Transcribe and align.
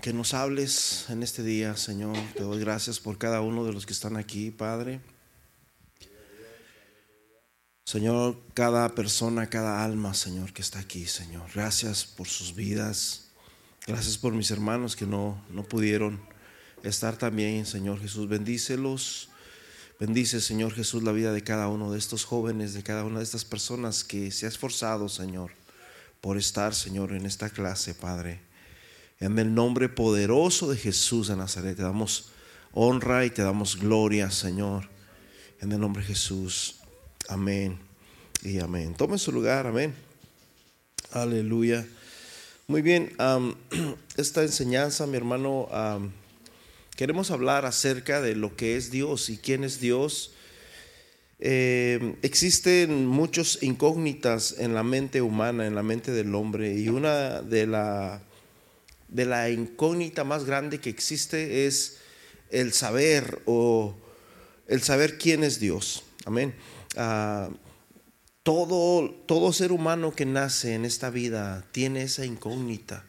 que 0.00 0.12
nos 0.12 0.34
hables 0.34 1.06
en 1.10 1.22
este 1.22 1.42
día, 1.42 1.76
Señor. 1.76 2.16
Te 2.34 2.42
doy 2.42 2.58
gracias 2.60 2.98
por 2.98 3.18
cada 3.18 3.42
uno 3.42 3.64
de 3.64 3.72
los 3.72 3.84
que 3.84 3.92
están 3.92 4.16
aquí, 4.16 4.50
Padre. 4.50 5.00
Señor, 7.84 8.40
cada 8.54 8.94
persona, 8.94 9.48
cada 9.48 9.84
alma, 9.84 10.14
Señor, 10.14 10.52
que 10.52 10.62
está 10.62 10.78
aquí, 10.78 11.06
Señor. 11.06 11.50
Gracias 11.54 12.04
por 12.04 12.28
sus 12.28 12.54
vidas. 12.54 13.30
Gracias 13.86 14.16
por 14.16 14.32
mis 14.32 14.50
hermanos 14.50 14.96
que 14.96 15.06
no, 15.06 15.44
no 15.50 15.64
pudieron 15.64 16.20
estar 16.82 17.16
también, 17.16 17.66
Señor 17.66 18.00
Jesús. 18.00 18.28
Bendícelos. 18.28 19.28
Bendice, 19.98 20.40
Señor 20.40 20.72
Jesús, 20.72 21.02
la 21.02 21.12
vida 21.12 21.30
de 21.32 21.44
cada 21.44 21.68
uno 21.68 21.92
de 21.92 21.98
estos 21.98 22.24
jóvenes, 22.24 22.72
de 22.72 22.82
cada 22.82 23.04
una 23.04 23.18
de 23.18 23.24
estas 23.24 23.44
personas 23.44 24.02
que 24.02 24.30
se 24.30 24.46
ha 24.46 24.48
esforzado, 24.48 25.10
Señor, 25.10 25.50
por 26.22 26.38
estar, 26.38 26.74
Señor, 26.74 27.12
en 27.12 27.26
esta 27.26 27.50
clase, 27.50 27.94
Padre. 27.94 28.49
En 29.20 29.38
el 29.38 29.54
nombre 29.54 29.90
poderoso 29.90 30.70
de 30.70 30.78
Jesús 30.78 31.28
de 31.28 31.36
Nazaret, 31.36 31.76
te 31.76 31.82
damos 31.82 32.30
honra 32.72 33.26
y 33.26 33.30
te 33.30 33.42
damos 33.42 33.76
gloria, 33.76 34.30
Señor. 34.30 34.88
En 35.60 35.70
el 35.72 35.78
nombre 35.78 36.00
de 36.00 36.08
Jesús. 36.08 36.76
Amén 37.28 37.78
y 38.42 38.60
amén. 38.60 38.94
Tome 38.94 39.18
su 39.18 39.30
lugar, 39.30 39.66
amén. 39.66 39.94
Aleluya. 41.12 41.86
Muy 42.66 42.80
bien, 42.80 43.12
esta 44.16 44.42
enseñanza, 44.42 45.06
mi 45.06 45.18
hermano, 45.18 45.68
queremos 46.96 47.30
hablar 47.30 47.66
acerca 47.66 48.22
de 48.22 48.34
lo 48.34 48.56
que 48.56 48.78
es 48.78 48.90
Dios 48.90 49.28
y 49.28 49.36
quién 49.36 49.64
es 49.64 49.80
Dios. 49.80 50.32
Eh, 51.40 52.16
existen 52.22 53.06
muchas 53.06 53.62
incógnitas 53.62 54.54
en 54.58 54.72
la 54.72 54.82
mente 54.82 55.20
humana, 55.20 55.66
en 55.66 55.74
la 55.74 55.82
mente 55.82 56.10
del 56.10 56.34
hombre, 56.34 56.72
y 56.78 56.88
una 56.88 57.42
de 57.42 57.66
la, 57.66 58.22
de 59.10 59.26
la 59.26 59.50
incógnita 59.50 60.24
más 60.24 60.44
grande 60.44 60.80
que 60.80 60.90
existe 60.90 61.66
es 61.66 61.98
el 62.50 62.72
saber 62.72 63.42
o 63.46 63.96
el 64.66 64.82
saber 64.82 65.18
quién 65.18 65.44
es 65.44 65.60
Dios. 65.60 66.04
Amén. 66.24 66.54
Ah, 66.96 67.50
todo, 68.42 69.10
todo 69.26 69.52
ser 69.52 69.72
humano 69.72 70.12
que 70.12 70.26
nace 70.26 70.74
en 70.74 70.84
esta 70.84 71.10
vida 71.10 71.66
tiene 71.72 72.02
esa 72.02 72.24
incógnita. 72.24 73.04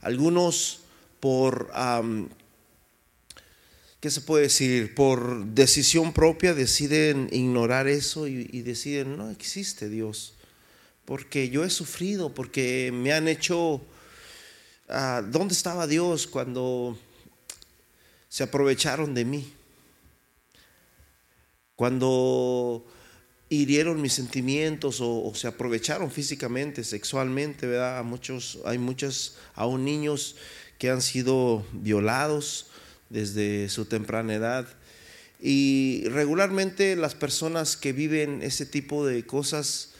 Algunos 0.00 0.80
por, 1.20 1.70
¿qué 4.00 4.10
se 4.10 4.20
puede 4.20 4.44
decir? 4.44 4.94
Por 4.94 5.46
decisión 5.46 6.12
propia 6.12 6.54
deciden 6.54 7.28
ignorar 7.32 7.88
eso 7.88 8.28
y, 8.28 8.62
deciden, 8.62 9.16
no 9.16 9.30
existe 9.30 9.88
Dios. 9.88 10.34
Porque 11.04 11.48
yo 11.48 11.64
he 11.64 11.70
sufrido, 11.70 12.34
porque 12.34 12.90
me 12.92 13.12
han 13.12 13.28
hecho... 13.28 13.80
Ah, 14.88 15.22
¿Dónde 15.26 15.54
estaba 15.54 15.86
Dios 15.86 16.26
cuando 16.26 16.98
se 18.28 18.44
aprovecharon 18.44 19.14
de 19.14 19.24
mí? 19.24 19.52
Cuando 21.74 22.86
hirieron 23.48 24.00
mis 24.00 24.14
sentimientos 24.14 24.98
o, 25.00 25.32
se 25.34 25.48
aprovecharon 25.48 26.10
físicamente, 26.10 26.84
sexualmente, 26.84 27.66
¿verdad? 27.66 28.02
muchos, 28.04 28.58
hay 28.64 28.78
muchos, 28.78 29.36
aún 29.54 29.84
niños 29.84 30.36
que 30.78 30.90
han 30.90 31.02
sido 31.02 31.66
violados 31.72 32.68
desde 33.08 33.68
su 33.68 33.84
temprana 33.84 34.34
edad. 34.34 34.66
Y 35.40 36.04
regularmente 36.08 36.96
las 36.96 37.14
personas 37.14 37.76
que 37.76 37.92
viven 37.92 38.42
ese 38.42 38.66
tipo 38.66 39.06
de 39.06 39.26
cosas 39.26 39.90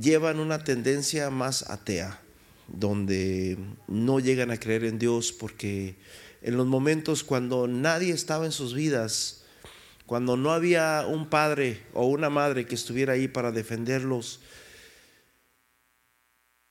llevan 0.00 0.40
una 0.40 0.64
tendencia 0.64 1.30
más 1.30 1.68
atea, 1.70 2.20
donde 2.68 3.58
no 3.88 4.20
llegan 4.20 4.50
a 4.50 4.58
creer 4.58 4.84
en 4.84 4.98
Dios 4.98 5.32
porque 5.32 5.96
en 6.42 6.56
los 6.56 6.66
momentos 6.66 7.24
cuando 7.24 7.66
nadie 7.66 8.12
estaba 8.12 8.44
en 8.44 8.52
sus 8.52 8.74
vidas, 8.74 9.44
cuando 10.06 10.36
no 10.36 10.52
había 10.52 11.06
un 11.08 11.28
padre 11.28 11.82
o 11.94 12.06
una 12.06 12.30
madre 12.30 12.66
que 12.66 12.74
estuviera 12.74 13.14
ahí 13.14 13.28
para 13.28 13.52
defenderlos, 13.52 14.40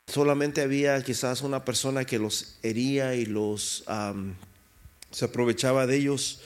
solamente 0.07 0.61
había 0.61 1.01
quizás 1.01 1.41
una 1.41 1.65
persona 1.65 2.05
que 2.05 2.19
los 2.19 2.59
hería 2.61 3.15
y 3.15 3.25
los 3.25 3.83
se 5.11 5.25
aprovechaba 5.25 5.87
de 5.87 5.95
ellos, 5.97 6.41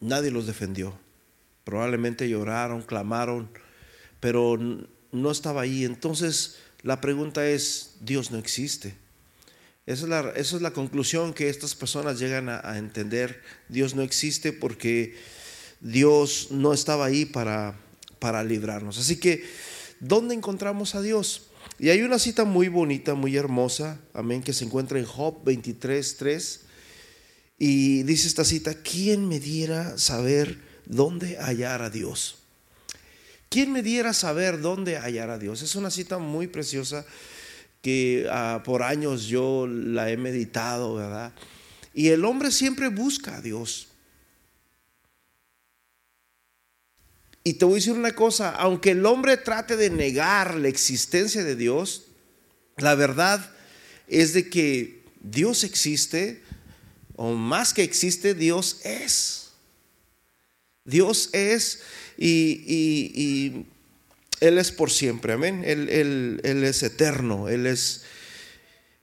nadie 0.00 0.30
los 0.30 0.46
defendió. 0.46 0.98
Probablemente 1.64 2.28
lloraron, 2.28 2.82
clamaron, 2.82 3.48
pero 4.20 4.58
no 5.12 5.30
estaba 5.30 5.62
ahí. 5.62 5.84
Entonces 5.84 6.58
la 6.84 7.00
pregunta 7.00 7.48
es, 7.48 7.94
Dios 8.00 8.30
no 8.30 8.36
existe. 8.36 8.94
Esa 9.86 10.32
es, 10.36 10.52
la, 10.60 10.70
conclusión 10.72 11.32
que 11.32 11.48
estas 11.48 11.74
personas 11.74 12.18
llegan 12.18 12.50
a, 12.50 12.76
entender. 12.76 13.42
Dios 13.70 13.94
no 13.94 14.02
existe 14.02 14.52
porque 14.52 15.16
Dios 15.80 16.48
no 16.50 16.74
estaba 16.74 17.06
ahí 17.06 17.24
para, 17.24 17.74
para 18.18 18.44
librarnos. 18.44 18.98
Así 18.98 19.16
que, 19.16 19.44
¿dónde 19.98 20.34
encontramos 20.34 20.94
a 20.94 21.00
Dios? 21.00 21.48
Y 21.78 21.88
hay 21.88 22.02
una 22.02 22.18
cita 22.18 22.44
muy 22.44 22.68
bonita, 22.68 23.14
muy 23.14 23.34
hermosa, 23.34 23.98
amén, 24.12 24.42
que 24.42 24.52
se 24.52 24.66
encuentra 24.66 24.98
en 24.98 25.06
Job 25.06 25.42
23, 25.42 26.18
3. 26.18 26.60
Y 27.58 28.02
dice 28.02 28.28
esta 28.28 28.44
cita, 28.44 28.74
¿quién 28.82 29.26
me 29.26 29.40
diera 29.40 29.96
saber 29.96 30.60
dónde 30.84 31.38
hallar 31.38 31.80
a 31.80 31.88
Dios? 31.88 32.43
¿Quién 33.54 33.70
me 33.70 33.84
diera 33.84 34.12
saber 34.12 34.60
dónde 34.60 34.98
hallar 34.98 35.30
a 35.30 35.38
Dios? 35.38 35.62
Es 35.62 35.76
una 35.76 35.92
cita 35.92 36.18
muy 36.18 36.48
preciosa 36.48 37.06
que 37.82 38.26
ah, 38.28 38.62
por 38.64 38.82
años 38.82 39.26
yo 39.26 39.68
la 39.68 40.10
he 40.10 40.16
meditado, 40.16 40.96
¿verdad? 40.96 41.32
Y 41.92 42.08
el 42.08 42.24
hombre 42.24 42.50
siempre 42.50 42.88
busca 42.88 43.36
a 43.36 43.40
Dios. 43.40 43.86
Y 47.44 47.52
te 47.52 47.64
voy 47.64 47.74
a 47.74 47.76
decir 47.76 47.92
una 47.92 48.16
cosa, 48.16 48.50
aunque 48.50 48.90
el 48.90 49.06
hombre 49.06 49.36
trate 49.36 49.76
de 49.76 49.88
negar 49.88 50.56
la 50.56 50.66
existencia 50.66 51.44
de 51.44 51.54
Dios, 51.54 52.06
la 52.76 52.96
verdad 52.96 53.52
es 54.08 54.32
de 54.32 54.50
que 54.50 55.04
Dios 55.20 55.62
existe, 55.62 56.42
o 57.14 57.34
más 57.34 57.72
que 57.72 57.84
existe, 57.84 58.34
Dios 58.34 58.80
es. 58.82 59.52
Dios 60.84 61.30
es 61.32 61.80
y 62.16 63.66
él 64.40 64.58
es 64.58 64.72
por 64.72 64.90
siempre, 64.90 65.32
amén. 65.32 65.62
Él, 65.64 65.88
él, 65.88 66.64
es 66.64 66.82
eterno, 66.82 67.48
Él 67.48 67.66
es, 67.66 68.04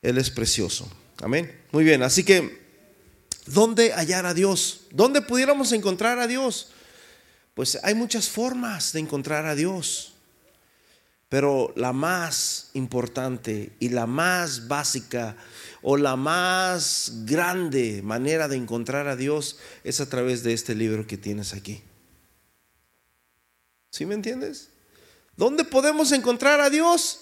Él 0.04 0.18
es 0.18 0.30
precioso. 0.30 0.88
Amén. 1.22 1.52
Muy 1.72 1.84
bien, 1.84 2.04
así 2.04 2.24
que, 2.24 2.60
¿dónde 3.48 3.92
hallar 3.94 4.26
a 4.26 4.36
Dios? 4.36 4.82
¿Dónde 4.92 5.22
pudiéramos 5.22 5.72
encontrar 5.72 6.20
a 6.20 6.28
Dios? 6.28 6.72
Pues 7.56 7.80
hay 7.84 7.96
muchas 7.96 8.30
formas 8.30 8.94
de 8.94 9.00
encontrar 9.00 9.46
a 9.46 9.56
Dios, 9.56 10.14
pero 11.28 11.74
la 11.76 11.92
más 11.92 12.70
importante 12.74 13.72
y 13.80 13.90
la 13.90 14.06
más 14.06 14.68
básica 14.68 15.38
o 15.82 15.98
la 15.98 16.16
más 16.16 17.24
grande 17.26 18.02
manera 18.04 18.48
de 18.48 18.58
encontrar 18.58 19.08
a 19.08 19.16
Dios 19.16 19.58
es 19.84 20.02
a 20.02 20.10
través 20.10 20.44
de 20.44 20.54
este 20.54 20.76
libro 20.76 21.08
que 21.08 21.18
tienes 21.18 21.54
aquí. 21.54 21.82
¿Sí 23.92 24.06
me 24.06 24.16
entiendes? 24.16 24.70
¿Dónde 25.36 25.66
podemos 25.66 26.12
encontrar 26.14 26.62
a 26.62 26.70
Dios? 26.70 27.22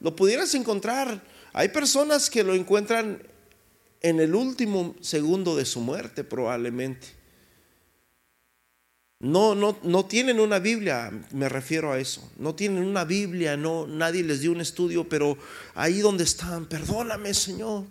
Lo 0.00 0.14
pudieras 0.14 0.54
encontrar. 0.54 1.22
Hay 1.52 1.68
personas 1.68 2.30
que 2.30 2.44
lo 2.44 2.54
encuentran 2.54 3.22
en 4.00 4.20
el 4.20 4.34
último 4.34 4.94
segundo 5.00 5.56
de 5.56 5.64
su 5.64 5.80
muerte 5.80 6.22
probablemente. 6.22 7.08
No, 9.18 9.54
no, 9.54 9.78
no 9.82 10.04
tienen 10.04 10.38
una 10.38 10.58
Biblia, 10.58 11.10
me 11.32 11.48
refiero 11.48 11.92
a 11.92 11.98
eso. 11.98 12.30
No 12.36 12.54
tienen 12.54 12.84
una 12.84 13.04
Biblia, 13.04 13.56
no, 13.56 13.86
nadie 13.86 14.22
les 14.22 14.40
dio 14.40 14.52
un 14.52 14.60
estudio, 14.60 15.08
pero 15.08 15.36
ahí 15.74 16.00
donde 16.00 16.24
están, 16.24 16.66
perdóname, 16.66 17.32
Señor. 17.34 17.84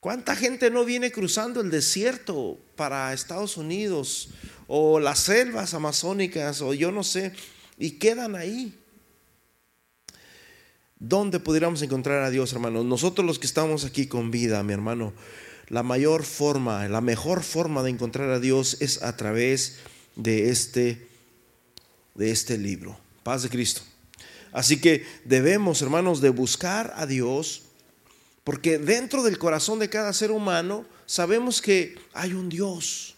¿Cuánta 0.00 0.34
gente 0.34 0.70
no 0.70 0.84
viene 0.84 1.12
cruzando 1.12 1.60
el 1.60 1.70
desierto 1.70 2.58
para 2.74 3.12
Estados 3.12 3.56
Unidos 3.56 4.30
o 4.74 5.00
las 5.00 5.18
selvas 5.18 5.74
amazónicas 5.74 6.62
o 6.62 6.72
yo 6.72 6.90
no 6.90 7.04
sé 7.04 7.32
y 7.76 7.90
quedan 7.98 8.34
ahí? 8.34 8.74
¿Dónde 10.98 11.40
pudiéramos 11.40 11.82
encontrar 11.82 12.22
a 12.22 12.30
Dios, 12.30 12.54
hermano? 12.54 12.82
Nosotros 12.82 13.26
los 13.26 13.38
que 13.38 13.46
estamos 13.46 13.84
aquí 13.84 14.06
con 14.06 14.30
vida, 14.30 14.62
mi 14.62 14.72
hermano, 14.72 15.12
la 15.68 15.82
mayor 15.82 16.24
forma, 16.24 16.88
la 16.88 17.02
mejor 17.02 17.42
forma 17.42 17.82
de 17.82 17.90
encontrar 17.90 18.30
a 18.30 18.40
Dios 18.40 18.78
es 18.80 19.02
a 19.02 19.14
través 19.14 19.76
de 20.16 20.48
este 20.48 21.06
de 22.14 22.30
este 22.30 22.56
libro, 22.56 22.98
Paz 23.24 23.42
de 23.42 23.50
Cristo. 23.50 23.82
Así 24.52 24.80
que 24.80 25.04
debemos, 25.26 25.82
hermanos, 25.82 26.22
de 26.22 26.30
buscar 26.30 26.94
a 26.96 27.04
Dios 27.04 27.64
porque 28.42 28.78
dentro 28.78 29.22
del 29.22 29.36
corazón 29.36 29.78
de 29.80 29.90
cada 29.90 30.14
ser 30.14 30.30
humano 30.30 30.86
sabemos 31.04 31.60
que 31.60 31.94
hay 32.14 32.32
un 32.32 32.48
Dios, 32.48 33.16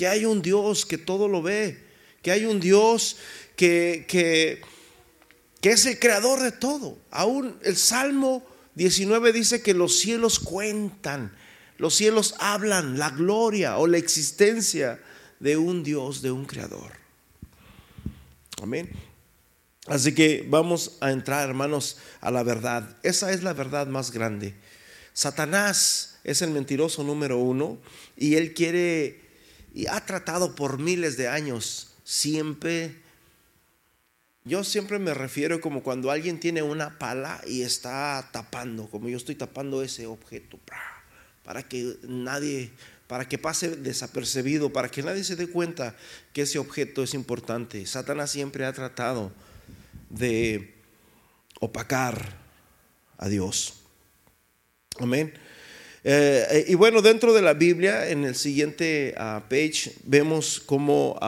que 0.00 0.08
hay 0.08 0.24
un 0.24 0.40
Dios 0.40 0.86
que 0.86 0.96
todo 0.96 1.28
lo 1.28 1.42
ve, 1.42 1.78
que 2.22 2.30
hay 2.30 2.46
un 2.46 2.58
Dios 2.58 3.18
que, 3.54 4.06
que 4.08 4.62
es 5.70 5.84
el 5.84 5.98
creador 5.98 6.40
de 6.40 6.52
todo. 6.52 6.96
Aún 7.10 7.58
el 7.62 7.76
Salmo 7.76 8.42
19 8.76 9.30
dice 9.34 9.60
que 9.60 9.74
los 9.74 9.98
cielos 9.98 10.38
cuentan, 10.38 11.36
los 11.76 11.94
cielos 11.94 12.34
hablan 12.38 12.98
la 12.98 13.10
gloria 13.10 13.76
o 13.76 13.86
la 13.86 13.98
existencia 13.98 14.98
de 15.38 15.58
un 15.58 15.84
Dios, 15.84 16.22
de 16.22 16.30
un 16.30 16.46
creador. 16.46 16.92
Amén. 18.62 18.88
Así 19.86 20.14
que 20.14 20.46
vamos 20.48 20.96
a 21.02 21.10
entrar, 21.10 21.46
hermanos, 21.46 21.98
a 22.22 22.30
la 22.30 22.42
verdad. 22.42 22.96
Esa 23.02 23.32
es 23.32 23.42
la 23.42 23.52
verdad 23.52 23.86
más 23.86 24.12
grande. 24.12 24.54
Satanás 25.12 26.20
es 26.24 26.40
el 26.40 26.52
mentiroso 26.52 27.04
número 27.04 27.36
uno 27.36 27.76
y 28.16 28.36
él 28.36 28.54
quiere 28.54 29.28
y 29.74 29.86
ha 29.86 30.04
tratado 30.04 30.54
por 30.54 30.78
miles 30.78 31.16
de 31.16 31.28
años 31.28 31.88
siempre. 32.04 32.96
Yo 34.44 34.64
siempre 34.64 34.98
me 34.98 35.14
refiero 35.14 35.60
como 35.60 35.82
cuando 35.82 36.10
alguien 36.10 36.40
tiene 36.40 36.62
una 36.62 36.98
pala 36.98 37.40
y 37.46 37.62
está 37.62 38.30
tapando, 38.32 38.88
como 38.88 39.08
yo 39.08 39.16
estoy 39.16 39.34
tapando 39.34 39.82
ese 39.82 40.06
objeto, 40.06 40.58
para 41.44 41.62
que 41.62 41.96
nadie, 42.02 42.70
para 43.06 43.28
que 43.28 43.38
pase 43.38 43.76
desapercibido, 43.76 44.72
para 44.72 44.90
que 44.90 45.02
nadie 45.02 45.24
se 45.24 45.36
dé 45.36 45.48
cuenta 45.48 45.94
que 46.32 46.42
ese 46.42 46.58
objeto 46.58 47.02
es 47.02 47.14
importante. 47.14 47.84
Satanás 47.86 48.30
siempre 48.30 48.64
ha 48.64 48.72
tratado 48.72 49.30
de 50.08 50.74
opacar 51.60 52.36
a 53.18 53.28
Dios. 53.28 53.74
Amén. 54.98 55.34
Eh, 56.02 56.64
y 56.68 56.74
bueno, 56.76 57.02
dentro 57.02 57.34
de 57.34 57.42
la 57.42 57.52
Biblia, 57.52 58.08
en 58.08 58.24
el 58.24 58.34
siguiente 58.34 59.14
ah, 59.18 59.44
page, 59.48 59.92
vemos 60.04 60.60
cómo 60.64 61.18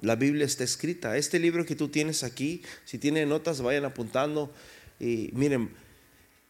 la 0.00 0.16
Biblia 0.16 0.44
está 0.44 0.64
escrita. 0.64 1.16
Este 1.16 1.38
libro 1.38 1.64
que 1.64 1.76
tú 1.76 1.88
tienes 1.88 2.24
aquí, 2.24 2.62
si 2.84 2.98
tienen 2.98 3.28
notas, 3.28 3.60
vayan 3.60 3.84
apuntando. 3.84 4.52
Y 4.98 5.30
miren, 5.32 5.70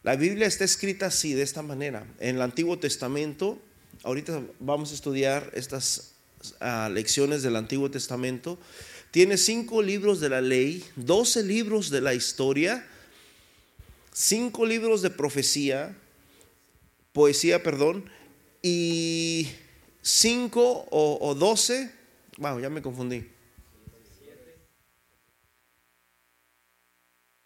la 0.03 0.15
Biblia 0.15 0.47
está 0.47 0.63
escrita 0.63 1.07
así, 1.07 1.33
de 1.33 1.43
esta 1.43 1.61
manera. 1.61 2.07
En 2.19 2.37
el 2.37 2.41
Antiguo 2.41 2.79
Testamento, 2.79 3.59
ahorita 4.03 4.41
vamos 4.59 4.91
a 4.91 4.95
estudiar 4.95 5.51
estas 5.53 6.13
ah, 6.59 6.89
lecciones 6.91 7.43
del 7.43 7.55
Antiguo 7.55 7.91
Testamento. 7.91 8.57
Tiene 9.11 9.37
cinco 9.37 9.81
libros 9.81 10.19
de 10.19 10.29
la 10.29 10.41
ley, 10.41 10.83
doce 10.95 11.43
libros 11.43 11.89
de 11.89 12.01
la 12.01 12.13
historia, 12.13 12.85
cinco 14.13 14.65
libros 14.65 15.01
de 15.01 15.09
profecía, 15.09 15.95
poesía, 17.13 17.63
perdón, 17.63 18.09
y 18.61 19.47
cinco 20.01 20.87
o, 20.91 21.35
doce, 21.35 21.91
wow, 22.37 22.59
ya 22.59 22.69
me 22.69 22.81
confundí. 22.81 23.25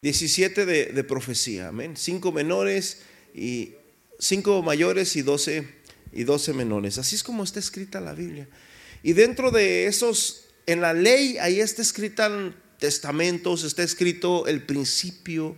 17 0.01 0.65
de, 0.65 0.85
de 0.87 1.03
profecía, 1.03 1.67
amén. 1.67 1.95
Cinco 1.95 2.31
menores 2.31 3.03
y 3.35 3.75
cinco 4.19 4.61
mayores 4.63 5.15
y 5.15 5.21
doce 5.21 5.67
y 6.11 6.23
doce 6.23 6.53
menores. 6.53 6.97
Así 6.97 7.15
es 7.15 7.23
como 7.23 7.43
está 7.43 7.59
escrita 7.59 8.01
la 8.01 8.13
Biblia. 8.13 8.47
Y 9.03 9.13
dentro 9.13 9.51
de 9.51 9.87
esos, 9.87 10.45
en 10.65 10.81
la 10.81 10.93
ley, 10.93 11.37
ahí 11.37 11.59
está 11.59 11.81
escrita 11.81 12.53
testamentos, 12.79 13.63
está 13.63 13.83
escrito 13.83 14.47
el 14.47 14.63
principio 14.63 15.55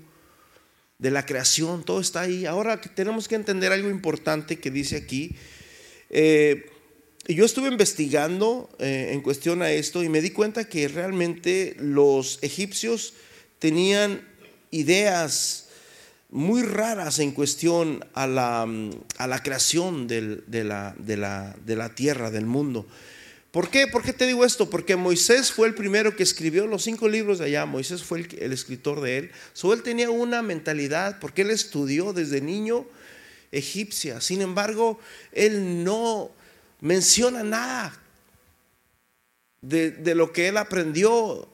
de 1.03 1.11
la 1.11 1.25
creación, 1.25 1.83
todo 1.83 1.99
está 1.99 2.21
ahí. 2.21 2.45
Ahora 2.45 2.79
tenemos 2.79 3.27
que 3.27 3.35
entender 3.35 3.73
algo 3.73 3.89
importante 3.89 4.57
que 4.57 4.71
dice 4.71 4.95
aquí. 4.95 5.35
Eh, 6.09 6.69
yo 7.27 7.43
estuve 7.43 7.67
investigando 7.67 8.69
eh, 8.79 9.09
en 9.11 9.19
cuestión 9.19 9.61
a 9.61 9.69
esto 9.69 10.01
y 10.01 10.07
me 10.07 10.21
di 10.21 10.29
cuenta 10.29 10.69
que 10.69 10.87
realmente 10.87 11.75
los 11.77 12.39
egipcios 12.41 13.15
tenían 13.59 14.25
ideas 14.71 15.67
muy 16.29 16.61
raras 16.63 17.19
en 17.19 17.31
cuestión 17.33 18.05
a 18.13 18.25
la, 18.25 18.65
a 19.17 19.27
la 19.27 19.43
creación 19.43 20.07
de, 20.07 20.41
la, 20.47 20.95
de, 20.97 21.17
la, 21.17 21.53
de 21.65 21.75
la 21.75 21.95
tierra, 21.95 22.31
del 22.31 22.45
mundo. 22.45 22.87
¿Por 23.53 23.69
qué? 23.69 23.85
¿Por 23.85 24.01
qué 24.01 24.13
te 24.13 24.25
digo 24.25 24.43
esto? 24.45 24.67
Porque 24.67 24.95
Moisés 24.95 25.51
fue 25.51 25.67
el 25.67 25.75
primero 25.75 26.15
que 26.15 26.23
escribió 26.23 26.65
los 26.65 26.81
cinco 26.81 27.07
libros 27.07 27.37
de 27.37 27.45
allá. 27.45 27.67
Moisés 27.67 28.01
fue 28.01 28.25
el, 28.39 28.51
escritor 28.51 28.99
de 28.99 29.19
él. 29.19 29.31
So, 29.53 29.73
él 29.73 29.83
tenía 29.83 30.09
una 30.09 30.41
mentalidad, 30.41 31.19
porque 31.19 31.43
él 31.43 31.51
estudió 31.51 32.13
desde 32.13 32.41
niño 32.41 32.87
egipcia. 33.51 34.21
Sin 34.21 34.41
embargo, 34.41 34.99
él 35.33 35.83
no 35.83 36.31
menciona 36.81 37.43
nada 37.43 37.95
de, 39.61 40.15
lo 40.15 40.33
que 40.33 40.47
él 40.47 40.57
aprendió 40.57 41.47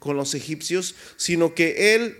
con 0.00 0.16
los 0.16 0.34
egipcios, 0.34 0.96
sino 1.16 1.54
que 1.54 1.94
él 1.94 2.16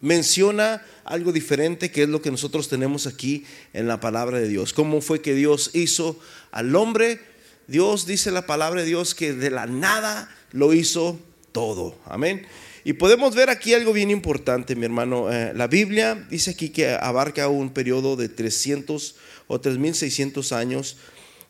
menciona 0.00 0.84
algo 1.04 1.30
diferente 1.30 1.92
que 1.92 2.02
es 2.02 2.08
lo 2.08 2.20
que 2.20 2.32
nosotros 2.32 2.68
tenemos 2.68 3.06
aquí 3.06 3.46
en 3.72 3.86
la 3.86 4.00
palabra 4.00 4.40
de 4.40 4.48
Dios. 4.48 4.72
¿Cómo 4.72 5.00
fue 5.00 5.22
que 5.22 5.32
Dios 5.36 5.70
hizo 5.74 6.18
al 6.50 6.74
hombre? 6.74 7.30
Dios 7.66 8.06
dice 8.06 8.30
la 8.30 8.46
palabra 8.46 8.80
de 8.80 8.86
Dios 8.86 9.14
que 9.14 9.32
de 9.32 9.50
la 9.50 9.66
nada 9.66 10.34
lo 10.52 10.72
hizo 10.72 11.18
todo. 11.52 11.96
Amén. 12.04 12.46
Y 12.84 12.94
podemos 12.94 13.34
ver 13.34 13.48
aquí 13.48 13.74
algo 13.74 13.92
bien 13.92 14.10
importante, 14.10 14.74
mi 14.74 14.84
hermano. 14.84 15.32
Eh, 15.32 15.52
la 15.54 15.68
Biblia 15.68 16.26
dice 16.30 16.50
aquí 16.50 16.70
que 16.70 16.90
abarca 16.90 17.48
un 17.48 17.70
periodo 17.70 18.16
de 18.16 18.28
300 18.28 19.14
o 19.46 19.60
3600 19.60 20.52
años 20.52 20.96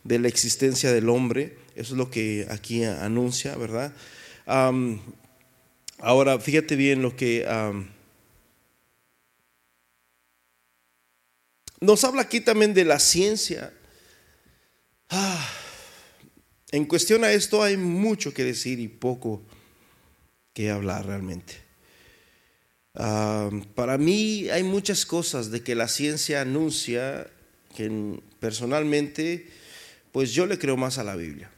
de 0.05 0.19
la 0.19 0.29
existencia 0.29 0.93
del 0.93 1.09
hombre. 1.09 1.57
Eso 1.75 1.95
es 1.95 1.99
lo 1.99 2.11
que 2.11 2.47
aquí 2.51 2.85
anuncia, 2.85 3.57
¿verdad? 3.57 3.93
ahora, 5.99 6.39
fíjate 6.39 6.77
bien 6.77 7.01
lo 7.01 7.17
que... 7.17 7.47
nos 11.81 12.05
habla 12.05 12.23
aquí 12.23 12.41
también 12.41 12.75
de 12.75 12.85
la 12.85 12.99
ciencia. 12.99 13.73
Ah, 15.09 15.49
en 16.73 16.87
cuestión 16.87 17.23
a 17.23 17.33
esto 17.33 17.63
hay 17.63 17.77
mucho 17.77 18.33
que 18.33 18.45
decir 18.45 18.81
y 18.81 18.89
poco 18.89 19.43
que 20.55 20.71
hablar 20.71 21.07
realmente. 21.07 21.55
Ah, 22.95 23.51
para 23.75 23.99
mí 23.99 24.49
hay 24.49 24.63
muchas 24.63 25.07
cosas 25.07 25.51
de 25.51 25.63
que 25.63 25.75
la 25.75 25.89
ciencia 25.89 26.41
anuncia 26.41 27.31
que 27.77 28.21
personalmente, 28.41 29.49
pues 30.13 30.33
yo 30.33 30.47
le 30.47 30.59
creo 30.59 30.77
más 30.77 30.99
a 30.99 31.05
la 31.05 31.15
Biblia. 31.15 31.51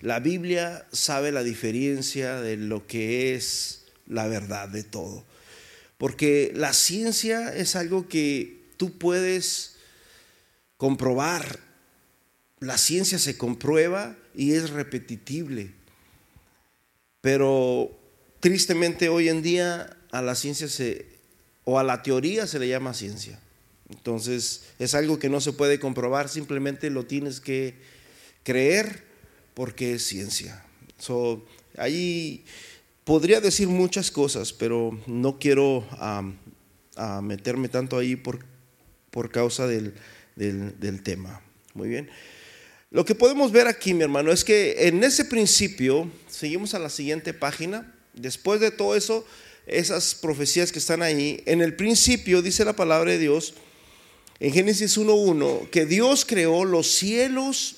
La 0.00 0.20
Biblia 0.20 0.86
sabe 0.90 1.32
la 1.32 1.42
diferencia 1.42 2.40
de 2.40 2.56
lo 2.56 2.86
que 2.86 3.34
es 3.34 3.84
la 4.06 4.26
verdad 4.26 4.68
de 4.68 4.84
todo. 4.84 5.24
Porque 5.98 6.52
la 6.54 6.72
ciencia 6.72 7.54
es 7.54 7.76
algo 7.76 8.08
que 8.08 8.60
tú 8.76 8.98
puedes 8.98 9.76
comprobar. 10.76 11.60
La 12.58 12.76
ciencia 12.76 13.18
se 13.18 13.38
comprueba 13.38 14.16
y 14.36 14.52
es 14.52 14.70
repetitible. 14.70 15.72
Pero 17.20 17.90
tristemente 18.40 19.08
hoy 19.08 19.28
en 19.28 19.42
día 19.42 19.96
a 20.12 20.22
la 20.22 20.34
ciencia 20.34 20.68
se, 20.68 21.06
o 21.64 21.78
a 21.78 21.82
la 21.82 22.02
teoría 22.02 22.46
se 22.46 22.58
le 22.58 22.68
llama 22.68 22.94
ciencia. 22.94 23.40
Entonces 23.88 24.64
es 24.78 24.94
algo 24.94 25.18
que 25.18 25.28
no 25.28 25.40
se 25.40 25.52
puede 25.52 25.80
comprobar, 25.80 26.28
simplemente 26.28 26.90
lo 26.90 27.06
tienes 27.06 27.40
que 27.40 27.74
creer 28.42 29.04
porque 29.54 29.94
es 29.94 30.04
ciencia. 30.04 30.62
So, 30.98 31.44
ahí 31.78 32.44
podría 33.04 33.40
decir 33.40 33.68
muchas 33.68 34.10
cosas, 34.10 34.52
pero 34.52 34.98
no 35.06 35.38
quiero 35.38 35.86
meterme 37.22 37.68
tanto 37.68 37.96
ahí 37.96 38.16
por, 38.16 38.44
por 39.10 39.30
causa 39.30 39.66
del, 39.66 39.94
del 40.36 41.02
tema. 41.02 41.40
Muy 41.74 41.88
bien. 41.88 42.10
Lo 42.90 43.04
que 43.04 43.14
podemos 43.14 43.50
ver 43.52 43.66
aquí, 43.66 43.94
mi 43.94 44.02
hermano, 44.02 44.30
es 44.30 44.44
que 44.44 44.86
en 44.86 45.02
ese 45.02 45.24
principio, 45.24 46.10
seguimos 46.28 46.74
a 46.74 46.78
la 46.78 46.88
siguiente 46.88 47.34
página, 47.34 47.94
después 48.14 48.60
de 48.60 48.70
todo 48.70 48.94
eso, 48.94 49.26
esas 49.66 50.14
profecías 50.14 50.70
que 50.70 50.78
están 50.78 51.02
ahí, 51.02 51.42
en 51.46 51.60
el 51.60 51.74
principio 51.74 52.42
dice 52.42 52.64
la 52.64 52.76
palabra 52.76 53.10
de 53.10 53.18
Dios, 53.18 53.54
en 54.38 54.52
Génesis 54.52 54.96
1.1, 54.98 55.68
que 55.70 55.86
Dios 55.86 56.24
creó 56.24 56.64
los 56.64 56.86
cielos 56.86 57.76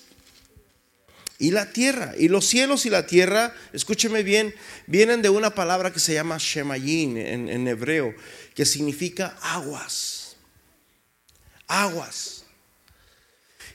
y 1.39 1.53
la 1.53 1.73
tierra. 1.73 2.15
Y 2.19 2.29
los 2.29 2.45
cielos 2.45 2.85
y 2.85 2.91
la 2.91 3.07
tierra, 3.07 3.55
escúcheme 3.73 4.23
bien, 4.23 4.55
vienen 4.87 5.23
de 5.23 5.31
una 5.31 5.55
palabra 5.55 5.93
que 5.93 6.01
se 6.01 6.15
llama 6.15 6.37
Shemayin 6.39 7.17
en, 7.17 7.49
en 7.49 7.69
hebreo, 7.69 8.15
que 8.55 8.67
significa 8.67 9.39
aguas. 9.41 10.37
Aguas. 11.67 12.45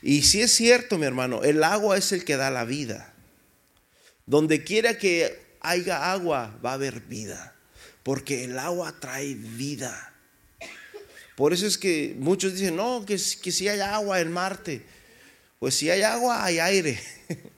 Y 0.06 0.24
si 0.24 0.42
es 0.42 0.52
cierto, 0.52 0.98
mi 0.98 1.06
hermano, 1.06 1.44
el 1.44 1.64
agua 1.64 1.98
es 1.98 2.12
el 2.12 2.26
que 2.26 2.36
da 2.36 2.52
la 2.52 2.66
vida. 2.66 3.14
Donde 4.26 4.66
quiera 4.66 4.98
que 4.98 5.58
haya 5.62 6.12
agua, 6.12 6.60
va 6.64 6.72
a 6.72 6.74
haber 6.74 7.00
vida. 7.00 7.56
Porque 8.04 8.44
el 8.44 8.60
agua 8.60 9.00
trae 9.00 9.34
vida. 9.34 10.14
Por 11.38 11.54
eso 11.54 11.66
es 11.66 11.78
que 11.78 12.18
muchos 12.20 12.54
dicen, 12.54 12.76
no, 12.76 13.06
que, 13.06 13.16
que 13.42 13.52
si 13.54 13.70
hay 13.70 13.80
agua 13.80 14.20
en 14.20 14.30
Marte. 14.34 14.86
Pues 15.58 15.76
si 15.76 15.90
hay 15.90 16.02
agua, 16.02 16.44
hay 16.44 16.60
aire. 16.60 17.00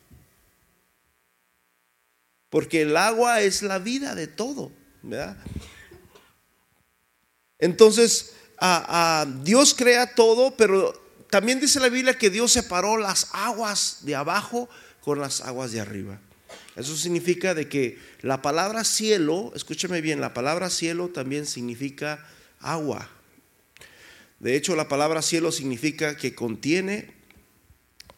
Porque 2.52 2.84
el 2.84 2.96
agua 2.96 3.42
es 3.42 3.64
la 3.64 3.80
vida 3.80 4.14
de 4.14 4.28
todo, 4.28 4.72
¿verdad? 5.02 5.36
Entonces, 7.58 8.34
Dios 9.42 9.74
crea 9.74 10.14
todo, 10.14 10.56
pero 10.56 11.05
también 11.36 11.60
dice 11.60 11.82
la 11.82 11.90
Biblia 11.90 12.18
que 12.18 12.30
Dios 12.30 12.54
separó 12.54 12.96
las 12.96 13.28
aguas 13.34 13.98
de 14.04 14.16
abajo 14.16 14.70
con 15.02 15.20
las 15.20 15.42
aguas 15.42 15.74
de 15.74 15.82
arriba. 15.82 16.18
Eso 16.78 16.96
significa 16.96 17.54
de 17.54 17.68
que 17.68 18.00
la 18.22 18.42
palabra 18.42 18.86
cielo, 18.86 19.52
escúchame 19.54 20.00
bien, 20.00 20.22
la 20.22 20.34
palabra 20.34 20.70
cielo 20.70 21.10
también 21.10 21.46
significa 21.46 22.26
agua. 22.62 23.10
De 24.40 24.56
hecho, 24.56 24.78
la 24.78 24.88
palabra 24.88 25.22
cielo 25.22 25.52
significa 25.52 26.16
que 26.16 26.34
contiene 26.34 27.12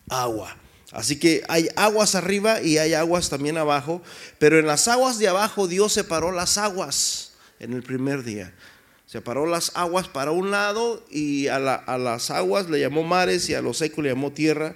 agua. 0.10 0.56
Así 0.92 1.18
que 1.18 1.44
hay 1.50 1.70
aguas 1.76 2.14
arriba 2.14 2.62
y 2.62 2.78
hay 2.78 2.94
aguas 2.94 3.32
también 3.32 3.58
abajo, 3.58 4.04
pero 4.38 4.60
en 4.60 4.68
las 4.68 4.88
aguas 4.88 5.18
de 5.18 5.28
abajo 5.28 5.68
Dios 5.68 5.92
separó 5.92 6.32
las 6.32 6.60
aguas 6.60 7.32
en 7.60 7.74
el 7.74 7.82
primer 7.82 8.22
día. 8.24 8.54
Separó 9.08 9.46
las 9.46 9.72
aguas 9.74 10.10
para 10.10 10.32
un 10.32 10.52
lado 10.52 11.02
y 11.10 11.48
a, 11.48 11.60
las 11.60 12.30
aguas 12.30 12.70
le 12.70 12.82
llamó 12.82 13.04
mares 13.04 13.50
y 13.50 13.54
a 13.54 13.62
lo 13.62 13.74
seco 13.74 14.02
le 14.02 14.10
llamó 14.10 14.34
tierra. 14.34 14.76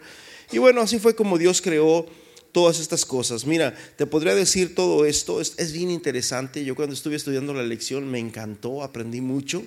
Y 0.54 0.58
bueno, 0.58 0.80
así 0.80 1.00
fue 1.00 1.16
como 1.16 1.38
Dios 1.38 1.62
creó 1.62 2.06
todas 2.54 2.80
estas 2.80 3.06
cosas. 3.06 3.46
Mira, 3.46 3.76
te 3.98 4.06
podría 4.06 4.34
decir 4.34 4.74
todo 4.74 5.06
esto, 5.06 5.42
es, 5.42 5.56
es, 5.58 5.74
bien 5.74 5.92
interesante. 5.92 6.64
Yo 6.64 6.76
cuando 6.76 6.96
estuve 6.96 7.18
estudiando 7.18 7.54
la 7.54 7.64
lección 7.64 8.10
me 8.10 8.20
encantó, 8.20 8.84
aprendí 8.84 9.20
mucho. 9.20 9.64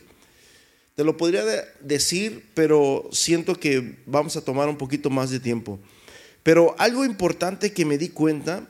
Te 0.94 1.04
lo 1.04 1.18
podría 1.18 1.44
decir, 1.80 2.46
pero 2.54 3.06
siento 3.12 3.56
que 3.56 3.98
vamos 4.06 4.36
a 4.38 4.44
tomar 4.44 4.70
un 4.70 4.78
poquito 4.78 5.10
más 5.10 5.28
de 5.28 5.40
tiempo. 5.40 5.78
Pero 6.42 6.74
algo 6.78 7.04
importante 7.04 7.74
que 7.74 7.84
me 7.84 7.98
di 7.98 8.08
cuenta 8.08 8.66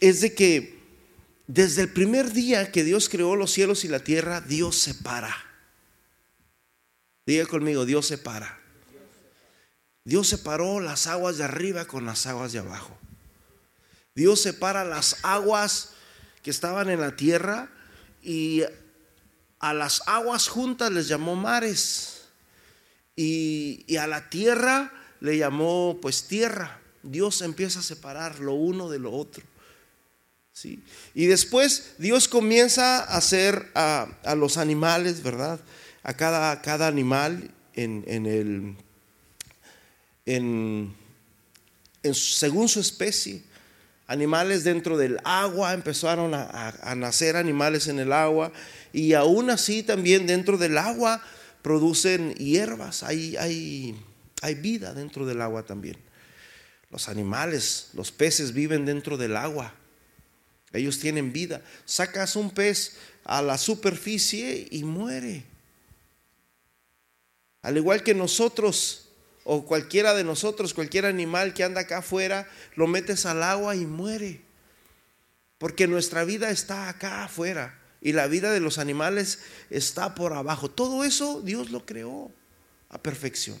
es 0.00 0.22
de 0.22 0.34
que 0.34 0.79
desde 1.52 1.82
el 1.82 1.88
primer 1.88 2.32
día 2.32 2.70
que 2.70 2.84
Dios 2.84 3.08
creó 3.08 3.34
los 3.34 3.50
cielos 3.50 3.84
y 3.84 3.88
la 3.88 3.98
tierra, 3.98 4.40
Dios 4.40 4.76
separa. 4.76 5.34
Diga 7.26 7.44
conmigo, 7.46 7.84
Dios 7.84 8.06
separa. 8.06 8.60
Dios 10.04 10.28
separó 10.28 10.78
las 10.78 11.08
aguas 11.08 11.38
de 11.38 11.44
arriba 11.44 11.86
con 11.86 12.06
las 12.06 12.26
aguas 12.26 12.52
de 12.52 12.60
abajo. 12.60 12.96
Dios 14.14 14.40
separa 14.40 14.84
las 14.84 15.16
aguas 15.24 15.90
que 16.44 16.50
estaban 16.50 16.88
en 16.88 17.00
la 17.00 17.16
tierra 17.16 17.68
y 18.22 18.62
a 19.58 19.74
las 19.74 20.02
aguas 20.06 20.46
juntas 20.46 20.92
les 20.92 21.08
llamó 21.08 21.34
mares 21.34 22.26
y, 23.16 23.96
a 23.96 24.06
la 24.06 24.30
tierra 24.30 24.92
le 25.18 25.36
llamó 25.36 25.98
pues 26.00 26.28
tierra. 26.28 26.80
Dios 27.02 27.42
empieza 27.42 27.80
a 27.80 27.82
separar 27.82 28.38
lo 28.38 28.54
uno 28.54 28.88
de 28.88 29.00
lo 29.00 29.10
otro. 29.10 29.49
Y 31.14 31.26
después 31.26 31.94
Dios 31.98 32.28
comienza 32.28 32.98
a 32.98 33.16
hacer 33.16 33.70
a, 33.74 34.34
los 34.36 34.56
animales, 34.56 35.22
¿verdad? 35.22 35.60
A 36.02 36.14
cada, 36.14 36.60
cada 36.62 36.86
animal 36.86 37.50
en, 37.74 38.04
el, 38.26 38.76
en, 40.26 40.94
según 42.12 42.68
su 42.68 42.80
especie. 42.80 43.42
Animales 44.06 44.64
dentro 44.64 44.98
del 44.98 45.18
agua, 45.22 45.72
empezaron 45.72 46.34
a, 46.34 46.94
nacer 46.96 47.36
animales 47.36 47.86
en 47.86 48.00
el 48.00 48.12
agua. 48.12 48.52
Y 48.92 49.12
aún 49.14 49.50
así 49.50 49.82
también 49.82 50.26
dentro 50.26 50.58
del 50.58 50.78
agua 50.78 51.22
producen 51.62 52.34
hierbas, 52.34 53.02
hay, 53.02 53.36
hay, 53.36 53.94
hay 54.40 54.54
vida 54.54 54.94
dentro 54.94 55.26
del 55.26 55.40
agua 55.42 55.62
también. 55.62 55.96
Los 56.90 57.08
animales, 57.08 57.90
los 57.92 58.10
peces 58.10 58.52
viven 58.52 58.84
dentro 58.84 59.16
del 59.16 59.36
agua, 59.36 59.74
ellos 60.72 60.98
tienen 60.98 61.32
vida. 61.32 61.62
Sacas 61.84 62.36
un 62.36 62.50
pez 62.50 62.96
a 63.24 63.42
la 63.42 63.58
superficie 63.58 64.68
y 64.70 64.84
muere. 64.84 65.44
Al 67.62 67.76
igual 67.76 68.02
que 68.02 68.14
nosotros, 68.14 69.08
o 69.44 69.66
cualquiera 69.66 70.14
de 70.14 70.24
nosotros, 70.24 70.74
cualquier 70.74 71.06
animal 71.06 71.54
que 71.54 71.64
anda 71.64 71.82
acá 71.82 71.98
afuera, 71.98 72.48
lo 72.74 72.86
metes 72.86 73.26
al 73.26 73.42
agua 73.42 73.76
y 73.76 73.84
muere. 73.84 74.42
Porque 75.58 75.86
nuestra 75.86 76.24
vida 76.24 76.50
está 76.50 76.88
acá 76.88 77.24
afuera 77.24 77.78
y 78.00 78.12
la 78.12 78.26
vida 78.28 78.50
de 78.52 78.60
los 78.60 78.78
animales 78.78 79.40
está 79.68 80.14
por 80.14 80.32
abajo. 80.32 80.70
Todo 80.70 81.04
eso 81.04 81.42
Dios 81.42 81.70
lo 81.70 81.84
creó 81.84 82.32
a 82.88 82.98
perfección. 82.98 83.58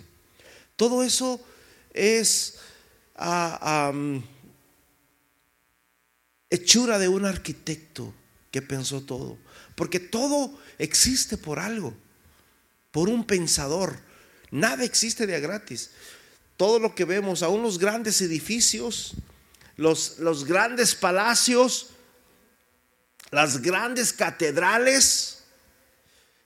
Todo 0.76 1.02
eso 1.02 1.44
es 1.92 2.58
ah, 3.16 3.92
hechura 6.50 6.98
de 6.98 7.08
un 7.08 7.24
arquitecto 7.24 8.12
que 8.50 8.62
pensó 8.62 9.02
todo. 9.02 9.38
Porque 9.74 10.00
todo 10.00 10.58
existe 10.78 11.36
por 11.36 11.58
algo, 11.58 11.94
por 12.90 13.08
un 13.08 13.24
pensador. 13.24 13.98
Nada 14.50 14.84
existe 14.84 15.26
de 15.26 15.40
gratis. 15.40 15.90
Todo 16.56 16.78
lo 16.78 16.94
que 16.94 17.04
vemos, 17.04 17.42
aún 17.42 17.62
los 17.62 17.78
grandes 17.78 18.20
edificios, 18.20 19.14
los, 19.76 20.18
los 20.18 20.44
grandes 20.44 20.94
palacios, 20.94 21.90
las 23.30 23.62
grandes 23.62 24.12
catedrales, 24.12 25.44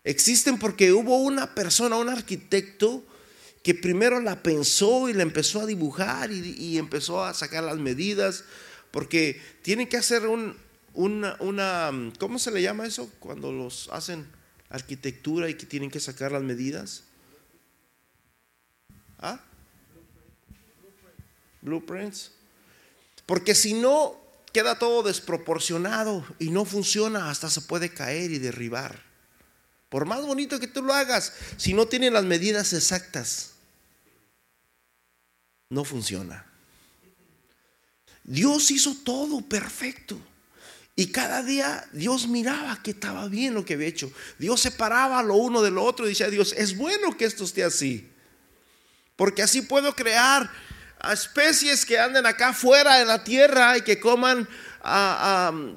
existen 0.05 0.59
porque 0.59 0.93
hubo 0.93 1.17
una 1.17 1.55
persona, 1.55 1.97
un 1.97 2.11
arquitecto, 2.11 3.05
que 3.65 3.75
primero 3.75 4.21
la 4.21 4.43
pensó 4.43 5.09
y 5.09 5.15
la 5.15 5.23
empezó 5.23 5.63
a 5.63 5.67
dibujar 5.67 6.31
y, 6.31 6.77
empezó 6.77 7.25
a 7.25 7.33
sacar 7.33 7.65
las 7.65 7.79
medidas, 7.79 8.45
porque 8.95 9.43
tienen 9.63 9.89
que 9.89 9.97
hacer 9.97 10.29
un, 10.29 10.57
una, 10.93 11.37
una, 11.41 11.91
¿cómo 12.21 12.39
se 12.39 12.53
le 12.53 12.63
llama 12.63 12.87
eso? 12.87 13.11
Cuando 13.19 13.51
los 13.51 13.89
hacen 13.91 14.25
arquitectura 14.69 15.51
y 15.51 15.55
que 15.55 15.67
tienen 15.67 15.91
que 15.91 15.99
sacar 15.99 16.31
las 16.31 16.45
medidas. 16.45 17.03
¿Ah? 19.19 19.41
Blueprints. 21.61 22.31
Porque 23.27 23.57
si 23.57 23.75
no, 23.75 24.17
queda 24.53 24.79
todo 24.79 25.03
desproporcionado 25.03 26.25
y 26.39 26.51
no 26.51 26.65
funciona, 26.65 27.31
hasta 27.31 27.51
se 27.51 27.63
puede 27.63 27.93
caer 27.93 28.31
y 28.31 28.39
derribar. 28.39 29.03
Por 29.89 30.07
más 30.07 30.25
bonito 30.25 30.61
que 30.61 30.69
tú 30.69 30.83
lo 30.83 30.95
hagas, 30.95 31.33
si 31.57 31.75
no 31.75 31.87
tiene 31.87 32.13
las 32.13 32.25
medidas 32.25 32.73
exactas, 32.73 33.55
no 35.69 35.83
funciona. 35.83 36.54
Dios 38.25 38.71
hizo 38.71 38.97
todo 39.05 39.43
perfecto. 39.43 40.19
Y 40.97 41.07
cada 41.07 41.43
día 41.43 41.87
Dios 41.93 42.29
miraba 42.29 42.81
que 42.83 42.93
estaba 42.93 43.29
bien 43.29 43.55
lo 43.55 43.65
que 43.65 43.75
había 43.75 43.89
hecho. 43.89 44.11
Dios 44.39 44.61
separaba 44.61 45.23
lo 45.23 45.35
uno 45.35 45.63
de 45.63 45.71
lo 45.71 45.83
otro 45.83 46.07
y 46.07 46.11
decía, 46.11 46.31
Dios, 46.31 46.55
es 46.57 46.77
bueno 46.77 47.17
que 47.17 47.25
esto 47.25 47.45
esté 47.45 47.65
así. 47.65 48.09
Porque 49.17 49.43
así 49.43 49.63
puedo 49.63 49.95
crear 49.95 50.51
especies 51.13 51.85
que 51.85 51.99
anden 51.99 52.27
acá 52.27 52.53
fuera 52.53 53.01
en 53.01 53.09
la 53.09 53.25
tierra 53.25 53.77
y 53.77 53.83
que 53.83 54.01
coman 54.01 54.49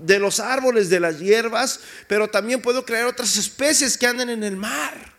de 0.01 0.19
los 0.19 0.39
árboles, 0.39 0.89
de 0.89 0.99
las 0.99 1.19
hierbas, 1.19 1.79
pero 2.07 2.29
también 2.29 2.61
puedo 2.61 2.85
crear 2.85 3.05
otras 3.05 3.37
especies 3.37 3.97
que 3.97 4.05
anden 4.05 4.29
en 4.29 4.43
el 4.43 4.55
mar. 4.55 5.13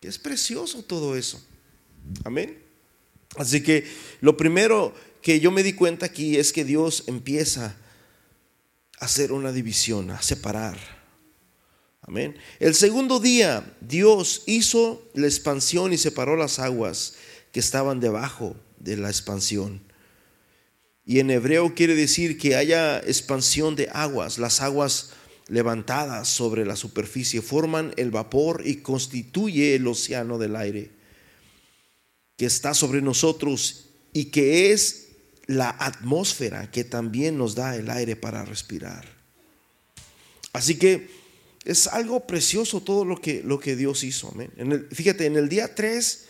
Es 0.00 0.18
precioso 0.18 0.82
todo 0.82 1.16
eso. 1.16 1.42
Amén. 2.24 2.62
Así 3.36 3.62
que 3.62 3.90
lo 4.20 4.36
primero 4.36 4.94
que 5.22 5.40
yo 5.40 5.50
me 5.50 5.62
di 5.62 5.72
cuenta 5.72 6.06
aquí 6.06 6.36
es 6.36 6.52
que 6.52 6.64
Dios 6.64 7.04
empieza 7.06 7.76
a 8.98 9.04
hacer 9.04 9.32
una 9.32 9.52
división, 9.52 10.10
a 10.10 10.22
separar. 10.22 10.76
Amén. 12.02 12.36
El 12.58 12.74
segundo 12.74 13.20
día 13.20 13.76
Dios 13.80 14.42
hizo 14.46 15.06
la 15.14 15.26
expansión 15.26 15.92
y 15.92 15.98
separó 15.98 16.36
las 16.36 16.58
aguas 16.58 17.14
que 17.52 17.60
estaban 17.60 18.00
debajo 18.00 18.56
de 18.78 18.96
la 18.96 19.08
expansión. 19.08 19.82
Y 21.04 21.20
en 21.20 21.30
hebreo 21.30 21.74
quiere 21.74 21.94
decir 21.94 22.38
que 22.38 22.56
haya 22.56 22.98
expansión 22.98 23.76
de 23.76 23.88
aguas. 23.92 24.38
Las 24.38 24.60
aguas 24.60 25.10
levantadas 25.48 26.28
sobre 26.28 26.66
la 26.66 26.76
superficie 26.76 27.42
forman 27.42 27.92
el 27.96 28.10
vapor 28.10 28.62
y 28.64 28.76
constituye 28.76 29.74
el 29.74 29.86
océano 29.86 30.38
del 30.38 30.56
aire 30.56 30.90
que 32.38 32.46
está 32.46 32.72
sobre 32.72 33.02
nosotros 33.02 33.86
y 34.12 34.26
que 34.26 34.72
es 34.72 35.07
la 35.48 35.70
atmósfera 35.70 36.70
que 36.70 36.84
también 36.84 37.36
nos 37.36 37.56
da 37.56 37.74
el 37.74 37.90
aire 37.90 38.14
para 38.14 38.44
respirar. 38.44 39.04
Así 40.52 40.78
que 40.78 41.10
es 41.64 41.86
algo 41.88 42.26
precioso 42.26 42.82
todo 42.82 43.04
lo 43.04 43.20
que, 43.20 43.42
lo 43.42 43.58
que 43.58 43.74
Dios 43.74 44.04
hizo. 44.04 44.32
fíjate, 44.92 45.26
en 45.26 45.36
el 45.36 45.48
día 45.48 45.74
3, 45.74 46.26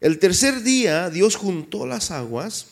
el 0.00 0.18
tercer 0.18 0.62
día, 0.62 1.10
Dios 1.10 1.36
juntó 1.36 1.86
las 1.86 2.10
aguas 2.10 2.68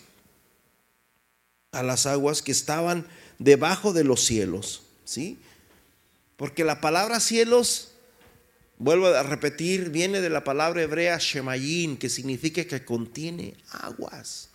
a 1.72 1.82
las 1.82 2.06
aguas 2.06 2.40
que 2.40 2.52
estaban 2.52 3.06
debajo 3.38 3.92
de 3.92 4.04
los 4.04 4.24
cielos. 4.24 4.82
¿sí? 5.04 5.38
Porque 6.36 6.64
la 6.64 6.80
palabra 6.80 7.18
cielos, 7.18 7.90
vuelvo 8.78 9.08
a 9.08 9.24
repetir, 9.24 9.90
viene 9.90 10.20
de 10.20 10.30
la 10.30 10.44
palabra 10.44 10.82
hebrea 10.82 11.18
Shemayin, 11.18 11.96
que 11.96 12.08
significa 12.08 12.64
que 12.64 12.84
contiene 12.84 13.56
aguas. 13.72 14.50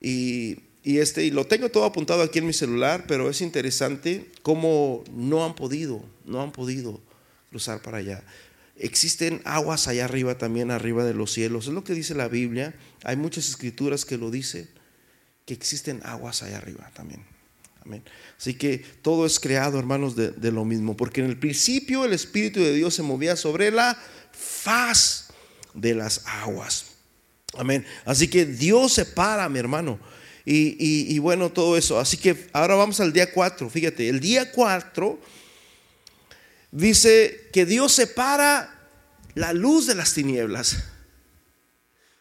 Y 0.00 0.67
y, 0.88 1.00
este, 1.00 1.22
y 1.22 1.30
lo 1.30 1.46
tengo 1.46 1.68
todo 1.68 1.84
apuntado 1.84 2.22
aquí 2.22 2.38
en 2.38 2.46
mi 2.46 2.54
celular, 2.54 3.04
pero 3.06 3.28
es 3.28 3.42
interesante 3.42 4.24
cómo 4.40 5.04
no 5.12 5.44
han 5.44 5.54
podido, 5.54 6.02
no 6.24 6.40
han 6.40 6.50
podido 6.50 7.02
cruzar 7.50 7.82
para 7.82 7.98
allá. 7.98 8.24
Existen 8.74 9.42
aguas 9.44 9.86
allá 9.86 10.06
arriba 10.06 10.38
también, 10.38 10.70
arriba 10.70 11.04
de 11.04 11.12
los 11.12 11.30
cielos. 11.30 11.66
Es 11.66 11.74
lo 11.74 11.84
que 11.84 11.92
dice 11.92 12.14
la 12.14 12.28
Biblia. 12.28 12.74
Hay 13.04 13.16
muchas 13.16 13.50
escrituras 13.50 14.06
que 14.06 14.16
lo 14.16 14.30
dicen, 14.30 14.66
que 15.44 15.52
existen 15.52 16.00
aguas 16.06 16.42
allá 16.42 16.56
arriba 16.56 16.90
también. 16.94 17.22
Amén. 17.84 18.02
Así 18.38 18.54
que 18.54 18.78
todo 18.78 19.26
es 19.26 19.38
creado, 19.38 19.78
hermanos, 19.78 20.16
de, 20.16 20.30
de 20.30 20.52
lo 20.52 20.64
mismo. 20.64 20.96
Porque 20.96 21.20
en 21.20 21.26
el 21.26 21.38
principio 21.38 22.06
el 22.06 22.14
Espíritu 22.14 22.60
de 22.60 22.72
Dios 22.72 22.94
se 22.94 23.02
movía 23.02 23.36
sobre 23.36 23.70
la 23.70 24.02
faz 24.32 25.28
de 25.74 25.94
las 25.94 26.22
aguas. 26.24 26.92
Amén. 27.58 27.84
Así 28.06 28.28
que 28.28 28.46
Dios 28.46 28.94
se 28.94 29.04
para, 29.04 29.50
mi 29.50 29.58
hermano 29.58 30.16
y, 30.50 31.18
bueno, 31.18 31.50
todo 31.50 31.76
eso. 31.76 31.98
Así 31.98 32.16
que 32.16 32.48
ahora 32.52 32.74
vamos 32.74 33.00
al 33.00 33.12
día 33.12 33.30
4. 33.32 33.68
Fíjate, 33.68 34.08
el 34.08 34.20
día 34.20 34.50
4 34.50 35.18
dice 36.70 37.50
que 37.52 37.66
Dios 37.66 37.92
separa 37.92 38.74
la 39.34 39.52
luz 39.52 39.86
de 39.86 39.94
las 39.94 40.14
tinieblas. 40.14 40.84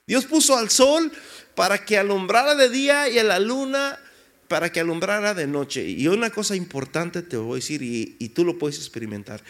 Dios 0.05 0.25
puso 0.25 0.57
al 0.57 0.69
sol 0.69 1.11
para 1.55 1.85
que 1.85 1.97
alumbrara 1.97 2.55
de 2.55 2.69
día 2.69 3.09
y 3.09 3.17
a 3.17 3.23
la 3.23 3.39
luna 3.39 3.97
para 4.49 4.71
que 4.71 4.81
alumbrara 4.81 5.33
de 5.33 5.47
noche. 5.47 5.87
Y 5.87 6.07
una 6.07 6.29
cosa 6.29 6.55
importante 6.55 7.21
te 7.21 7.37
voy 7.37 7.53
a 7.53 7.55
decir, 7.55 7.81
y, 7.81 8.17
y, 8.19 8.29
tú 8.29 8.43
lo 8.43 8.57
puedes 8.57 8.77
experimentar. 8.77 9.41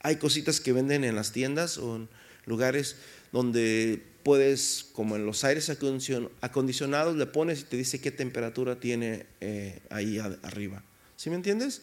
Hay 0.00 0.16
cositas 0.16 0.60
que 0.60 0.72
venden 0.72 1.04
en 1.04 1.16
las 1.16 1.32
tiendas 1.32 1.78
o 1.78 1.96
en 1.96 2.08
lugares 2.46 2.96
donde 3.30 4.02
puedes, 4.22 4.86
como 4.92 5.16
en 5.16 5.26
los 5.26 5.44
aires 5.44 5.70
acondicionados, 5.70 7.16
le 7.16 7.26
pones 7.26 7.60
y 7.60 7.64
te 7.64 7.76
dice 7.76 8.00
qué 8.00 8.10
temperatura 8.10 8.78
tiene 8.78 9.26
eh, 9.40 9.80
ahí 9.90 10.18
arriba. 10.18 10.82
¿Sí 11.16 11.30
me 11.30 11.36
entiendes? 11.36 11.82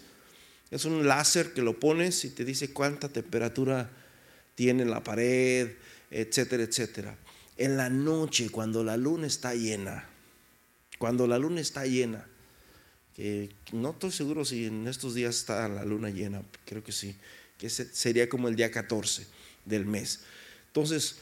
Es 0.72 0.86
un 0.86 1.08
láser 1.08 1.54
que 1.54 1.62
lo 1.62 1.80
pones 1.80 2.26
y 2.26 2.30
te 2.30 2.46
dice 2.46 2.72
cuánta 2.72 3.10
temperatura 3.10 3.90
tiene 4.56 4.86
la 4.86 5.04
pared, 5.04 5.72
etcétera, 6.12 6.64
etcétera. 6.64 7.18
En 7.58 7.78
la 7.78 7.90
noche, 7.90 8.50
cuando 8.50 8.84
la 8.84 8.98
luna 8.98 9.28
está 9.28 9.54
llena, 9.54 10.08
cuando 10.98 11.28
la 11.28 11.38
luna 11.38 11.62
está 11.62 11.86
llena, 11.86 12.26
no 13.74 13.92
estoy 13.92 14.12
seguro 14.12 14.46
si 14.46 14.66
en 14.66 14.88
estos 14.88 15.14
días 15.14 15.36
está 15.36 15.68
la 15.68 15.84
luna 15.84 16.10
llena, 16.10 16.42
creo 16.66 16.84
que 16.84 16.92
sí, 16.92 17.16
que 17.58 17.70
sería 17.70 18.30
como 18.30 18.48
el 18.48 18.56
día 18.56 18.72
14 18.72 19.28
del 19.66 19.86
mes. 19.86 20.22
Entonces, 20.68 21.18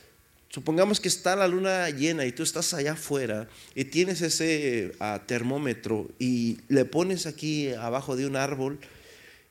Supongamos 0.49 0.99
que 0.99 1.10
está 1.10 1.36
la 1.36 1.47
luna 1.47 1.89
llena 1.89 2.25
y 2.25 2.31
tú 2.31 2.43
estás 2.43 2.73
allá 2.73 2.93
afuera 2.93 3.49
y 3.75 3.86
tienes 3.86 4.21
ese 4.21 4.93
ah, 4.99 5.23
termómetro 5.25 6.10
y 6.19 6.60
le 6.69 6.86
pones 6.86 7.25
aquí 7.25 7.69
abajo 7.73 8.15
de 8.15 8.25
un 8.25 8.38
árbol 8.38 8.79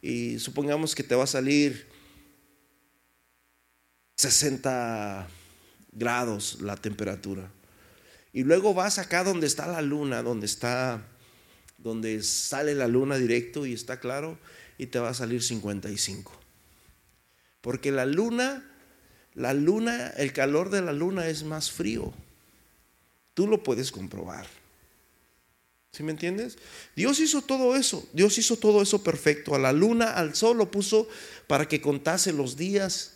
y 0.00 0.38
supongamos 0.38 0.94
que 0.94 1.02
te 1.02 1.14
va 1.14 1.24
a 1.24 1.28
salir 1.28 1.86
60 4.16 5.28
grados 5.92 6.58
la 6.62 6.76
temperatura. 6.76 7.50
Y 8.32 8.44
luego 8.44 8.72
vas 8.74 8.98
acá 8.98 9.22
donde 9.22 9.46
está 9.46 9.66
la 9.66 9.82
luna, 9.82 10.22
donde 10.22 10.46
está 10.46 11.06
donde 11.78 12.22
sale 12.22 12.74
la 12.74 12.88
luna 12.88 13.16
directo 13.16 13.66
y 13.66 13.74
está 13.74 14.00
claro 14.00 14.38
y 14.78 14.86
te 14.86 14.98
va 14.98 15.10
a 15.10 15.14
salir 15.14 15.42
55. 15.42 16.32
Porque 17.60 17.92
la 17.92 18.06
luna 18.06 18.64
la 19.36 19.52
luna, 19.52 20.08
el 20.16 20.32
calor 20.32 20.70
de 20.70 20.80
la 20.80 20.94
luna 20.94 21.28
es 21.28 21.44
más 21.44 21.70
frío. 21.70 22.12
Tú 23.34 23.46
lo 23.46 23.62
puedes 23.62 23.92
comprobar. 23.92 24.46
¿Sí 25.92 26.02
me 26.02 26.12
entiendes? 26.12 26.56
Dios 26.96 27.20
hizo 27.20 27.42
todo 27.42 27.76
eso. 27.76 28.08
Dios 28.14 28.38
hizo 28.38 28.56
todo 28.56 28.80
eso 28.80 29.04
perfecto. 29.04 29.54
A 29.54 29.58
la 29.58 29.72
luna, 29.72 30.12
al 30.12 30.34
sol 30.34 30.56
lo 30.56 30.70
puso 30.70 31.06
para 31.46 31.68
que 31.68 31.82
contase 31.82 32.32
los 32.32 32.56
días. 32.56 33.12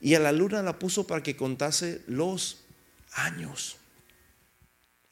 Y 0.00 0.16
a 0.16 0.20
la 0.20 0.32
luna 0.32 0.62
la 0.62 0.78
puso 0.80 1.06
para 1.06 1.22
que 1.22 1.36
contase 1.36 2.02
los 2.08 2.58
años. 3.12 3.76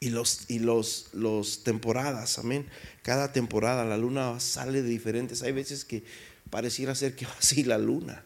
Y 0.01 0.09
los, 0.09 0.49
y 0.49 0.59
los, 0.59 1.07
los 1.13 1.63
temporadas, 1.63 2.37
amén. 2.37 2.67
Cada 3.01 3.31
temporada 3.31 3.85
la 3.85 3.97
luna 3.97 4.41
sale 4.41 4.81
de 4.81 4.89
diferentes. 4.89 5.41
Hay 5.41 5.53
veces 5.53 5.85
que 5.85 6.03
pareciera 6.49 6.95
ser 6.95 7.15
que 7.15 7.25
así 7.39 7.63
la 7.63 7.77
luna. 7.77 8.25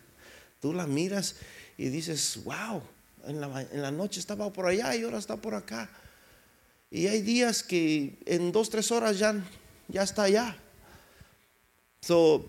Tú 0.59 0.73
la 0.73 0.87
miras 0.87 1.35
y 1.77 1.89
dices, 1.89 2.39
wow, 2.43 2.81
en 3.25 3.41
la, 3.81 3.91
noche 3.91 4.19
estaba 4.19 4.51
por 4.51 4.65
allá 4.65 4.95
y 4.95 5.03
ahora 5.03 5.19
está 5.19 5.37
por 5.37 5.53
acá. 5.53 5.89
Y 6.89 7.07
hay 7.07 7.21
días 7.21 7.63
que 7.63 8.17
en 8.25 8.51
dos, 8.51 8.69
tres 8.69 8.91
horas 8.91 9.19
ya, 9.19 9.35
ya 9.87 10.03
está 10.03 10.23
allá. 10.23 10.57
So, 12.01 12.45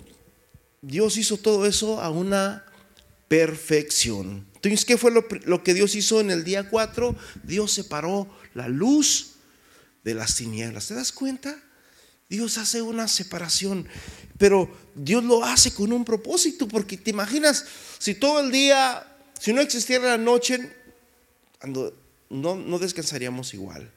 Dios 0.81 1.17
hizo 1.17 1.37
todo 1.37 1.67
eso 1.67 2.01
a 2.01 2.11
una 2.11 2.65
perfección. 3.27 4.47
Entonces, 4.55 4.85
¿qué 4.85 4.97
fue 4.97 5.11
lo, 5.11 5.25
lo 5.45 5.63
que 5.63 5.75
Dios 5.75 5.95
hizo 5.95 6.21
en 6.21 6.31
el 6.31 6.45
día 6.45 6.69
4? 6.69 7.17
Dios 7.43 7.73
separó 7.73 8.29
la 8.55 8.69
luz 8.69 9.35
de 10.05 10.15
las 10.15 10.37
tinieblas. 10.37 10.87
¿Te 10.89 10.95
das 10.95 11.13
cuenta? 11.13 11.61
Dios 12.29 12.59
hace 12.59 12.83
una 12.83 13.09
separación, 13.09 13.89
pero 14.37 14.71
Dios 14.95 15.25
lo 15.25 15.45
hace 15.45 15.73
con 15.73 15.93
un 15.93 16.05
propósito, 16.05 16.69
porque 16.69 16.99
te 16.99 17.11
imaginas 17.11 17.65
si 17.99 18.15
todo 18.15 18.41
el 18.41 18.51
día, 18.51 19.07
si 19.41 19.53
no 19.53 19.61
existiera 19.61 20.05
la 20.05 20.19
noche, 20.19 20.71
no, 21.65 22.55
no 22.57 22.79
descansaríamos 22.79 23.55
igual. 23.55 23.91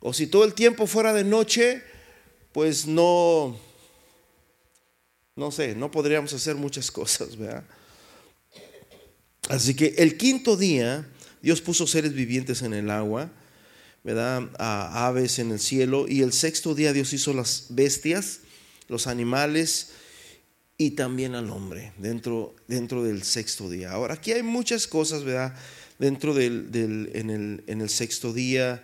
O 0.00 0.12
si 0.12 0.26
todo 0.26 0.44
el 0.44 0.54
tiempo 0.54 0.86
fuera 0.86 1.12
de 1.12 1.24
noche, 1.24 1.82
pues 2.52 2.86
no, 2.86 3.58
no 5.36 5.50
sé, 5.50 5.74
no 5.74 5.90
podríamos 5.90 6.32
hacer 6.32 6.56
muchas 6.56 6.90
cosas, 6.90 7.36
¿verdad? 7.36 7.64
Así 9.48 9.74
que 9.74 9.94
el 9.98 10.16
quinto 10.16 10.56
día, 10.56 11.06
Dios 11.42 11.60
puso 11.60 11.86
seres 11.86 12.14
vivientes 12.14 12.62
en 12.62 12.72
el 12.72 12.90
agua 12.90 13.30
¿verdad? 14.04 14.50
A 14.58 15.06
aves 15.06 15.38
en 15.38 15.52
el 15.52 15.60
cielo. 15.60 16.06
Y 16.08 16.22
el 16.22 16.32
sexto 16.32 16.74
día 16.74 16.92
Dios 16.92 17.12
hizo 17.12 17.32
las 17.32 17.66
bestias, 17.70 18.40
los 18.88 19.06
animales 19.06 19.90
y 20.78 20.92
también 20.92 21.34
al 21.34 21.50
hombre 21.50 21.92
dentro, 21.98 22.54
dentro 22.66 23.04
del 23.04 23.22
sexto 23.22 23.70
día. 23.70 23.92
Ahora, 23.92 24.14
aquí 24.14 24.32
hay 24.32 24.42
muchas 24.42 24.86
cosas, 24.86 25.24
¿verdad? 25.24 25.54
Dentro 25.98 26.34
del, 26.34 26.70
en, 27.14 27.30
el, 27.80 27.88
sexto 27.88 28.32
día 28.32 28.82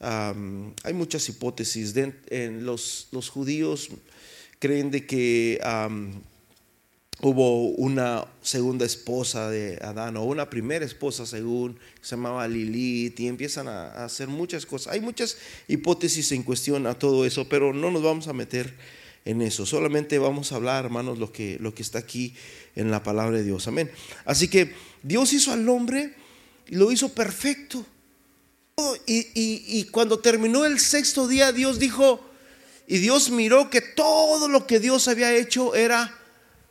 hay 0.00 0.92
muchas 0.94 1.28
hipótesis. 1.28 1.94
en 1.96 2.66
los, 2.66 3.08
los, 3.12 3.28
judíos 3.28 3.90
creen 4.58 4.90
de 4.90 5.06
que 5.06 5.60
hubo 7.20 7.70
una 7.70 8.26
segunda 8.42 8.86
esposa 8.86 9.50
de 9.50 9.78
Adán 9.82 10.16
o 10.16 10.24
una 10.24 10.48
primera 10.48 10.84
esposa 10.84 11.26
según 11.26 11.78
se 12.00 12.16
llamaba 12.16 12.46
Lilith 12.46 13.18
y 13.18 13.26
empiezan 13.26 13.66
a, 13.66 14.04
hacer 14.04 14.28
muchas 14.28 14.66
cosas. 14.66 14.92
Hay 14.92 15.00
muchas 15.00 15.36
hipótesis 15.66 16.30
en 16.32 16.44
cuestión 16.44 16.86
a 16.86 16.94
todo 16.94 17.24
eso, 17.24 17.48
pero 17.48 17.72
no 17.72 17.90
nos 17.90 18.02
vamos 18.02 18.28
a 18.28 18.32
meter 18.32 18.74
en 19.24 19.42
eso. 19.42 19.66
Solamente 19.66 20.18
vamos 20.18 20.52
a 20.52 20.56
hablar, 20.56 20.84
hermanos, 20.84 21.18
lo 21.18 21.32
que, 21.32 21.58
lo 21.60 21.74
que 21.74 21.82
está 21.82 21.98
aquí 21.98 22.34
en 22.76 22.90
la 22.90 23.02
palabra 23.02 23.38
de 23.38 23.44
Dios. 23.44 23.66
Amén. 23.66 23.90
Así 24.24 24.48
que 24.48 24.72
Dios 25.02 25.32
hizo 25.32 25.52
al 25.52 25.68
hombre 25.68 26.14
y 26.68 26.76
lo 26.76 26.92
hizo 26.92 27.08
perfecto. 27.10 27.84
Y, 29.06 29.26
y 29.34 29.84
cuando 29.90 30.20
terminó 30.20 30.64
el 30.64 30.78
sexto 30.78 31.26
día, 31.26 31.50
Dios 31.50 31.80
dijo, 31.80 32.24
y 32.86 32.98
Dios 32.98 33.30
miró 33.30 33.70
que 33.70 33.80
todo 33.80 34.48
lo 34.48 34.68
que 34.68 34.78
Dios 34.78 35.08
había 35.08 35.34
hecho 35.34 35.74
era 35.74 36.17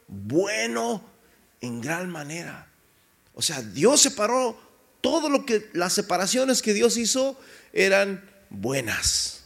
bueno 0.08 1.04
en 1.62 1.82
gran 1.82 2.10
manera. 2.10 2.72
O 3.34 3.42
sea, 3.42 3.62
Dios 3.62 4.02
separó 4.02 4.60
todo 5.02 5.30
lo 5.30 5.46
que 5.46 5.70
las 5.74 5.94
separaciones 5.94 6.62
que 6.62 6.74
Dios 6.74 6.98
hizo 6.98 7.40
eran 7.74 8.30
buenas. 8.50 9.44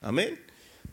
Amén. 0.00 0.44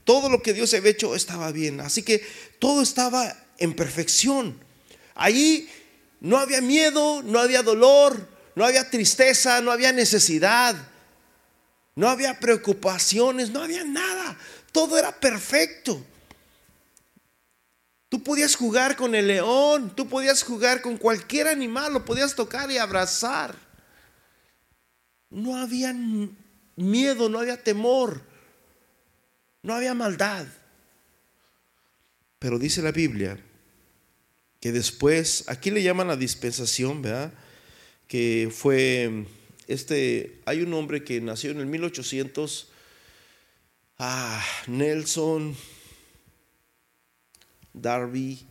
Todo 0.04 0.30
lo 0.30 0.42
que 0.42 0.54
Dios 0.54 0.74
había 0.74 0.92
hecho 0.92 1.16
estaba 1.16 1.52
bien. 1.52 1.80
Así 1.82 2.04
que 2.04 2.26
todo 2.60 2.82
estaba 2.82 3.36
en 3.58 3.76
perfección. 3.76 4.60
Allí 5.16 5.70
no 6.20 6.38
había 6.38 6.62
miedo, 6.62 7.22
no 7.24 7.40
había 7.40 7.64
dolor, 7.64 8.28
no 8.56 8.66
había 8.66 8.90
tristeza, 8.90 9.62
no 9.62 9.72
había 9.72 9.92
necesidad, 9.92 10.76
no 11.96 12.10
había 12.10 12.40
preocupaciones, 12.40 13.50
no 13.50 13.62
había 13.62 13.84
nada. 13.84 14.38
Todo 14.72 14.98
era 14.98 15.20
perfecto. 15.20 16.04
Tú 18.14 18.22
podías 18.22 18.56
jugar 18.56 18.96
con 18.96 19.16
el 19.16 19.26
león, 19.26 19.92
tú 19.96 20.08
podías 20.08 20.44
jugar 20.44 20.84
con 20.84 20.98
cualquier 20.98 21.48
animal, 21.48 21.94
lo 21.94 22.06
podías 22.06 22.36
tocar 22.36 22.70
y 22.70 22.78
abrazar. 22.78 23.56
No 25.32 25.58
había 25.58 25.96
miedo, 26.76 27.28
no 27.28 27.40
había 27.40 27.64
temor, 27.64 28.22
no 29.64 29.74
había 29.74 29.96
maldad. 29.96 30.46
Pero 32.38 32.60
dice 32.60 32.84
la 32.84 32.92
Biblia 32.92 33.44
que 34.60 34.72
después, 34.72 35.46
aquí 35.48 35.72
le 35.72 35.82
llaman 35.82 36.08
la 36.08 36.16
dispensación, 36.16 37.02
¿verdad? 37.02 37.34
Que 38.08 38.54
fue, 38.56 39.26
este, 39.66 40.40
hay 40.46 40.62
un 40.62 40.72
hombre 40.76 41.04
que 41.04 41.20
nació 41.20 41.50
en 41.50 41.62
el 41.62 41.66
1800, 41.66 42.70
ah, 43.98 44.46
Nelson 44.68 45.58
Darby, 47.74 48.48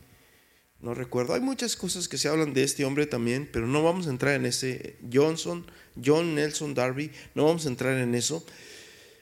no 0.79 0.93
recuerdo, 0.93 1.33
hay 1.33 1.41
muchas 1.41 1.75
cosas 1.75 2.07
que 2.07 2.17
se 2.17 2.27
hablan 2.27 2.53
de 2.53 2.63
este 2.63 2.85
hombre 2.85 3.05
también, 3.05 3.49
pero 3.51 3.67
no 3.67 3.83
vamos 3.83 4.07
a 4.07 4.09
entrar 4.09 4.35
en 4.35 4.45
ese, 4.45 4.97
Johnson, 5.11 5.65
John 6.03 6.35
Nelson 6.35 6.73
Darby, 6.73 7.11
no 7.35 7.45
vamos 7.45 7.65
a 7.65 7.69
entrar 7.69 7.97
en 7.97 8.15
eso, 8.15 8.45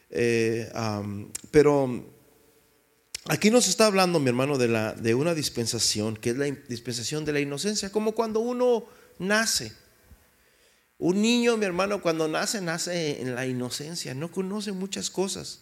eh, 0.10 0.72
pero 1.52 2.06
Aquí 3.26 3.52
nos 3.52 3.68
está 3.68 3.86
hablando, 3.86 4.20
mi 4.20 4.30
hermano, 4.30 4.58
de, 4.58 4.68
la, 4.68 4.94
de 4.94 5.14
una 5.14 5.36
dispensación, 5.36 6.18
que 6.18 6.32
es 6.32 6.38
la 6.38 6.46
dispensación 6.46 7.24
de 7.24 7.34
la 7.34 7.40
inocencia, 7.40 7.92
como 7.92 8.14
cuando 8.14 8.40
uno 8.40 8.88
nace. 9.20 9.74
Un 10.98 11.22
niño, 11.22 11.56
mi 11.56 11.66
hermano, 11.66 12.02
cuando 12.02 12.28
nace, 12.28 12.62
nace 12.62 13.22
en 13.22 13.36
la 13.36 13.46
inocencia, 13.46 14.16
no 14.16 14.32
conoce 14.32 14.72
muchas 14.72 15.12
cosas. 15.12 15.62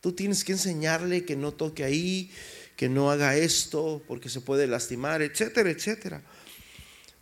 Tú 0.00 0.12
tienes 0.12 0.44
que 0.44 0.52
enseñarle 0.52 1.24
que 1.24 1.34
no 1.34 1.52
toque 1.52 1.82
ahí, 1.82 2.30
que 2.76 2.88
no 2.88 3.10
haga 3.10 3.36
esto, 3.36 4.02
porque 4.06 4.28
se 4.28 4.40
puede 4.40 4.66
lastimar, 4.66 5.22
etcétera, 5.22 5.70
etcétera. 5.70 6.22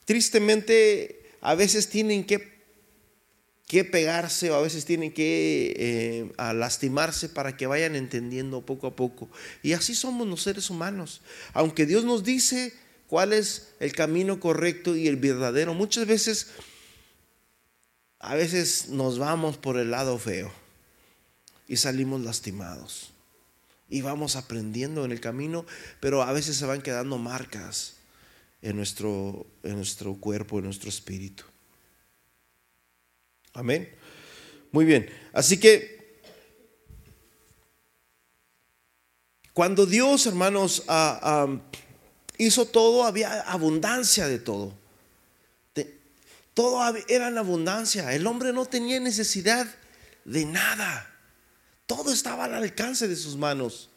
Tristemente, 0.05 1.31
a 1.41 1.55
veces 1.55 1.89
tienen 1.89 2.25
que 2.25 2.53
que 3.73 3.87
pegarse 3.87 4.51
o 4.51 4.55
a 4.55 4.61
veces 4.61 4.85
tienen 4.85 5.15
que 5.15 5.73
eh, 5.79 6.53
lastimarse 6.53 7.31
para 7.31 7.57
que 7.57 7.67
vayan 7.67 7.97
entendiendo 7.97 8.67
poco 8.67 8.87
a 8.87 8.95
poco. 8.95 9.31
Y 9.63 9.73
así 9.73 9.95
somos 9.95 10.27
los 10.27 10.43
seres 10.43 10.69
humanos. 10.69 11.23
Aunque 11.55 11.87
Dios 11.87 12.05
nos 12.05 12.23
dice 12.23 12.75
cuál 13.07 13.33
es 13.33 13.69
el 13.81 13.95
camino 13.95 14.41
correcto 14.41 14.95
y 14.95 15.09
el 15.09 15.17
verdadero, 15.17 15.73
muchas 15.73 16.07
veces, 16.07 16.49
a 18.19 18.35
veces 18.35 18.91
nos 18.91 19.19
vamos 19.19 19.57
por 19.57 19.79
el 19.79 19.91
lado 19.91 20.19
feo 20.19 20.53
y 21.67 21.79
salimos 21.79 22.21
lastimados. 22.21 23.12
Y 23.93 24.01
vamos 24.01 24.37
aprendiendo 24.37 25.05
en 25.05 25.13
el 25.13 25.21
camino, 25.21 25.67
pero 26.01 26.23
a 26.23 26.33
veces 26.33 26.57
se 26.57 26.65
van 26.65 26.81
quedando 26.81 27.19
marcas 27.19 27.97
en 28.63 28.75
nuestro, 28.75 29.47
en 29.63 29.77
nuestro 29.77 30.15
cuerpo, 30.15 30.59
en 30.59 30.65
nuestro 30.65 30.89
espíritu. 30.89 31.45
Amén. 33.53 33.95
Muy 34.71 34.87
bien. 34.87 35.11
Así 35.35 35.61
que 35.61 36.21
cuando 39.53 39.85
Dios, 39.85 40.25
hermanos, 40.25 40.85
ah, 40.89 41.21
ah, 41.23 41.61
hizo 42.39 42.65
todo, 42.65 43.05
había 43.05 43.43
abundancia 43.43 44.27
de 44.27 44.39
todo. 44.39 44.73
todo 46.55 46.83
era 47.09 47.29
en 47.29 47.37
abundancia. 47.37 48.15
El 48.15 48.27
hombre 48.27 48.55
no 48.55 48.65
tenía 48.65 48.99
necesidad 49.01 49.67
de 50.25 50.47
nada. 50.47 51.12
Todo 51.95 52.11
estaba 52.11 52.47
al 52.47 52.55
alcance 52.55 53.07
de 53.07 53.15
sus 53.15 53.37
manos. 53.37 53.91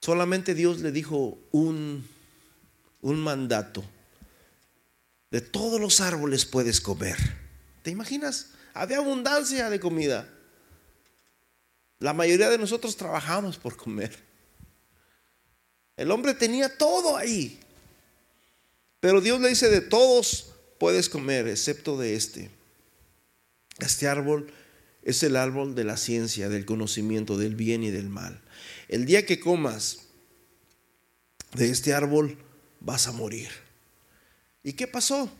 Solamente 0.00 0.54
Dios 0.54 0.78
le 0.78 0.92
dijo 0.92 1.36
un, 1.50 2.08
un 3.00 3.18
mandato 3.18 3.82
de 5.32 5.40
todos 5.40 5.80
los 5.80 6.00
árboles 6.00 6.44
puedes 6.44 6.80
comer. 6.80 7.16
¿Te 7.82 7.90
imaginas? 7.90 8.50
Había 8.74 8.98
abundancia 8.98 9.68
de 9.70 9.80
comida. 9.80 10.32
La 11.98 12.12
mayoría 12.12 12.48
de 12.48 12.58
nosotros 12.58 12.96
trabajamos 12.96 13.58
por 13.58 13.76
comer. 13.76 14.16
El 15.96 16.12
hombre 16.12 16.32
tenía 16.34 16.78
todo 16.78 17.16
ahí. 17.16 17.58
Pero 19.00 19.20
Dios 19.20 19.40
le 19.40 19.48
dice, 19.48 19.68
de 19.68 19.80
todos 19.80 20.54
puedes 20.78 21.08
comer, 21.08 21.48
excepto 21.48 21.98
de 21.98 22.14
este. 22.14 22.57
Este 23.78 24.08
árbol 24.08 24.52
es 25.02 25.22
el 25.22 25.36
árbol 25.36 25.74
de 25.74 25.84
la 25.84 25.96
ciencia, 25.96 26.48
del 26.48 26.64
conocimiento, 26.64 27.38
del 27.38 27.54
bien 27.54 27.82
y 27.82 27.90
del 27.90 28.08
mal. 28.08 28.40
El 28.88 29.06
día 29.06 29.24
que 29.24 29.40
comas 29.40 30.08
de 31.54 31.70
este 31.70 31.94
árbol, 31.94 32.36
vas 32.80 33.06
a 33.06 33.12
morir. 33.12 33.48
¿Y 34.62 34.74
qué 34.74 34.86
pasó? 34.86 35.30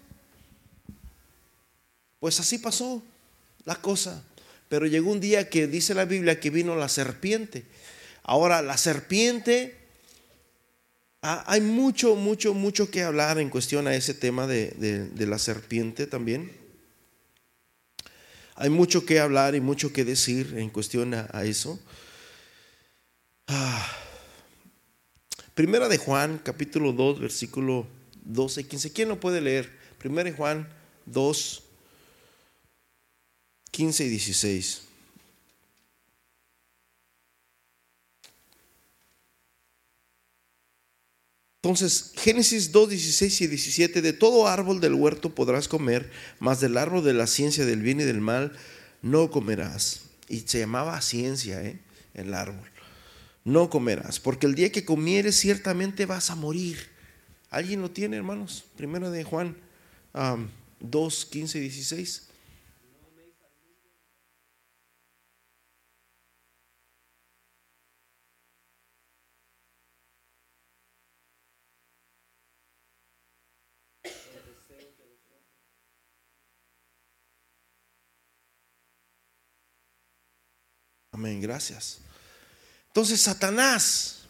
Pues 2.20 2.40
así 2.40 2.58
pasó 2.58 3.02
la 3.64 3.76
cosa. 3.76 4.22
Pero 4.68 4.86
llegó 4.86 5.10
un 5.10 5.20
día 5.20 5.48
que 5.48 5.66
dice 5.66 5.94
la 5.94 6.04
Biblia 6.04 6.40
que 6.40 6.50
vino 6.50 6.76
la 6.76 6.88
serpiente. 6.88 7.64
Ahora, 8.22 8.60
la 8.60 8.76
serpiente, 8.76 9.76
ah, 11.22 11.44
hay 11.46 11.60
mucho, 11.60 12.14
mucho, 12.14 12.52
mucho 12.52 12.90
que 12.90 13.02
hablar 13.02 13.38
en 13.38 13.48
cuestión 13.48 13.86
a 13.86 13.94
ese 13.94 14.14
tema 14.14 14.46
de, 14.46 15.10
la 15.16 15.38
serpiente 15.38 16.06
también. 16.06 16.52
Hay 18.60 18.70
mucho 18.70 19.06
que 19.06 19.20
hablar 19.20 19.54
y 19.54 19.60
mucho 19.60 19.92
que 19.92 20.04
decir 20.04 20.54
en 20.56 20.68
cuestión 20.68 21.14
a, 21.14 21.44
eso. 21.44 21.78
Ah. 23.46 23.88
Primera 25.54 25.88
de 25.88 25.96
Juan, 25.96 26.40
capítulo 26.42 26.92
2, 26.92 27.20
versículo 27.20 27.86
12 28.24 28.66
15. 28.66 28.92
¿Quién 28.92 29.10
lo 29.10 29.20
puede 29.20 29.40
leer? 29.40 29.70
1 30.04 30.32
Juan 30.36 30.68
2, 31.06 31.62
15 33.70 34.04
y 34.04 34.08
16. 34.08 34.87
Entonces, 41.68 42.12
Génesis 42.16 42.72
2, 42.72 42.88
16 42.88 43.42
y 43.42 43.46
17, 43.46 44.00
de 44.00 44.14
todo 44.14 44.48
árbol 44.48 44.80
del 44.80 44.94
huerto 44.94 45.34
podrás 45.34 45.68
comer, 45.68 46.10
mas 46.38 46.60
del 46.60 46.78
árbol 46.78 47.04
de 47.04 47.12
la 47.12 47.26
ciencia 47.26 47.66
del 47.66 47.82
bien 47.82 48.00
y 48.00 48.04
del 48.04 48.22
mal 48.22 48.52
no 49.02 49.30
comerás. 49.30 50.00
Y 50.30 50.40
se 50.46 50.60
llamaba 50.60 50.98
ciencia, 51.02 51.62
¿eh? 51.62 51.78
el 52.14 52.32
árbol. 52.32 52.70
No 53.44 53.68
comerás, 53.68 54.18
porque 54.18 54.46
el 54.46 54.54
día 54.54 54.72
que 54.72 54.86
comieres 54.86 55.36
ciertamente 55.36 56.06
vas 56.06 56.30
a 56.30 56.36
morir. 56.36 56.78
¿Alguien 57.50 57.82
lo 57.82 57.90
tiene, 57.90 58.16
hermanos? 58.16 58.64
Primero 58.78 59.10
de 59.10 59.24
Juan 59.24 59.54
2, 60.80 61.26
15 61.26 61.58
y 61.58 61.60
16. 61.60 62.27
Amén, 81.18 81.40
gracias. 81.40 81.98
Entonces 82.86 83.20
Satanás 83.20 84.20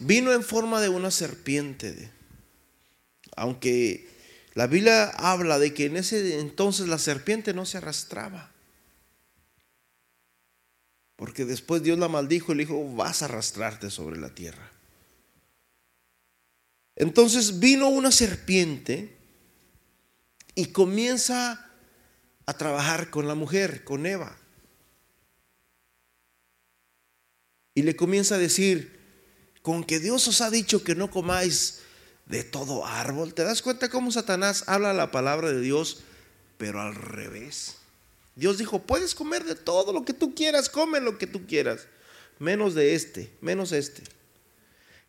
vino 0.00 0.32
en 0.32 0.42
forma 0.42 0.80
de 0.80 0.88
una 0.88 1.12
serpiente. 1.12 2.10
Aunque 3.36 4.10
la 4.54 4.66
Biblia 4.66 5.10
habla 5.10 5.60
de 5.60 5.72
que 5.72 5.86
en 5.86 5.98
ese 5.98 6.40
entonces 6.40 6.88
la 6.88 6.98
serpiente 6.98 7.54
no 7.54 7.64
se 7.64 7.78
arrastraba. 7.78 8.50
Porque 11.14 11.44
después 11.44 11.84
Dios 11.84 11.96
la 11.96 12.08
maldijo 12.08 12.50
y 12.50 12.56
le 12.56 12.64
dijo, 12.64 12.92
vas 12.96 13.22
a 13.22 13.26
arrastrarte 13.26 13.90
sobre 13.90 14.18
la 14.18 14.34
tierra. 14.34 14.68
Entonces 16.96 17.60
vino 17.60 17.88
una 17.88 18.10
serpiente 18.10 19.16
y 20.56 20.72
comienza 20.72 21.70
a 22.46 22.54
trabajar 22.54 23.10
con 23.10 23.28
la 23.28 23.36
mujer, 23.36 23.84
con 23.84 24.06
Eva. 24.06 24.38
Y 27.74 27.82
le 27.82 27.96
comienza 27.96 28.36
a 28.36 28.38
decir, 28.38 28.98
con 29.62 29.82
que 29.82 29.98
Dios 29.98 30.28
os 30.28 30.40
ha 30.40 30.50
dicho 30.50 30.84
que 30.84 30.94
no 30.94 31.10
comáis 31.10 31.80
de 32.26 32.44
todo 32.44 32.86
árbol. 32.86 33.34
¿Te 33.34 33.44
das 33.44 33.62
cuenta 33.62 33.88
cómo 33.88 34.12
Satanás 34.12 34.64
habla 34.66 34.92
la 34.92 35.10
palabra 35.10 35.50
de 35.50 35.60
Dios, 35.60 36.00
pero 36.58 36.80
al 36.80 36.94
revés? 36.94 37.76
Dios 38.36 38.58
dijo, 38.58 38.82
puedes 38.82 39.14
comer 39.14 39.44
de 39.44 39.54
todo 39.54 39.92
lo 39.92 40.04
que 40.04 40.12
tú 40.12 40.34
quieras, 40.34 40.68
come 40.68 41.00
lo 41.00 41.18
que 41.18 41.26
tú 41.26 41.46
quieras, 41.46 41.86
menos 42.38 42.74
de 42.74 42.94
este, 42.94 43.32
menos 43.40 43.72
este. 43.72 44.02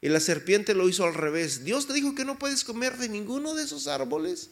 Y 0.01 0.10
la 0.10 0.19
serpiente 0.19 0.75
lo 0.75 0.88
hizo 0.88 1.04
al 1.06 1.15
revés. 1.15 1.65
Dios 1.65 1.88
te 1.88 1.93
dijo 1.93 2.13
que 2.13 2.25
no 2.25 2.38
puedes 2.38 2.63
comer 2.63 2.97
de 2.97 3.10
ninguno 3.10 3.56
de 3.56 3.63
esos 3.63 3.88
árboles. 3.88 4.49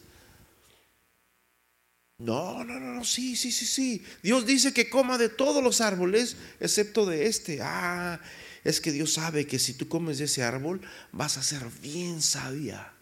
No, 2.18 2.62
no, 2.64 2.78
no, 2.78 2.94
no, 2.94 3.04
sí, 3.04 3.34
sí, 3.36 3.50
sí, 3.50 3.66
sí. 3.66 4.04
Dios 4.22 4.46
dice 4.46 4.72
que 4.72 4.88
coma 4.88 5.18
de 5.18 5.28
todos 5.28 5.62
los 5.62 5.80
árboles, 5.80 6.36
excepto 6.60 7.06
de 7.06 7.26
este. 7.26 7.60
Ah, 7.60 8.20
es 8.62 8.80
que 8.80 8.92
Dios 8.92 9.14
sabe 9.14 9.46
que 9.46 9.58
si 9.58 9.74
tú 9.74 9.88
comes 9.88 10.18
de 10.18 10.24
ese 10.24 10.42
árbol, 10.42 10.80
vas 11.12 11.36
a 11.36 11.42
ser 11.42 11.62
bien 11.82 12.22
sabia. 12.22 12.92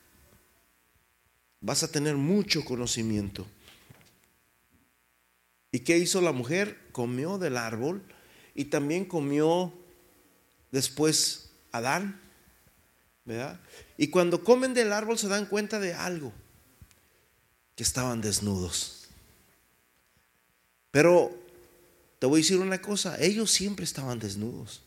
Vas 1.61 1.83
a 1.83 1.93
tener 1.93 2.17
mucho 2.17 2.65
conocimiento. 2.65 3.47
¿Y 5.71 5.81
qué 5.81 5.99
hizo 5.99 6.21
la 6.21 6.33
mujer? 6.33 6.79
Comió 6.93 7.39
del 7.39 7.57
árbol 7.57 8.03
y 8.55 8.67
también 8.67 9.05
comió 9.05 9.73
después 10.71 11.51
Adán. 11.71 12.21
¿verdad? 13.25 13.61
Y 13.97 14.09
cuando 14.09 14.43
comen 14.43 14.75
del 14.75 14.93
árbol 14.93 15.19
se 15.19 15.29
dan 15.29 15.47
cuenta 15.47 15.79
de 15.79 15.95
algo, 15.95 16.33
que 17.77 17.83
estaban 17.83 18.21
desnudos. 18.21 19.02
Pero 20.93 21.37
te 22.21 22.27
voy 22.27 22.41
a 22.41 22.43
decir 22.45 22.59
una 22.59 22.81
cosa, 22.81 23.21
ellos 23.21 23.51
siempre 23.51 23.85
estaban 23.85 24.21
desnudos. 24.21 24.83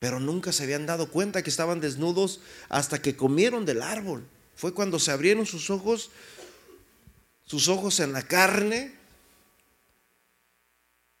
Pero 0.00 0.18
nunca 0.18 0.50
se 0.50 0.64
habían 0.64 0.86
dado 0.86 1.12
cuenta 1.12 1.42
que 1.44 1.50
estaban 1.50 1.80
desnudos 1.80 2.40
hasta 2.68 3.00
que 3.00 3.14
comieron 3.14 3.64
del 3.64 3.82
árbol. 3.82 4.26
Fue 4.56 4.74
cuando 4.74 4.98
se 4.98 5.12
abrieron 5.12 5.46
sus 5.46 5.70
ojos 5.70 6.10
sus 7.50 7.66
ojos 7.66 7.98
en 7.98 8.12
la 8.12 8.22
carne 8.22 8.94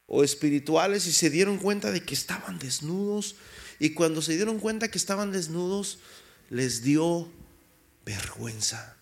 o 0.06 0.22
espirituales 0.22 1.08
y 1.08 1.12
se 1.12 1.28
dieron 1.28 1.58
cuenta 1.58 1.90
de 1.90 2.04
que 2.04 2.14
estaban 2.14 2.60
desnudos. 2.60 3.34
Y 3.80 3.94
cuando 3.94 4.22
se 4.22 4.36
dieron 4.36 4.60
cuenta 4.60 4.92
que 4.92 4.98
estaban 4.98 5.32
desnudos, 5.32 5.98
les 6.48 6.84
dio 6.84 7.28
vergüenza. 8.04 8.96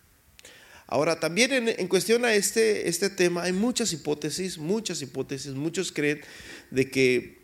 Ahora, 0.90 1.20
también 1.20 1.68
en, 1.68 1.86
cuestión 1.86 2.24
a 2.24 2.32
este, 2.32 2.88
este 2.88 3.10
tema 3.10 3.42
hay 3.42 3.52
muchas 3.52 3.92
hipótesis, 3.92 4.56
muchas 4.56 5.02
hipótesis. 5.02 5.52
Muchos 5.52 5.92
creen 5.92 6.22
de 6.70 6.90
que 6.90 7.36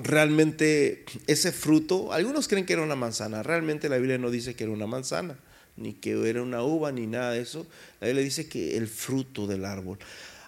realmente 0.00 1.04
ese 1.26 1.50
fruto, 1.50 2.12
algunos 2.12 2.46
creen 2.46 2.64
que 2.64 2.74
era 2.74 2.82
una 2.82 2.94
manzana, 2.94 3.42
realmente 3.42 3.88
la 3.88 3.98
Biblia 3.98 4.16
no 4.16 4.30
dice 4.30 4.54
que 4.54 4.62
era 4.62 4.72
una 4.72 4.86
manzana 4.86 5.36
ni 5.76 5.94
que 5.94 6.28
era 6.28 6.42
una 6.42 6.62
uva, 6.62 6.92
ni 6.92 7.08
nada 7.08 7.32
de 7.32 7.40
eso. 7.40 7.66
La 8.00 8.06
Biblia 8.06 8.24
dice 8.24 8.48
que 8.48 8.76
el 8.76 8.86
fruto 8.86 9.48
del 9.48 9.64
árbol. 9.64 9.98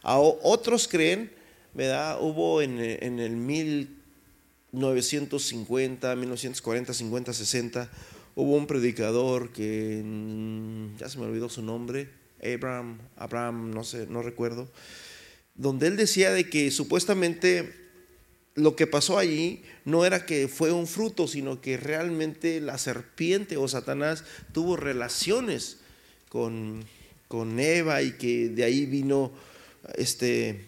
Otros 0.02 0.86
creen, 0.86 1.32
¿verdad? 1.72 2.18
Hubo 2.20 2.62
en, 2.62 2.78
en 2.78 3.18
el 3.18 3.34
1950, 3.36 6.14
1940, 6.14 6.94
50, 6.94 7.32
60, 7.32 7.90
hubo 8.34 8.56
un 8.56 8.66
predicador 8.66 9.52
que 9.52 10.02
mm, 10.04 10.96
ya 10.98 11.08
se 11.08 11.18
me 11.18 11.26
olvidó 11.26 11.48
su 11.48 11.62
nombre, 11.62 12.08
Abraham, 12.42 12.98
Abraham, 13.16 13.70
no 13.70 13.84
sé, 13.84 14.06
no 14.08 14.22
recuerdo, 14.22 14.68
donde 15.54 15.86
él 15.86 15.96
decía 15.96 16.32
de 16.32 16.50
que 16.50 16.70
supuestamente 16.70 17.72
lo 18.54 18.76
que 18.76 18.86
pasó 18.86 19.18
allí 19.18 19.62
no 19.84 20.04
era 20.04 20.26
que 20.26 20.48
fue 20.48 20.72
un 20.72 20.86
fruto, 20.86 21.26
sino 21.26 21.60
que 21.60 21.76
realmente 21.76 22.60
la 22.60 22.78
serpiente 22.78 23.56
o 23.56 23.66
Satanás 23.68 24.24
tuvo 24.52 24.76
relaciones 24.76 25.78
con, 26.28 26.84
con 27.28 27.58
Eva 27.58 28.02
y 28.02 28.12
que 28.12 28.48
de 28.48 28.64
ahí 28.64 28.86
vino 28.86 29.32
este 29.96 30.66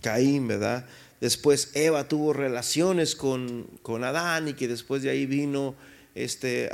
Caín, 0.00 0.48
¿verdad? 0.48 0.86
Después 1.20 1.70
Eva 1.74 2.08
tuvo 2.08 2.32
relaciones 2.32 3.14
con, 3.14 3.66
con, 3.82 4.04
Adán 4.04 4.48
y 4.48 4.54
que 4.54 4.68
después 4.68 5.02
de 5.02 5.10
ahí 5.10 5.26
vino 5.26 5.74
este, 6.14 6.70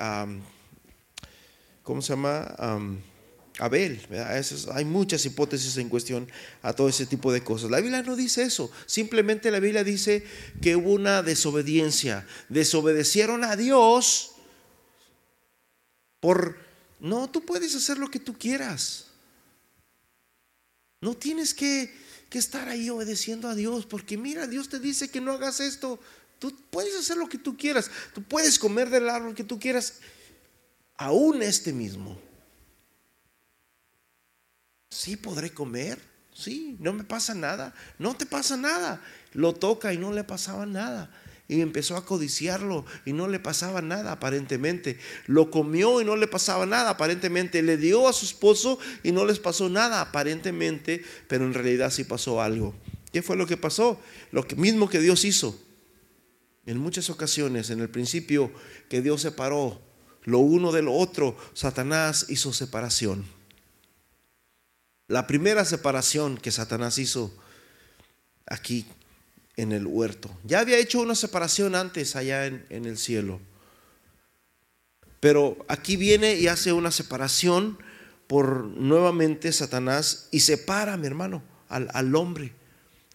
¿cómo 1.83 2.03
se 2.03 2.13
llama? 2.13 2.55
Abel. 3.61 4.01
hay 4.73 4.85
muchas 4.85 5.25
hipótesis 5.27 5.77
en 5.77 5.89
cuestión 5.89 6.29
a 6.63 6.73
todo 6.73 6.89
ese 6.89 7.07
tipo 7.07 7.33
de 7.33 7.45
cosas. 7.45 7.71
La 7.71 7.81
Biblia 7.81 8.03
no 8.03 8.17
dice 8.17 8.43
eso. 8.43 8.71
Simplemente 8.87 9.51
la 9.51 9.61
Biblia 9.61 9.85
dice 9.85 10.25
que 10.63 10.77
hubo 10.77 10.93
una 10.93 11.23
desobediencia. 11.23 12.27
Desobedecieron 12.49 13.45
a 13.45 13.57
Dios 13.57 14.33
por... 16.21 16.57
No, 17.01 17.31
tú 17.31 17.45
puedes 17.45 17.75
hacer 17.75 17.99
lo 17.99 18.11
que 18.11 18.19
tú 18.19 18.37
quieras. 18.37 19.07
No 21.03 21.15
tienes 21.15 21.55
que, 21.55 21.95
que 22.29 22.39
estar 22.39 22.69
ahí 22.69 22.91
obedeciendo 22.91 23.49
a 23.49 23.55
Dios, 23.55 23.87
porque 23.87 24.19
mira, 24.19 24.47
Dios 24.47 24.69
te 24.69 24.79
dice 24.79 25.09
que 25.09 25.21
no 25.21 25.33
hagas 25.33 25.61
esto. 25.61 25.99
Tú 26.41 26.57
puedes 26.71 26.97
hacer 26.97 27.19
lo 27.19 27.29
que 27.29 27.39
tú 27.39 27.57
quieras. 27.57 27.91
Tú 28.15 28.23
puedes 28.23 28.59
comer 28.59 28.89
del 28.89 29.09
árbol 29.11 29.35
que 29.35 29.45
tú 29.45 29.61
quieras, 29.61 30.01
aún 30.97 31.43
este 31.43 31.73
mismo. 31.73 32.19
Sí, 34.89 35.17
podré 35.17 35.51
comer. 35.51 36.01
Sí, 36.35 36.77
no 36.81 36.95
me 36.95 37.05
pasa 37.05 37.35
nada. 37.35 37.75
No 37.99 38.17
te 38.17 38.25
pasa 38.25 38.57
nada. 38.57 39.03
Lo 39.35 39.53
toca 39.53 39.93
y 39.93 39.99
no 39.99 40.13
le 40.13 40.25
pasaba 40.25 40.65
nada. 40.65 41.11
Y 41.47 41.61
empezó 41.61 41.97
a 41.97 42.07
codiciarlo 42.07 42.87
y 43.05 43.13
no 43.13 43.29
le 43.29 43.39
pasaba 43.39 43.83
nada 43.83 44.13
aparentemente. 44.13 44.99
Lo 45.27 45.51
comió 45.51 46.01
y 46.01 46.07
no 46.07 46.17
le 46.17 46.27
pasaba 46.27 46.65
nada 46.65 46.91
aparentemente. 46.91 47.61
Le 47.63 47.77
dio 47.77 48.09
a 48.09 48.15
su 48.15 48.25
esposo 48.25 48.79
y 49.03 49.13
no 49.13 49.27
les 49.27 49.39
pasó 49.41 49.69
nada 49.69 50.01
aparentemente, 50.01 51.05
pero 51.29 51.45
en 51.45 51.53
realidad 51.53 51.91
sí 51.91 52.05
pasó 52.05 52.41
algo. 52.41 52.75
¿Qué 53.13 53.21
fue 53.21 53.37
lo 53.37 53.47
que 53.47 53.59
pasó? 53.59 54.01
Lo 54.33 54.47
mismo 54.57 54.89
que 54.89 55.01
Dios 55.01 55.27
hizo. 55.27 55.61
En 56.67 56.79
muchas 56.79 57.11
ocasiones, 57.11 57.71
en 57.71 57.81
el 57.81 57.89
principio 57.89 58.53
que 58.89 59.01
Dios 59.01 59.23
separó 59.23 59.81
lo 60.25 60.39
uno 60.39 60.73
de 60.73 60.83
lo 60.83 60.95
otro, 60.95 61.37
Satanás 61.55 62.27
hizo 62.29 62.53
separación. 62.53 63.25
La 65.09 65.27
primera 65.27 65.65
separación 65.65 66.37
que 66.37 66.53
Satanás 66.53 66.99
hizo 66.99 67.35
aquí 68.47 68.87
en 69.57 69.73
el 69.73 69.87
huerto. 69.87 70.31
Ya 70.45 70.61
había 70.61 70.79
hecho 70.79 71.01
una 71.01 71.15
separación 71.15 71.75
antes 71.75 72.17
allá 72.17 72.47
en, 72.47 72.65
el 72.71 72.97
cielo. 72.97 73.41
Pero 75.19 75.65
aquí 75.69 75.97
viene 75.97 76.35
y 76.35 76.49
hace 76.49 76.73
una 76.73 76.91
separación 76.91 77.79
por 78.27 78.65
nuevamente 78.65 79.53
Satanás 79.53 80.29
y 80.31 80.41
separa, 80.41 80.97
mi 80.97 81.07
hermano, 81.07 81.43
al, 81.69 81.91
al 81.93 82.15
hombre. 82.15 82.53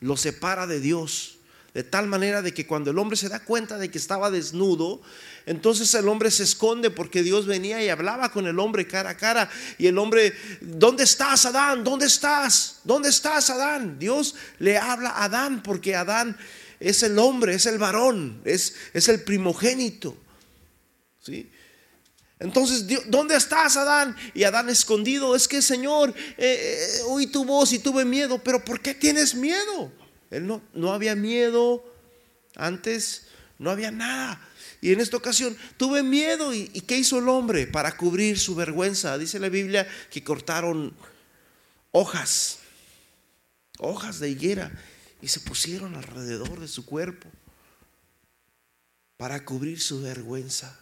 Lo 0.01 0.17
separa 0.17 0.67
de 0.67 0.79
Dios. 0.79 1.34
De 1.75 1.83
tal 1.83 2.07
manera 2.07 2.41
de 2.41 2.53
que 2.53 2.65
cuando 2.65 2.91
el 2.91 2.97
hombre 2.97 3.17
se 3.17 3.27
da 3.27 3.43
cuenta 3.43 3.77
de 3.77 3.91
que 3.91 3.97
estaba 3.97 4.31
desnudo, 4.31 5.01
entonces 5.45 5.93
el 5.93 6.07
hombre 6.07 6.31
se 6.31 6.43
esconde 6.43 6.89
porque 6.89 7.21
Dios 7.21 7.45
venía 7.47 7.83
y 7.83 7.89
hablaba 7.89 8.31
con 8.31 8.47
el 8.47 8.59
hombre 8.59 8.87
cara 8.87 9.09
a 9.09 9.17
cara. 9.17 9.49
Y 9.77 9.87
el 9.87 9.97
hombre, 9.97 10.33
¿dónde 10.61 11.03
estás, 11.03 11.45
Adán? 11.45 11.83
¿Dónde 11.83 12.05
estás? 12.05 12.77
¿Dónde 12.85 13.09
estás, 13.09 13.49
Adán? 13.49 13.99
Dios 13.99 14.35
le 14.59 14.77
habla 14.77 15.09
a 15.09 15.25
Adán 15.25 15.61
porque 15.61 15.97
Adán 15.97 16.37
es 16.79 17.03
el 17.03 17.19
hombre, 17.19 17.55
es 17.55 17.65
el 17.65 17.77
varón, 17.77 18.39
es, 18.45 18.73
es 18.93 19.09
el 19.09 19.21
primogénito. 19.23 20.15
¿Sí? 21.19 21.51
Entonces, 22.39 22.85
¿dónde 23.07 23.35
estás, 23.35 23.75
Adán? 23.75 24.15
Y 24.33 24.45
Adán 24.45 24.69
escondido, 24.69 25.35
es 25.35 25.45
que, 25.45 25.61
Señor, 25.61 26.13
eh, 26.37 26.37
eh, 26.37 27.01
oí 27.07 27.27
tu 27.27 27.43
voz 27.43 27.73
y 27.73 27.79
tuve 27.79 28.05
miedo, 28.05 28.41
pero 28.41 28.63
¿por 28.63 28.79
qué 28.79 28.93
tienes 28.93 29.35
miedo? 29.35 29.91
Él 30.31 30.47
no, 30.47 30.61
no 30.73 30.93
había 30.93 31.15
miedo 31.15 31.83
antes, 32.55 33.27
no 33.59 33.69
había 33.71 33.91
nada. 33.91 34.41
Y 34.81 34.91
en 34.91 34.99
esta 34.99 35.17
ocasión 35.17 35.57
tuve 35.77 36.03
miedo. 36.03 36.53
¿Y, 36.53 36.67
qué 36.67 36.97
hizo 36.97 37.17
el 37.17 37.27
hombre 37.27 37.65
para 37.65 37.97
cubrir 37.97 38.37
su 38.37 38.53
vergüenza? 38.53 39.17
Dice 39.17 39.39
la 39.39 39.49
Biblia 39.49 39.87
que 40.11 40.23
cortaron 40.23 40.93
hojas, 41.91 42.59
hojas 43.79 44.19
de 44.19 44.29
higuera, 44.29 44.71
y 45.23 45.27
se 45.27 45.39
pusieron 45.39 45.95
alrededor 45.95 46.59
de 46.59 46.67
su 46.67 46.85
cuerpo 46.85 47.27
para 49.17 49.43
cubrir 49.43 49.81
su 49.81 50.01
vergüenza. 50.01 50.77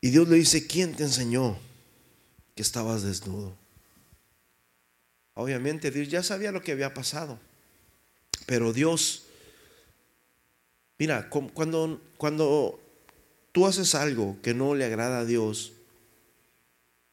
Y 0.00 0.10
Dios 0.10 0.28
le 0.28 0.36
dice, 0.36 0.66
¿quién 0.66 0.94
te 0.94 1.02
enseñó 1.02 1.58
que 2.54 2.62
estabas 2.62 3.02
desnudo? 3.02 3.57
Obviamente 5.38 5.92
Dios 5.92 6.08
ya 6.08 6.24
sabía 6.24 6.50
lo 6.50 6.62
que 6.62 6.72
había 6.72 6.92
pasado. 6.92 7.38
Pero 8.44 8.72
Dios, 8.72 9.26
mira, 10.98 11.30
cuando, 11.30 12.02
cuando 12.16 12.80
tú 13.52 13.64
haces 13.64 13.94
algo 13.94 14.36
que 14.42 14.52
no 14.52 14.74
le 14.74 14.84
agrada 14.84 15.20
a 15.20 15.24
Dios, 15.24 15.74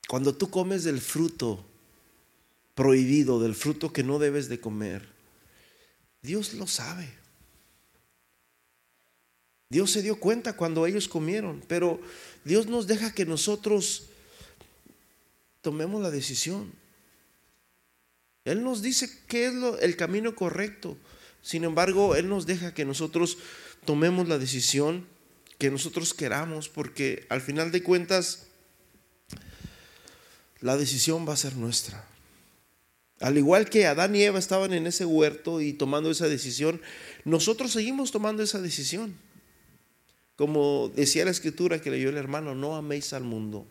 cuando 0.07 0.35
tú 0.35 0.49
comes 0.49 0.83
del 0.83 1.01
fruto 1.01 1.63
prohibido, 2.73 3.39
del 3.39 3.53
fruto 3.53 3.93
que 3.93 4.01
no 4.01 4.17
debes 4.17 4.49
de 4.49 4.59
comer, 4.59 5.07
Dios 6.23 6.55
lo 6.55 6.65
sabe. 6.65 7.07
Dios 9.69 9.91
se 9.91 10.01
dio 10.01 10.19
cuenta 10.19 10.57
cuando 10.57 10.87
ellos 10.87 11.07
comieron, 11.07 11.63
pero 11.67 12.01
Dios 12.43 12.65
nos 12.65 12.87
deja 12.87 13.13
que 13.13 13.27
nosotros 13.27 14.07
tomemos 15.61 16.01
la 16.01 16.09
decisión. 16.09 16.73
Él 18.45 18.63
nos 18.63 18.81
dice 18.81 19.09
qué 19.27 19.47
es 19.47 19.53
lo, 19.53 19.77
el 19.79 19.97
camino 19.97 20.35
correcto. 20.35 20.97
Sin 21.41 21.63
embargo, 21.63 22.15
Él 22.15 22.29
nos 22.29 22.45
deja 22.45 22.73
que 22.73 22.85
nosotros 22.85 23.37
tomemos 23.83 24.27
la 24.27 24.37
decisión 24.37 25.07
que 25.57 25.71
nosotros 25.71 26.13
queramos, 26.13 26.69
porque 26.69 27.25
al 27.29 27.41
final 27.41 27.71
de 27.71 27.83
cuentas, 27.83 28.47
la 30.59 30.77
decisión 30.77 31.27
va 31.27 31.33
a 31.33 31.37
ser 31.37 31.55
nuestra. 31.55 32.05
Al 33.21 33.37
igual 33.37 33.69
que 33.69 33.87
Adán 33.87 34.15
y 34.15 34.23
Eva 34.23 34.39
estaban 34.39 34.73
en 34.73 34.87
ese 34.87 35.05
huerto 35.05 35.61
y 35.61 35.73
tomando 35.73 36.11
esa 36.11 36.27
decisión, 36.27 36.81
nosotros 37.23 37.71
seguimos 37.71 38.11
tomando 38.11 38.43
esa 38.43 38.61
decisión. 38.61 39.15
Como 40.35 40.91
decía 40.93 41.23
la 41.23 41.31
escritura 41.31 41.79
que 41.79 41.91
leyó 41.91 42.09
el 42.09 42.17
hermano, 42.17 42.55
no 42.55 42.75
améis 42.75 43.13
al 43.13 43.23
mundo. 43.23 43.65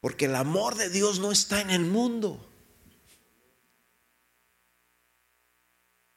Porque 0.00 0.24
el 0.24 0.34
amor 0.34 0.76
de 0.76 0.88
Dios 0.88 1.18
no 1.18 1.32
está 1.32 1.60
en 1.60 1.70
el 1.70 1.82
mundo. 1.82 2.44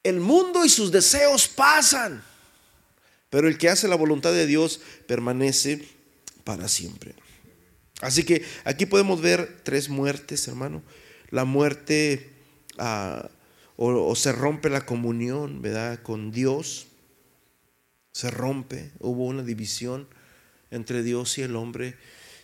El 0.08 0.22
mundo 0.22 0.63
y 0.63 0.70
sus 0.70 0.89
deseos 0.89 1.50
pasan, 1.50 2.24
pero 3.30 3.50
el 3.50 3.58
que 3.58 3.67
hace 3.67 3.89
la 3.89 3.98
voluntad 3.98 4.32
de 4.32 4.46
Dios 4.46 4.80
permanece 5.06 5.86
para 6.46 6.70
siempre. 6.70 7.13
Así 8.00 8.24
que 8.24 8.46
aquí 8.63 8.86
podemos 8.86 9.22
ver 9.22 9.60
tres 9.63 9.89
muertes, 9.89 10.48
hermano. 10.48 10.82
La 11.30 11.43
muerte 11.43 12.30
ah, 12.78 13.30
o, 13.76 14.15
se 14.15 14.32
rompe 14.32 14.70
la 14.70 14.86
comunión, 14.86 15.62
¿verdad? 15.62 16.02
Con 16.04 16.32
Dios. 16.32 16.88
Se 18.13 18.32
rompe, 18.32 18.91
hubo 19.00 19.26
una 19.26 19.43
división 19.43 20.08
entre 20.72 21.04
Dios 21.04 21.38
y 21.38 21.41
el 21.41 21.58
hombre. 21.58 21.98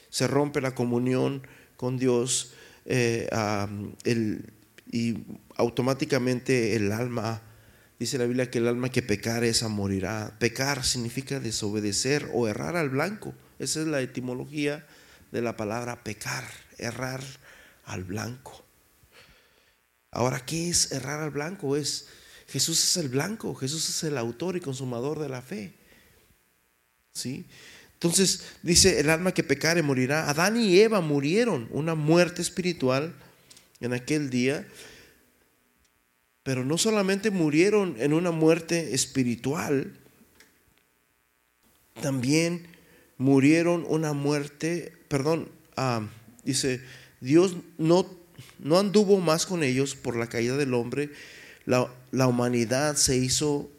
Se 0.09 0.27
rompe 0.27 0.59
la 0.59 0.75
comunión 0.75 1.47
con 1.77 1.97
Dios 1.97 2.51
eh, 2.83 3.29
y 4.91 5.17
automáticamente 5.55 6.75
el 6.75 6.91
alma, 6.91 7.41
dice 8.03 8.17
la 8.17 8.25
Biblia 8.25 8.51
que 8.51 8.57
el 8.57 8.67
alma 8.67 8.89
que 8.89 9.01
pecar 9.01 9.45
esa 9.45 9.69
morirá. 9.69 10.35
Pecar 10.37 10.83
significa 10.83 11.39
desobedecer 11.39 12.29
o 12.33 12.49
errar 12.49 12.75
al 12.75 12.89
blanco. 12.89 13.33
Esa 13.59 13.79
es 13.79 13.87
la 13.87 14.01
etimología 14.01 14.85
de 15.31 15.41
la 15.41 15.55
palabra 15.55 16.03
pecar, 16.03 16.43
errar 16.77 17.21
al 17.85 18.03
blanco. 18.03 18.61
Ahora, 20.11 20.45
¿qué 20.45 20.69
es 20.69 20.91
errar 20.91 21.21
al 21.21 21.31
blanco? 21.31 21.77
Es 21.77 22.07
Jesús 22.49 22.83
es 22.83 22.97
el 22.97 23.07
blanco, 23.07 23.55
Jesús 23.55 23.89
es 23.89 24.03
el 24.03 24.17
autor 24.17 24.57
y 24.57 24.59
consumador 24.59 25.19
de 25.19 25.29
la 25.29 25.41
fe. 25.41 25.73
¿Sí? 27.13 27.45
Entonces 27.93 28.43
dice, 28.63 28.99
el 28.99 29.09
alma 29.09 29.33
que 29.33 29.43
pecare 29.43 29.81
morirá. 29.81 30.29
Adán 30.29 30.59
y 30.59 30.77
Eva 30.77 30.99
murieron 30.99 31.69
una 31.71 31.95
muerte 31.95 32.41
espiritual 32.41 33.13
en 33.79 33.93
aquel 33.93 34.29
día, 34.29 34.67
pero 36.43 36.65
no 36.65 36.77
solamente 36.77 37.31
murieron 37.31 37.95
en 37.99 38.13
una 38.13 38.31
muerte 38.31 38.93
espiritual, 38.93 39.97
también 42.01 42.67
murieron 43.17 43.85
una 43.87 44.13
muerte 44.13 44.93
perdón, 45.13 45.47
ah, 45.77 46.07
dice, 46.43 46.81
Dios 47.21 47.55
no, 47.77 48.09
no 48.57 48.79
anduvo 48.79 49.19
más 49.19 49.45
con 49.45 49.61
ellos 49.61 49.93
por 49.93 50.15
la 50.15 50.25
caída 50.25 50.57
del 50.57 50.73
hombre. 50.73 51.11
La, 51.67 51.87
la 52.09 52.25
humanidad 52.25 52.95
se 52.95 53.17
hizo 53.17 53.69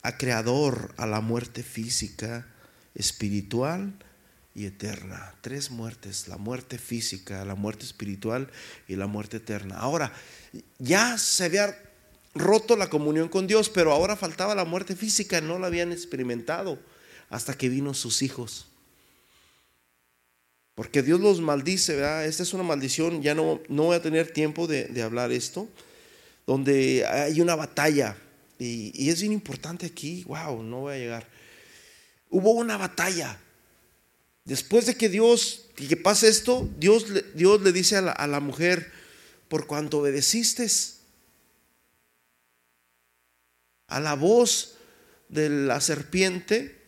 acreedor 0.00 0.94
a 0.96 1.06
la 1.06 1.20
muerte 1.20 1.62
física, 1.62 2.46
espiritual 2.94 3.92
y 4.54 4.64
eterna. 4.64 5.34
Tres 5.42 5.70
muertes, 5.70 6.26
la 6.26 6.38
muerte 6.38 6.78
física, 6.78 7.44
la 7.44 7.54
muerte 7.54 7.84
espiritual 7.84 8.50
y 8.88 8.96
la 8.96 9.06
muerte 9.06 9.36
eterna. 9.36 9.76
Ahora, 9.76 10.14
ya 10.78 11.18
se 11.18 11.44
había 11.44 11.76
roto 12.34 12.76
la 12.76 12.90
comunión 12.90 13.28
con 13.28 13.46
Dios, 13.46 13.68
pero 13.68 13.92
ahora 13.92 14.16
faltaba 14.16 14.54
la 14.54 14.64
muerte 14.64 14.96
física, 14.96 15.40
no 15.40 15.58
la 15.58 15.66
habían 15.68 15.92
experimentado 15.92 16.78
hasta 17.30 17.54
que 17.54 17.68
vino 17.68 17.94
sus 17.94 18.22
hijos. 18.22 18.66
Porque 20.74 21.02
Dios 21.02 21.20
los 21.20 21.40
maldice, 21.40 21.96
¿verdad? 21.96 22.24
Esta 22.26 22.44
es 22.44 22.54
una 22.54 22.62
maldición, 22.62 23.20
ya 23.20 23.34
no, 23.34 23.60
no 23.68 23.84
voy 23.84 23.96
a 23.96 24.02
tener 24.02 24.32
tiempo 24.32 24.66
de, 24.66 25.02
hablar 25.02 25.32
esto, 25.32 25.68
donde 26.46 27.04
hay 27.04 27.40
una 27.40 27.56
batalla. 27.56 28.16
Y, 28.58 29.10
es 29.10 29.20
bien 29.20 29.32
importante 29.32 29.86
aquí, 29.86 30.24
wow, 30.24 30.62
no 30.62 30.80
voy 30.82 30.94
a 30.94 30.98
llegar. 30.98 31.28
Hubo 32.30 32.52
una 32.52 32.76
batalla. 32.76 33.40
Después 34.44 34.86
de 34.86 34.94
que 34.94 35.08
Dios, 35.08 35.66
que 35.74 35.96
pase 35.96 36.28
esto, 36.28 36.68
Dios, 36.78 37.06
Dios 37.34 37.60
le 37.60 37.72
dice 37.72 37.96
a 37.96 38.02
la, 38.02 38.12
a 38.12 38.26
la 38.26 38.40
mujer, 38.40 38.90
por 39.48 39.66
cuanto 39.66 39.98
obedeciste 39.98 40.68
a 43.88 44.00
la 44.00 44.14
voz 44.14 44.76
de 45.28 45.48
la 45.48 45.80
serpiente, 45.80 46.80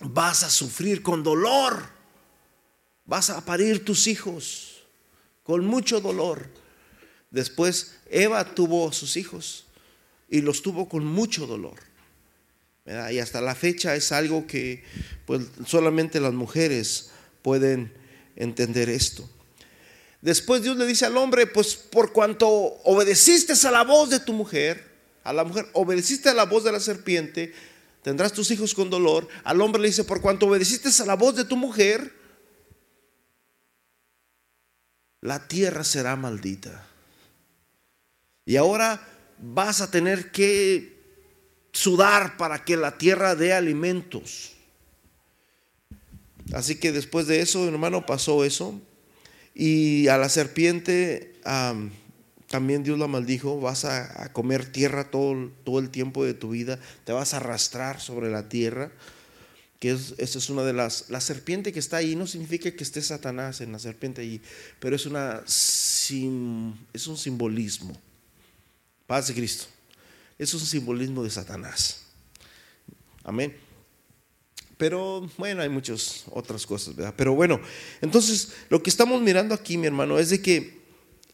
vas 0.00 0.42
a 0.42 0.50
sufrir 0.50 1.02
con 1.02 1.22
dolor 1.22 1.96
vas 3.06 3.30
a 3.30 3.44
parir 3.44 3.84
tus 3.84 4.06
hijos 4.06 4.82
con 5.44 5.64
mucho 5.64 6.00
dolor. 6.00 6.48
Después 7.30 7.94
Eva 8.10 8.44
tuvo 8.54 8.92
sus 8.92 9.16
hijos 9.16 9.64
y 10.28 10.40
los 10.40 10.62
tuvo 10.62 10.88
con 10.88 11.04
mucho 11.04 11.46
dolor. 11.46 11.80
Y 13.10 13.18
hasta 13.18 13.40
la 13.40 13.54
fecha 13.54 13.96
es 13.96 14.12
algo 14.12 14.46
que 14.46 14.84
pues, 15.24 15.46
solamente 15.66 16.20
las 16.20 16.34
mujeres 16.34 17.10
pueden 17.42 17.92
entender 18.36 18.88
esto. 18.88 19.28
Después 20.20 20.62
Dios 20.62 20.76
le 20.76 20.86
dice 20.86 21.06
al 21.06 21.16
hombre, 21.16 21.46
pues 21.46 21.76
por 21.76 22.12
cuanto 22.12 22.48
obedeciste 22.48 23.54
a 23.66 23.70
la 23.70 23.84
voz 23.84 24.10
de 24.10 24.20
tu 24.20 24.32
mujer, 24.32 24.95
a 25.26 25.32
la 25.32 25.44
mujer, 25.44 25.68
obedeciste 25.72 26.28
a 26.28 26.34
la 26.34 26.44
voz 26.44 26.62
de 26.62 26.70
la 26.70 26.78
serpiente, 26.78 27.52
tendrás 28.02 28.32
tus 28.32 28.50
hijos 28.52 28.74
con 28.74 28.88
dolor. 28.88 29.28
Al 29.42 29.60
hombre 29.60 29.82
le 29.82 29.88
dice, 29.88 30.04
por 30.04 30.20
cuanto 30.20 30.46
obedeciste 30.46 30.88
a 31.02 31.06
la 31.06 31.16
voz 31.16 31.34
de 31.34 31.44
tu 31.44 31.56
mujer, 31.56 32.12
la 35.20 35.48
tierra 35.48 35.82
será 35.82 36.14
maldita. 36.14 36.86
Y 38.44 38.54
ahora 38.54 39.04
vas 39.38 39.80
a 39.80 39.90
tener 39.90 40.30
que 40.30 40.96
sudar 41.72 42.36
para 42.36 42.64
que 42.64 42.76
la 42.76 42.96
tierra 42.96 43.34
dé 43.34 43.52
alimentos. 43.52 44.52
Así 46.52 46.76
que 46.76 46.92
después 46.92 47.26
de 47.26 47.40
eso, 47.40 47.66
hermano, 47.66 48.06
pasó 48.06 48.44
eso. 48.44 48.80
Y 49.52 50.06
a 50.06 50.16
la 50.16 50.28
serpiente 50.28 51.40
también 52.48 52.82
Dios 52.82 52.98
la 52.98 53.06
maldijo. 53.06 53.60
Vas 53.60 53.84
a, 53.84 54.32
comer 54.32 54.70
tierra 54.70 55.10
todo, 55.10 55.50
todo 55.64 55.78
el 55.78 55.90
tiempo 55.90 56.24
de 56.24 56.34
tu 56.34 56.50
vida. 56.50 56.78
Te 57.04 57.12
vas 57.12 57.34
a 57.34 57.38
arrastrar 57.38 58.00
sobre 58.00 58.30
la 58.30 58.48
tierra 58.48 58.90
que 59.78 59.90
es, 59.90 60.14
esa 60.18 60.38
es 60.38 60.48
una 60.48 60.62
de 60.62 60.72
las, 60.72 61.10
la 61.10 61.20
serpiente 61.20 61.72
que 61.72 61.78
está 61.78 61.98
ahí 61.98 62.16
no 62.16 62.26
significa 62.26 62.70
que 62.70 62.82
esté 62.82 63.02
Satanás 63.02 63.60
en 63.60 63.72
la 63.72 63.78
serpiente 63.78 64.22
ahí, 64.22 64.40
pero 64.80 64.96
es, 64.96 65.04
una, 65.04 65.42
es 65.46 66.10
un 66.10 67.16
simbolismo. 67.16 67.94
Paz 69.06 69.28
de 69.28 69.34
Cristo. 69.34 69.66
Es 70.38 70.52
un 70.54 70.60
simbolismo 70.60 71.22
de 71.22 71.30
Satanás. 71.30 72.02
Amén. 73.22 73.56
Pero 74.76 75.28
bueno, 75.38 75.62
hay 75.62 75.68
muchas 75.68 76.24
otras 76.30 76.66
cosas, 76.66 76.94
¿verdad? 76.94 77.14
Pero 77.16 77.34
bueno, 77.34 77.60
entonces 78.00 78.52
lo 78.68 78.82
que 78.82 78.90
estamos 78.90 79.22
mirando 79.22 79.54
aquí, 79.54 79.78
mi 79.78 79.86
hermano, 79.86 80.18
es 80.18 80.30
de 80.30 80.42
que 80.42 80.75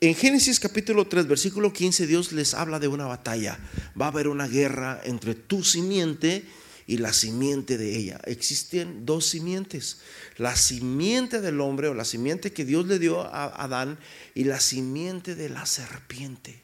en 0.03 0.17
Génesis 0.17 0.59
capítulo 0.59 1.07
3, 1.07 1.29
versículo 1.29 1.73
15, 1.73 2.09
Dios 2.09 2.33
les 2.33 2.55
habla 2.55 2.81
de 2.81 2.89
una 2.89 3.07
batalla. 3.07 3.57
Va 3.99 4.07
a 4.07 4.09
haber 4.09 4.27
una 4.27 4.49
guerra 4.49 5.01
entre 5.05 5.37
tu 5.37 5.63
simiente 5.63 6.45
y 6.89 6.97
la 6.99 7.13
simiente 7.13 7.79
de 7.79 7.97
ella. 7.97 8.21
Existen 8.25 9.07
dos 9.07 9.27
simientes. 9.27 9.99
La 10.39 10.57
simiente 10.57 11.41
del 11.41 11.61
hombre 11.61 11.87
o 11.87 11.95
la 11.95 12.05
simiente 12.05 12.53
que 12.53 12.65
Dios 12.65 12.89
le 12.89 12.99
dio 12.99 13.21
a 13.21 13.45
Adán 13.63 13.97
y 14.35 14.43
la 14.43 14.59
simiente 14.59 15.37
de 15.37 15.49
la 15.49 15.67
serpiente. 15.67 16.61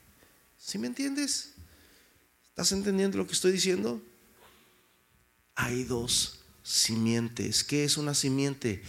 ¿Sí 0.59 0.76
me 0.78 0.89
entiendes? 0.89 1.51
¿Estás 2.49 2.72
entendiendo 2.72 3.18
lo 3.18 3.26
que 3.28 3.34
estoy 3.34 3.53
diciendo? 3.53 4.03
Hay 5.55 5.84
dos 5.84 6.41
simientes. 6.64 7.62
¿Qué 7.62 7.84
es 7.84 7.99
una 7.99 8.14
simiente? 8.14 8.82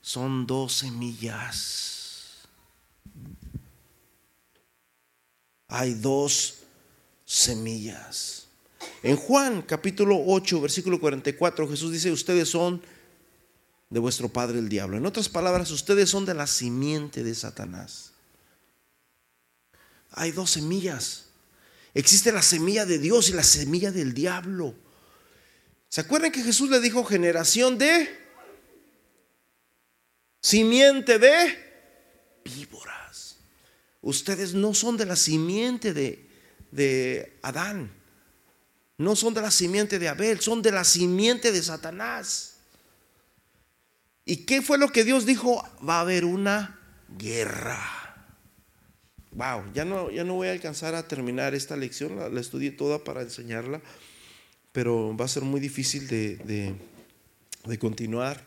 Son 0.00 0.46
dos 0.46 0.78
semillas. 0.78 2.01
Hay 5.74 5.94
dos 5.94 6.58
semillas. 7.24 8.46
En 9.02 9.16
Juan 9.16 9.62
capítulo 9.62 10.22
8, 10.26 10.60
versículo 10.60 11.00
44, 11.00 11.66
Jesús 11.66 11.90
dice, 11.90 12.12
ustedes 12.12 12.50
son 12.50 12.82
de 13.88 13.98
vuestro 13.98 14.28
padre 14.28 14.58
el 14.58 14.68
diablo. 14.68 14.98
En 14.98 15.06
otras 15.06 15.30
palabras, 15.30 15.70
ustedes 15.70 16.10
son 16.10 16.26
de 16.26 16.34
la 16.34 16.46
simiente 16.46 17.24
de 17.24 17.34
Satanás. 17.34 18.12
Hay 20.10 20.32
dos 20.32 20.50
semillas. 20.50 21.28
Existe 21.94 22.32
la 22.32 22.42
semilla 22.42 22.84
de 22.84 22.98
Dios 22.98 23.30
y 23.30 23.32
la 23.32 23.42
semilla 23.42 23.90
del 23.90 24.12
diablo. 24.12 24.74
¿Se 25.88 26.02
acuerdan 26.02 26.32
que 26.32 26.42
Jesús 26.42 26.68
le 26.68 26.80
dijo 26.80 27.02
generación 27.02 27.78
de 27.78 28.10
simiente 30.42 31.18
de 31.18 32.42
víboras? 32.44 33.01
Ustedes 34.02 34.52
no 34.52 34.74
son 34.74 34.96
de 34.96 35.06
la 35.06 35.14
simiente 35.14 35.94
de, 35.94 36.28
de 36.72 37.38
Adán, 37.42 37.92
no 38.98 39.14
son 39.14 39.32
de 39.32 39.40
la 39.40 39.52
simiente 39.52 40.00
de 40.00 40.08
Abel, 40.08 40.40
son 40.40 40.60
de 40.60 40.72
la 40.72 40.84
simiente 40.84 41.52
de 41.52 41.62
Satanás. 41.62 42.56
¿Y 44.24 44.38
qué 44.38 44.60
fue 44.60 44.76
lo 44.76 44.88
que 44.88 45.04
Dios 45.04 45.24
dijo? 45.24 45.64
Va 45.88 45.98
a 45.98 46.00
haber 46.00 46.24
una 46.24 46.80
guerra. 47.16 47.80
Wow, 49.30 49.72
ya 49.72 49.84
no, 49.84 50.10
ya 50.10 50.24
no 50.24 50.34
voy 50.34 50.48
a 50.48 50.52
alcanzar 50.52 50.94
a 50.94 51.06
terminar 51.08 51.54
esta 51.54 51.76
lección, 51.76 52.16
la, 52.16 52.40
estudié 52.40 52.70
toda 52.72 53.02
para 53.02 53.22
enseñarla, 53.22 53.80
pero 54.72 55.16
va 55.16 55.24
a 55.24 55.28
ser 55.28 55.42
muy 55.42 55.60
difícil 55.60 56.06
de, 56.08 56.74
de 57.64 57.78
continuar. 57.78 58.44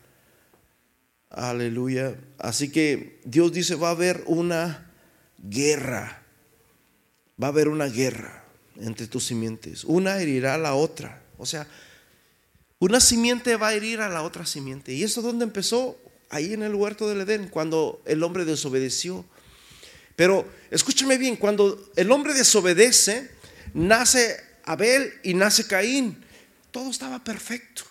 Aleluya. 1.29 2.15
Así 2.37 2.71
que 2.71 3.19
Dios 3.25 3.51
dice, 3.51 3.75
va 3.75 3.89
a 3.89 3.91
haber 3.91 4.23
una 4.27 4.91
guerra. 5.38 6.23
Va 7.41 7.47
a 7.47 7.49
haber 7.49 7.67
una 7.67 7.86
guerra 7.86 8.43
entre 8.79 9.07
tus 9.07 9.25
simientes. 9.25 9.83
Una 9.83 10.19
herirá 10.19 10.55
a 10.55 10.57
la 10.57 10.75
otra. 10.75 11.21
O 11.38 11.45
sea, 11.45 11.67
una 12.79 12.99
simiente 12.99 13.55
va 13.55 13.69
a 13.69 13.73
herir 13.73 14.01
a 14.01 14.09
la 14.09 14.23
otra 14.23 14.45
simiente. 14.45 14.93
¿Y 14.93 15.03
eso 15.03 15.21
dónde 15.21 15.45
empezó? 15.45 15.97
Ahí 16.29 16.53
en 16.53 16.63
el 16.63 16.75
huerto 16.75 17.07
del 17.07 17.21
Edén, 17.21 17.47
cuando 17.47 18.01
el 18.05 18.23
hombre 18.23 18.45
desobedeció. 18.45 19.25
Pero 20.15 20.47
escúchame 20.71 21.17
bien, 21.17 21.36
cuando 21.36 21.91
el 21.95 22.11
hombre 22.11 22.33
desobedece, 22.33 23.29
nace 23.73 24.38
Abel 24.63 25.13
y 25.23 25.33
nace 25.33 25.67
Caín. 25.67 26.23
Todo 26.71 26.89
estaba 26.89 27.23
perfecto. 27.23 27.83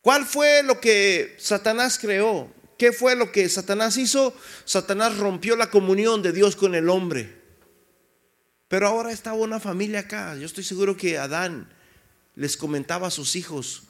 ¿Cuál 0.00 0.26
fue 0.26 0.62
lo 0.62 0.80
que 0.80 1.36
Satanás 1.38 1.98
creó? 1.98 2.50
¿Qué 2.78 2.92
fue 2.92 3.16
lo 3.16 3.32
que 3.32 3.48
Satanás 3.48 3.96
hizo? 3.96 4.34
Satanás 4.64 5.18
rompió 5.18 5.56
la 5.56 5.70
comunión 5.70 6.22
de 6.22 6.32
Dios 6.32 6.56
con 6.56 6.74
el 6.74 6.88
hombre. 6.88 7.40
Pero 8.68 8.88
ahora 8.88 9.12
estaba 9.12 9.36
una 9.36 9.60
familia 9.60 10.00
acá. 10.00 10.36
Yo 10.36 10.46
estoy 10.46 10.64
seguro 10.64 10.96
que 10.96 11.18
Adán 11.18 11.68
les 12.34 12.56
comentaba 12.56 13.08
a 13.08 13.10
sus 13.10 13.36
hijos 13.36 13.84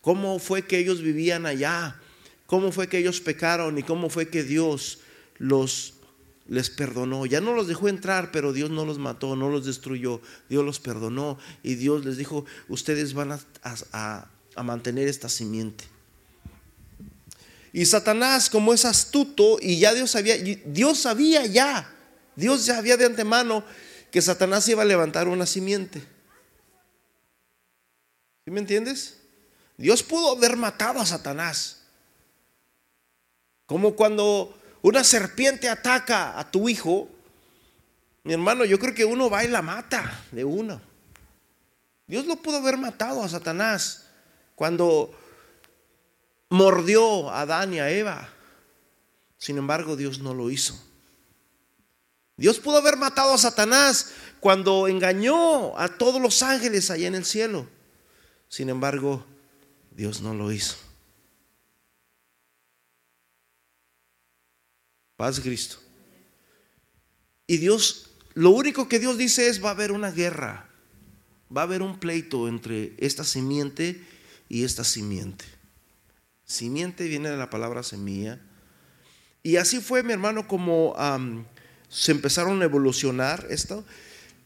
cómo 0.00 0.38
fue 0.38 0.62
que 0.62 0.78
ellos 0.78 1.02
vivían 1.02 1.46
allá, 1.46 2.00
cómo 2.46 2.70
fue 2.70 2.88
que 2.88 2.98
ellos 2.98 3.20
pecaron 3.20 3.78
y 3.78 3.82
cómo 3.82 4.10
fue 4.10 4.28
que 4.28 4.44
Dios 4.44 5.00
los 5.38 5.94
les 6.48 6.70
perdonó. 6.70 7.26
Ya 7.26 7.40
no 7.40 7.54
los 7.54 7.66
dejó 7.66 7.88
entrar, 7.88 8.30
pero 8.30 8.52
Dios 8.52 8.70
no 8.70 8.84
los 8.84 8.98
mató, 8.98 9.36
no 9.36 9.50
los 9.50 9.64
destruyó. 9.64 10.20
Dios 10.48 10.64
los 10.64 10.78
perdonó 10.78 11.38
y 11.62 11.74
Dios 11.74 12.04
les 12.04 12.16
dijo, 12.16 12.44
ustedes 12.68 13.14
van 13.14 13.38
a, 13.62 14.30
mantener 14.62 15.08
esta 15.08 15.28
simiente. 15.28 15.84
Y 17.76 17.84
Satanás, 17.84 18.48
como 18.48 18.72
es 18.72 18.86
astuto, 18.86 19.58
y 19.60 19.78
ya 19.78 19.92
Dios 19.92 20.12
sabía, 20.12 20.38
Dios 20.38 20.98
sabía 20.98 21.44
ya, 21.44 21.86
Dios 22.34 22.64
ya 22.64 22.78
había 22.78 22.96
de 22.96 23.04
antemano 23.04 23.62
que 24.10 24.22
Satanás 24.22 24.66
iba 24.70 24.80
a 24.80 24.86
levantar 24.86 25.28
una 25.28 25.44
simiente. 25.44 26.00
¿Sí 28.46 28.50
me 28.50 28.60
entiendes? 28.60 29.18
Dios 29.76 30.02
pudo 30.02 30.38
haber 30.38 30.56
matado 30.56 31.00
a 31.00 31.04
Satanás. 31.04 31.82
Como 33.66 33.94
cuando 33.94 34.58
una 34.80 35.04
serpiente 35.04 35.68
ataca 35.68 36.38
a 36.38 36.50
tu 36.50 36.70
hijo, 36.70 37.10
mi 38.24 38.32
hermano, 38.32 38.64
yo 38.64 38.78
creo 38.78 38.94
que 38.94 39.04
uno 39.04 39.28
va 39.28 39.44
y 39.44 39.48
la 39.48 39.60
mata 39.60 40.24
de 40.32 40.46
uno. 40.46 40.80
Dios 42.06 42.24
lo 42.24 42.36
pudo 42.36 42.56
haber 42.56 42.78
matado 42.78 43.22
a 43.22 43.28
Satanás 43.28 44.06
cuando 44.54 45.14
mordió 46.48 47.30
a 47.30 47.42
Adán 47.42 47.74
y 47.74 47.80
a 47.80 47.90
Eva. 47.90 48.28
Sin 49.38 49.58
embargo, 49.58 49.96
Dios 49.96 50.18
no 50.18 50.34
lo 50.34 50.50
hizo. 50.50 50.80
Dios 52.36 52.58
pudo 52.58 52.78
haber 52.78 52.96
matado 52.96 53.32
a 53.32 53.38
Satanás 53.38 54.12
cuando 54.40 54.88
engañó 54.88 55.78
a 55.78 55.88
todos 55.96 56.20
los 56.20 56.42
ángeles 56.42 56.90
allá 56.90 57.08
en 57.08 57.14
el 57.14 57.24
cielo. 57.24 57.66
Sin 58.48 58.68
embargo, 58.68 59.24
Dios 59.90 60.20
no 60.20 60.34
lo 60.34 60.52
hizo. 60.52 60.76
Paz 65.16 65.40
Cristo. 65.40 65.78
Y 67.46 67.56
Dios, 67.56 68.10
lo 68.34 68.50
único 68.50 68.88
que 68.88 68.98
Dios 68.98 69.16
dice 69.16 69.48
es 69.48 69.64
va 69.64 69.70
a 69.70 69.72
haber 69.72 69.92
una 69.92 70.10
guerra, 70.10 70.68
va 71.54 71.62
a 71.62 71.64
haber 71.64 71.80
un 71.80 71.98
pleito 71.98 72.48
entre 72.48 72.94
esta 72.98 73.24
simiente 73.24 74.04
y 74.48 74.64
esta 74.64 74.84
simiente. 74.84 75.55
Simiente 76.46 77.06
viene 77.08 77.28
de 77.28 77.36
la 77.36 77.50
palabra 77.50 77.82
semilla. 77.82 78.40
Y 79.42 79.56
así 79.56 79.80
fue, 79.80 80.02
mi 80.02 80.12
hermano, 80.12 80.48
como 80.48 80.96
se 81.88 82.12
empezaron 82.12 82.62
a 82.62 82.64
evolucionar 82.64 83.46
esto. 83.50 83.84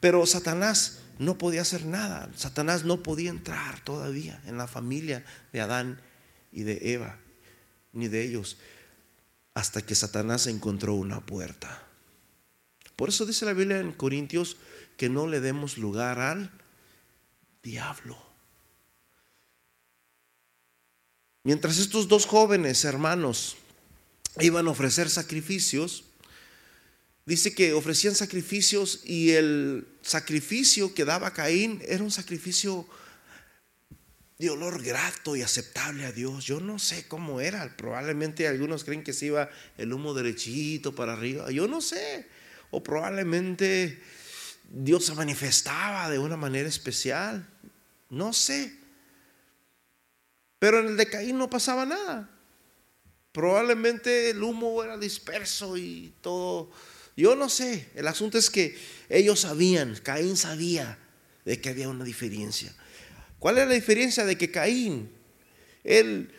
Pero 0.01 0.27
Satanás 0.27 1.01
no 1.19 1.39
podía 1.39 1.63
hacer 1.63 1.85
nada. 1.85 2.29
Satanás 2.35 2.85
no 2.85 3.03
podía 3.03 3.31
entrar 3.31 3.85
todavía 3.85 4.43
en 4.47 4.57
la 4.57 4.67
familia 4.67 5.25
de 5.53 5.61
Adán 5.61 6.01
y 6.51 6.65
de 6.65 6.95
Eva, 6.95 7.19
ni 7.93 8.09
de 8.09 8.25
ellos 8.25 8.57
hasta 9.55 9.83
que 9.83 9.95
Satanás 9.95 10.47
encontró 10.47 10.95
una 10.95 11.21
puerta. 11.21 11.83
Por 12.97 13.09
eso 13.09 13.27
dice 13.27 13.45
la 13.45 13.53
Biblia 13.53 13.81
en 13.81 13.93
Corintios 13.93 14.57
que 14.97 15.09
no 15.09 15.27
le 15.27 15.41
demos 15.41 15.79
lugar 15.79 16.19
al 16.21 16.51
diablo. 17.63 18.30
Mientras 21.43 21.79
estos 21.79 22.09
dos 22.09 22.27
jóvenes 22.27 22.85
hermanos 22.85 23.57
iban 24.41 24.67
a 24.67 24.71
ofrecer 24.71 25.09
sacrificios, 25.09 26.05
dice 27.25 27.55
que 27.55 27.73
ofrecían 27.73 28.15
sacrificios 28.15 29.01
y 29.05 29.31
el 29.31 29.87
sacrificio 30.03 30.93
que 30.95 31.05
daba 31.05 31.33
Caín 31.33 31.83
era 31.87 32.05
un 32.05 32.11
sacrificio 32.11 32.87
de 34.41 34.49
olor 34.49 34.83
grato 34.83 35.37
y 35.37 35.43
aceptable 35.43 36.07
a 36.07 36.13
Dios. 36.13 36.47
Yo 36.47 36.61
no 36.61 36.79
sé 36.79 37.07
cómo 37.07 37.43
era. 37.43 37.77
Probablemente 37.77 38.49
algunos 38.49 38.85
creen 38.85 39.05
que 39.05 39.13
se 39.13 39.27
iba 39.27 39.51
el 39.77 39.93
humo 39.93 40.15
derechito 40.15 40.95
para 40.95 41.13
arriba. 41.13 41.51
Yo 41.51 41.69
no 41.69 41.83
sé. 41.83 42.27
O 42.71 42.83
probablemente 42.83 44.01
Dios 44.71 45.05
se 45.05 45.15
manifestaba 45.15 46.09
de 46.09 46.19
una 46.19 46.39
manera 46.39 46.69
especial. 46.69 47.47
No 48.09 48.33
sé. 48.33 48.80
Pero 50.61 50.79
en 50.79 50.87
el 50.89 50.97
de 50.97 51.07
Caín 51.07 51.39
no 51.39 51.51
pasaba 51.51 51.85
nada. 51.85 52.31
Probablemente 53.33 54.31
el 54.31 54.43
humo 54.43 54.85
era 54.85 54.97
disperso 54.97 55.77
y 55.77 56.15
todo. 56.21 56.71
Yo 57.17 57.35
no 57.35 57.49
sé. 57.49 57.89
El 57.95 58.07
asunto 58.07 58.39
es 58.39 58.51
que 58.51 58.79
ellos 59.09 59.41
sabían, 59.41 59.99
Caín 60.03 60.37
sabía 60.37 60.99
de 61.45 61.61
que 61.61 61.71
había 61.71 61.89
una 61.89 62.05
diferencia. 62.05 62.73
¿Cuál 63.39 63.59
es 63.59 63.67
la 63.67 63.75
diferencia 63.75 64.25
de 64.25 64.37
que 64.37 64.51
Caín, 64.51 65.11
él, 65.83 66.31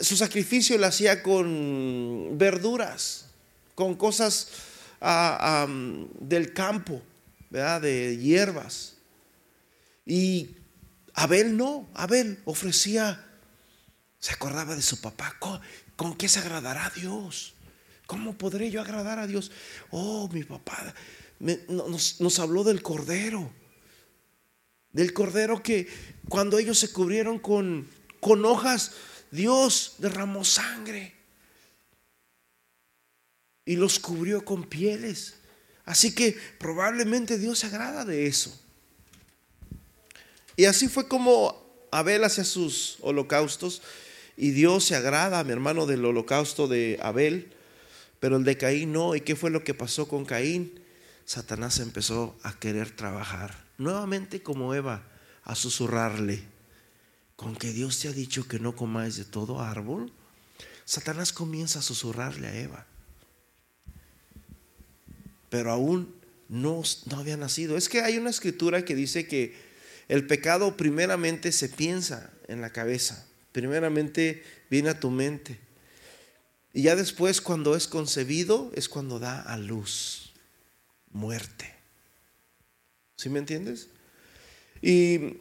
su 0.00 0.16
sacrificio 0.16 0.76
lo 0.76 0.86
hacía 0.86 1.22
con 1.22 2.36
verduras, 2.36 3.30
con 3.74 3.94
cosas 3.94 4.48
ah, 5.00 5.66
del 6.20 6.52
campo, 6.52 7.02
¿verdad? 7.48 7.80
de 7.80 8.18
hierbas? 8.18 8.96
Y 10.04 10.50
Abel 11.14 11.56
no, 11.56 11.88
Abel 11.94 12.38
ofrecía, 12.44 13.31
se 14.22 14.32
acordaba 14.32 14.74
de 14.74 14.80
su 14.80 15.02
papá, 15.02 15.36
¿con, 15.96 16.16
qué 16.16 16.30
se 16.30 16.38
agradará 16.38 16.86
a 16.86 16.90
Dios? 16.90 17.52
¿Cómo 18.06 18.38
podré 18.38 18.70
yo 18.70 18.80
agradar 18.80 19.18
a 19.18 19.26
Dios? 19.26 19.50
Oh, 19.90 20.30
mi 20.32 20.44
papá 20.44 20.94
nos 21.38 22.38
habló 22.38 22.64
del 22.64 22.82
cordero 22.82 23.52
del 24.92 25.12
cordero 25.12 25.62
que 25.62 25.88
cuando 26.28 26.58
ellos 26.58 26.78
se 26.78 26.92
cubrieron 26.92 27.38
con, 27.38 27.88
con 28.20 28.44
hojas, 28.44 28.92
Dios 29.30 29.96
derramó 29.98 30.44
sangre 30.44 31.14
y 33.64 33.76
los 33.76 33.98
cubrió 33.98 34.44
con 34.44 34.64
pieles. 34.64 35.34
Así 35.84 36.14
que 36.14 36.36
probablemente 36.58 37.38
Dios 37.38 37.60
se 37.60 37.66
agrada 37.66 38.04
de 38.04 38.26
eso. 38.26 38.58
Y 40.56 40.66
así 40.66 40.88
fue 40.88 41.08
como 41.08 41.88
Abel 41.90 42.24
hacía 42.24 42.44
sus 42.44 42.98
holocaustos 43.00 43.82
y 44.36 44.50
Dios 44.50 44.84
se 44.84 44.96
agrada, 44.96 45.44
mi 45.44 45.52
hermano, 45.52 45.86
del 45.86 46.04
holocausto 46.04 46.68
de 46.68 46.98
Abel, 47.02 47.52
pero 48.20 48.36
el 48.36 48.44
de 48.44 48.56
Caín 48.56 48.92
no. 48.92 49.14
¿Y 49.14 49.20
qué 49.20 49.36
fue 49.36 49.50
lo 49.50 49.64
que 49.64 49.74
pasó 49.74 50.08
con 50.08 50.24
Caín? 50.24 50.80
Satanás 51.24 51.78
empezó 51.80 52.36
a 52.42 52.58
querer 52.58 52.90
trabajar 52.90 53.62
nuevamente 53.78 54.42
como 54.42 54.74
Eva, 54.74 55.02
a 55.44 55.54
susurrarle, 55.54 56.42
con 57.36 57.56
que 57.56 57.72
Dios 57.72 57.98
te 57.98 58.08
ha 58.08 58.12
dicho 58.12 58.46
que 58.46 58.60
no 58.60 58.76
comáis 58.76 59.16
de 59.16 59.24
todo 59.24 59.60
árbol, 59.60 60.12
Satanás 60.84 61.32
comienza 61.32 61.80
a 61.80 61.82
susurrarle 61.82 62.46
a 62.48 62.56
Eva. 62.56 62.86
Pero 65.50 65.72
aún 65.72 66.14
no, 66.48 66.82
no 67.06 67.18
había 67.18 67.36
nacido. 67.36 67.76
Es 67.76 67.88
que 67.88 68.00
hay 68.00 68.18
una 68.18 68.30
escritura 68.30 68.84
que 68.84 68.94
dice 68.94 69.26
que 69.26 69.54
el 70.08 70.26
pecado 70.26 70.76
primeramente 70.76 71.52
se 71.52 71.68
piensa 71.68 72.30
en 72.48 72.60
la 72.60 72.70
cabeza, 72.70 73.26
primeramente 73.52 74.42
viene 74.70 74.90
a 74.90 74.98
tu 74.98 75.10
mente. 75.10 75.58
Y 76.72 76.82
ya 76.82 76.96
después 76.96 77.40
cuando 77.40 77.76
es 77.76 77.86
concebido 77.86 78.72
es 78.74 78.88
cuando 78.88 79.18
da 79.18 79.40
a 79.42 79.56
luz, 79.58 80.32
muerte. 81.10 81.74
¿Sí 83.16 83.28
me 83.28 83.38
entiendes? 83.38 83.88
Y 84.80 85.36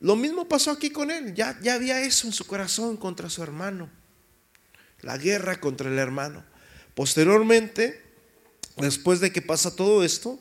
lo 0.00 0.16
mismo 0.16 0.46
pasó 0.46 0.70
aquí 0.70 0.90
con 0.90 1.10
él, 1.10 1.34
ya, 1.34 1.58
ya 1.62 1.74
había 1.74 2.00
eso 2.02 2.26
en 2.26 2.32
su 2.32 2.46
corazón 2.46 2.96
contra 2.96 3.30
su 3.30 3.42
hermano, 3.42 3.88
la 5.00 5.16
guerra 5.16 5.60
contra 5.60 5.90
el 5.90 5.98
hermano. 5.98 6.44
Posteriormente, 6.94 8.00
después 8.76 9.20
de 9.20 9.32
que 9.32 9.42
pasa 9.42 9.74
todo 9.74 10.04
esto, 10.04 10.40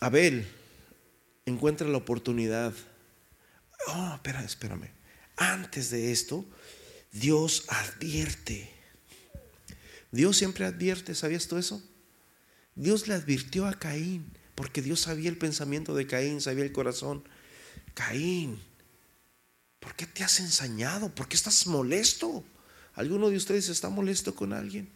Abel 0.00 0.46
encuentra 1.44 1.88
la 1.88 1.98
oportunidad. 1.98 2.72
Oh, 3.88 4.14
espera, 4.14 4.42
espérame. 4.42 4.90
Antes 5.36 5.90
de 5.90 6.12
esto, 6.12 6.44
Dios 7.12 7.64
advierte. 7.68 8.70
Dios 10.10 10.36
siempre 10.36 10.64
advierte, 10.64 11.14
¿sabías 11.14 11.48
tú 11.48 11.56
eso? 11.56 11.82
Dios 12.76 13.08
le 13.08 13.14
advirtió 13.14 13.66
a 13.66 13.78
Caín, 13.78 14.32
porque 14.54 14.82
Dios 14.82 15.00
sabía 15.00 15.28
el 15.28 15.38
pensamiento 15.38 15.94
de 15.94 16.06
Caín, 16.06 16.40
sabía 16.40 16.64
el 16.64 16.72
corazón. 16.72 17.24
Caín, 17.94 18.60
¿por 19.80 19.94
qué 19.94 20.06
te 20.06 20.24
has 20.24 20.40
ensañado? 20.40 21.14
¿Por 21.14 21.28
qué 21.28 21.36
estás 21.36 21.66
molesto? 21.66 22.44
¿Alguno 22.94 23.28
de 23.28 23.36
ustedes 23.36 23.68
está 23.68 23.88
molesto 23.88 24.34
con 24.34 24.52
alguien? 24.52 24.88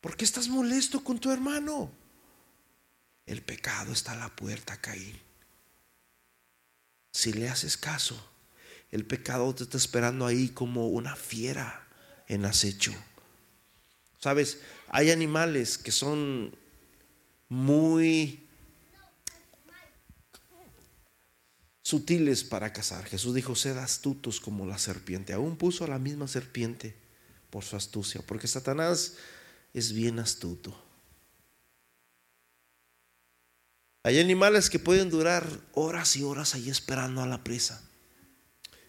¿Por 0.00 0.16
qué 0.16 0.24
estás 0.24 0.48
molesto 0.48 1.04
con 1.04 1.18
tu 1.18 1.30
hermano? 1.30 1.92
El 3.26 3.42
pecado 3.42 3.92
está 3.92 4.12
a 4.12 4.16
la 4.16 4.34
puerta, 4.34 4.80
Caín. 4.80 5.29
Si 7.10 7.32
le 7.32 7.48
haces 7.48 7.76
caso, 7.76 8.22
el 8.90 9.04
pecado 9.04 9.54
te 9.54 9.64
está 9.64 9.76
esperando 9.76 10.26
ahí 10.26 10.48
como 10.48 10.88
una 10.88 11.16
fiera 11.16 11.86
en 12.28 12.44
acecho. 12.44 12.92
Sabes, 14.20 14.58
hay 14.88 15.10
animales 15.10 15.78
que 15.78 15.92
son 15.92 16.54
muy 17.48 18.46
sutiles 21.82 22.44
para 22.44 22.72
cazar. 22.72 23.04
Jesús 23.06 23.34
dijo, 23.34 23.56
sed 23.56 23.76
astutos 23.78 24.40
como 24.40 24.66
la 24.66 24.78
serpiente. 24.78 25.32
Aún 25.32 25.56
puso 25.56 25.84
a 25.84 25.88
la 25.88 25.98
misma 25.98 26.28
serpiente 26.28 26.94
por 27.50 27.64
su 27.64 27.76
astucia, 27.76 28.22
porque 28.24 28.46
Satanás 28.46 29.16
es 29.74 29.92
bien 29.92 30.20
astuto. 30.20 30.89
Hay 34.02 34.18
animales 34.18 34.70
que 34.70 34.78
pueden 34.78 35.10
durar 35.10 35.46
horas 35.72 36.16
y 36.16 36.22
horas 36.22 36.54
ahí 36.54 36.70
esperando 36.70 37.22
a 37.22 37.26
la 37.26 37.44
presa. 37.44 37.82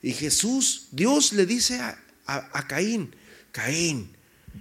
Y 0.02 0.14
Jesús, 0.14 0.88
Dios 0.92 1.34
le 1.34 1.46
dice 1.46 1.82
a, 1.82 2.68
Caín, 2.68 3.16
Caín, 3.52 4.16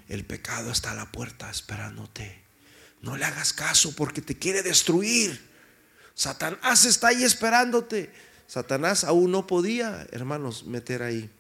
el 0.09 0.25
pecado 0.25 0.73
está 0.73 0.91
a 0.91 0.95
la 0.95 1.11
puerta 1.11 1.51
esperándote. 1.51 2.43
No 3.01 3.17
le 3.17 3.25
hagas 3.25 3.53
caso 3.53 3.95
porque 3.95 4.21
te 4.21 4.37
quiere 4.37 4.63
destruir. 4.63 5.49
Satanás 6.15 6.85
está 6.85 7.09
ahí 7.09 7.23
esperándote. 7.23 8.13
Satanás 8.47 9.05
aún 9.05 9.31
no 9.31 9.47
podía, 9.47 10.07
hermanos, 10.11 10.67
meter 10.67 11.03
ahí. 11.03 11.31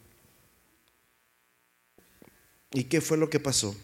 ¿Y 2.73 2.85
qué 2.85 3.01
fue 3.01 3.19
lo 3.19 3.29
que 3.29 3.41
pasó? 3.41 3.77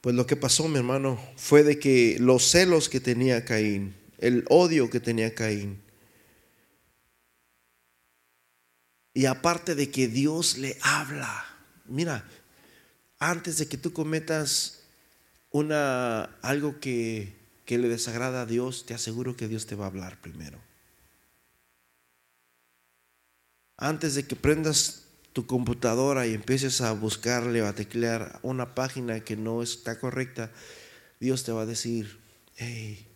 Pues 0.00 0.16
lo 0.16 0.26
que 0.26 0.36
pasó, 0.36 0.66
mi 0.66 0.78
hermano, 0.78 1.20
fue 1.36 1.62
de 1.62 1.78
que 1.78 2.16
los 2.20 2.50
celos 2.50 2.88
que 2.88 3.00
tenía 3.00 3.44
Caín, 3.44 3.94
el 4.18 4.44
odio 4.48 4.88
que 4.88 5.00
tenía 5.00 5.34
Caín, 5.34 5.82
y 9.12 9.26
aparte 9.26 9.74
de 9.74 9.90
que 9.90 10.08
Dios 10.08 10.56
le 10.56 10.78
habla, 10.82 11.44
mira, 11.84 12.24
antes 13.18 13.58
de 13.58 13.68
que 13.68 13.76
tú 13.76 13.92
cometas 13.92 14.84
una 15.50 16.24
algo 16.40 16.80
que, 16.80 17.36
que 17.66 17.76
le 17.76 17.88
desagrada 17.88 18.42
a 18.42 18.46
Dios, 18.46 18.86
te 18.86 18.94
aseguro 18.94 19.36
que 19.36 19.48
Dios 19.48 19.66
te 19.66 19.74
va 19.74 19.84
a 19.84 19.88
hablar 19.88 20.20
primero. 20.20 20.58
Antes 23.76 24.14
de 24.14 24.26
que 24.26 24.36
prendas 24.36 24.99
tu 25.32 25.46
computadora 25.46 26.26
y 26.26 26.34
empieces 26.34 26.80
a 26.80 26.92
buscarle 26.92 27.62
o 27.62 27.66
a 27.66 27.74
teclear 27.74 28.40
una 28.42 28.74
página 28.74 29.20
que 29.20 29.36
no 29.36 29.62
está 29.62 29.98
correcta, 29.98 30.50
Dios 31.20 31.44
te 31.44 31.52
va 31.52 31.62
a 31.62 31.66
decir, 31.66 32.18
hey, 32.56 33.06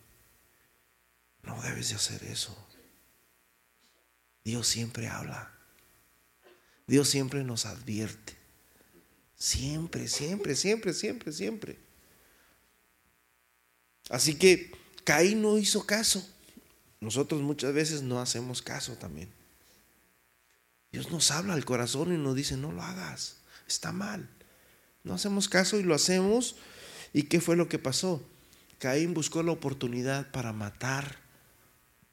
no 1.43 1.61
debes 1.61 1.89
de 1.89 1.95
hacer 1.95 2.23
eso. 2.23 2.55
Dios 4.43 4.67
siempre 4.67 5.07
habla. 5.07 5.51
Dios 6.87 7.09
siempre 7.09 7.43
nos 7.43 7.65
advierte. 7.65 8.33
Siempre, 9.35 10.07
siempre, 10.07 10.55
siempre, 10.55 10.93
siempre, 10.93 11.31
siempre. 11.33 11.79
Así 14.09 14.35
que 14.35 14.71
Caín 15.03 15.41
no 15.41 15.57
hizo 15.57 15.85
caso. 15.85 16.27
Nosotros 16.99 17.41
muchas 17.41 17.73
veces 17.73 18.01
no 18.01 18.21
hacemos 18.21 18.61
caso 18.61 18.93
también. 18.93 19.29
Dios 20.95 21.11
nos 21.11 21.29
habla 21.31 21.55
al 21.55 21.65
corazón 21.65 22.13
y 22.13 22.17
nos 22.17 22.37
dice, 22.37 22.55
no 22.55 22.71
lo 22.71 22.81
hagas, 22.81 23.35
está 23.67 23.91
mal. 23.91 24.29
No 25.03 25.15
hacemos 25.15 25.49
caso 25.49 25.77
y 25.77 25.83
lo 25.83 25.93
hacemos. 25.93 26.55
¿Y 27.11 27.23
qué 27.23 27.41
fue 27.41 27.57
lo 27.57 27.67
que 27.67 27.77
pasó? 27.77 28.23
Caín 28.79 29.13
buscó 29.13 29.43
la 29.43 29.51
oportunidad 29.51 30.31
para 30.31 30.53
matar 30.53 31.17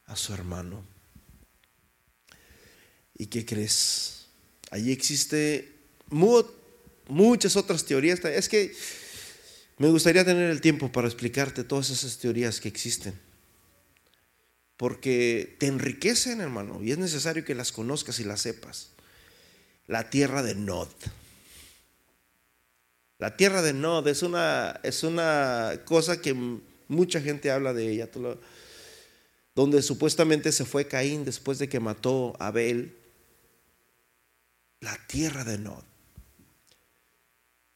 a 0.05 0.17
su 0.17 0.33
hermano. 0.33 0.83
¿Y 3.17 3.27
qué 3.27 3.45
crees? 3.45 4.25
Allí 4.69 4.91
existe 4.91 5.73
muchas 7.07 7.55
otras 7.55 7.85
teorías. 7.85 8.19
Es 8.25 8.49
que 8.49 8.75
me 9.77 9.87
gustaría 9.91 10.25
tener 10.25 10.49
el 10.49 10.59
tiempo 10.59 10.91
para 10.91 11.07
explicarte 11.07 11.63
todas 11.63 11.89
esas 11.89 12.17
teorías 12.17 12.59
que 12.59 12.67
existen 12.67 13.17
porque 14.83 15.55
te 15.59 15.67
enriquecen, 15.67 16.41
hermano, 16.41 16.83
y 16.83 16.91
es 16.91 16.97
necesario 16.97 17.45
que 17.45 17.55
las 17.55 17.71
conozcas 17.71 18.19
y 18.19 18.25
las 18.25 18.41
sepas. 18.41 18.89
La 19.87 20.09
tierra 20.09 20.43
de 20.43 20.55
Nod. 20.55 20.89
La 23.17 23.37
tierra 23.37 23.61
de 23.61 23.71
Nod 23.71 24.05
es 24.09 24.23
una, 24.23 24.81
es 24.83 25.03
una 25.03 25.79
cosa 25.85 26.19
que 26.19 26.35
mucha 26.89 27.21
gente 27.21 27.49
habla 27.49 27.71
de 27.71 27.91
ella, 27.91 28.09
donde 29.55 29.81
supuestamente 29.81 30.51
se 30.51 30.65
fue 30.65 30.85
Caín 30.85 31.23
después 31.23 31.59
de 31.59 31.69
que 31.69 31.79
mató 31.79 32.35
a 32.37 32.47
Abel. 32.47 32.93
La 34.81 34.97
tierra 35.07 35.45
de 35.45 35.59
Nod. 35.59 35.83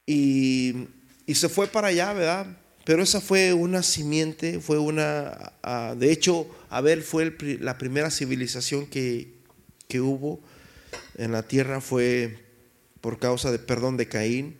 Y, 0.06 0.90
y 1.26 1.36
se 1.36 1.48
fue 1.48 1.68
para 1.68 1.88
allá, 1.88 2.12
¿verdad? 2.12 2.48
Pero 2.88 3.04
esa 3.04 3.20
fue 3.20 3.52
una 3.52 3.84
simiente, 3.84 4.62
fue 4.62 4.80
una, 4.80 5.52
ah, 5.62 5.94
de 6.00 6.10
hecho, 6.10 6.48
Abel 6.70 7.04
fue 7.04 7.36
la 7.60 7.78
primera 7.78 8.10
civilización 8.10 8.88
que, 8.88 9.34
que, 9.90 10.00
hubo 10.00 10.40
en 11.18 11.34
la 11.34 11.44
tierra, 11.44 11.82
fue 11.82 12.46
por 13.02 13.20
causa 13.20 13.52
de 13.52 13.60
perdón 13.60 13.98
de 13.98 14.08
Caín. 14.08 14.56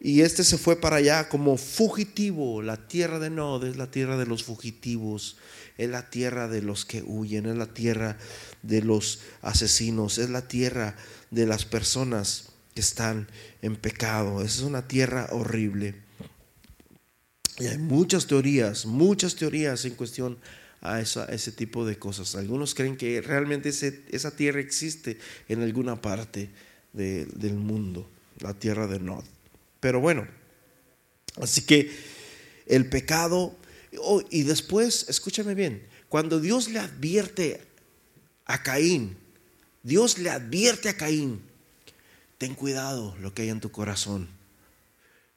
Y 0.00 0.22
este 0.22 0.42
se 0.42 0.56
fue 0.56 0.80
para 0.80 0.96
allá 0.96 1.28
como 1.28 1.58
fugitivo. 1.58 2.62
La 2.62 2.88
tierra 2.88 3.18
de 3.18 3.28
Nod 3.28 3.66
es 3.66 3.76
la 3.76 3.90
tierra 3.90 4.16
de 4.16 4.24
los 4.24 4.42
fugitivos, 4.42 5.36
es 5.76 5.90
la 5.90 6.08
tierra 6.08 6.48
de 6.48 6.62
los 6.62 6.86
que 6.86 7.02
huyen, 7.02 7.44
es 7.44 7.56
la 7.56 7.74
tierra 7.74 8.16
de 8.62 8.80
los 8.80 9.20
asesinos, 9.42 10.16
es 10.16 10.30
la 10.30 10.48
tierra 10.48 10.96
de 11.30 11.44
las 11.44 11.66
personas 11.66 12.52
que 12.74 12.80
están 12.80 13.28
en 13.60 13.76
pecado. 13.76 14.40
Es 14.40 14.60
una 14.60 14.88
tierra 14.88 15.28
horrible. 15.30 16.08
Y 17.60 17.66
hay 17.66 17.78
muchas 17.78 18.26
teorías, 18.26 18.86
muchas 18.86 19.36
teorías 19.36 19.84
en 19.84 19.94
cuestión 19.94 20.38
a, 20.80 21.00
ese 21.00 21.52
tipo 21.52 21.84
de 21.84 21.98
cosas. 21.98 22.34
Algunos 22.34 22.74
creen 22.74 22.96
que 22.96 23.20
realmente 23.20 23.68
esa 23.68 24.30
tierra 24.34 24.60
existe 24.60 25.18
en 25.48 25.62
alguna 25.62 26.00
parte 26.00 26.50
del 26.92 27.54
mundo, 27.54 28.08
la 28.38 28.54
tierra 28.54 28.86
de 28.86 28.98
Nod. 28.98 29.24
Pero 29.78 30.00
bueno, 30.00 30.26
así 31.40 31.62
que 31.62 31.90
el 32.66 32.88
pecado, 32.88 33.56
oh, 33.98 34.22
y 34.30 34.42
después, 34.42 35.06
escúchame 35.08 35.54
bien, 35.54 35.86
cuando 36.08 36.40
Dios 36.40 36.68
le 36.68 36.78
advierte 36.78 37.60
a 38.46 38.62
Caín, 38.62 39.16
Dios 39.82 40.18
le 40.18 40.30
advierte 40.30 40.88
a 40.88 40.96
Caín, 40.96 41.40
ten 42.38 42.54
cuidado 42.54 43.16
lo 43.20 43.34
que 43.34 43.42
hay 43.42 43.50
en 43.50 43.60
tu 43.60 43.70
corazón, 43.70 44.28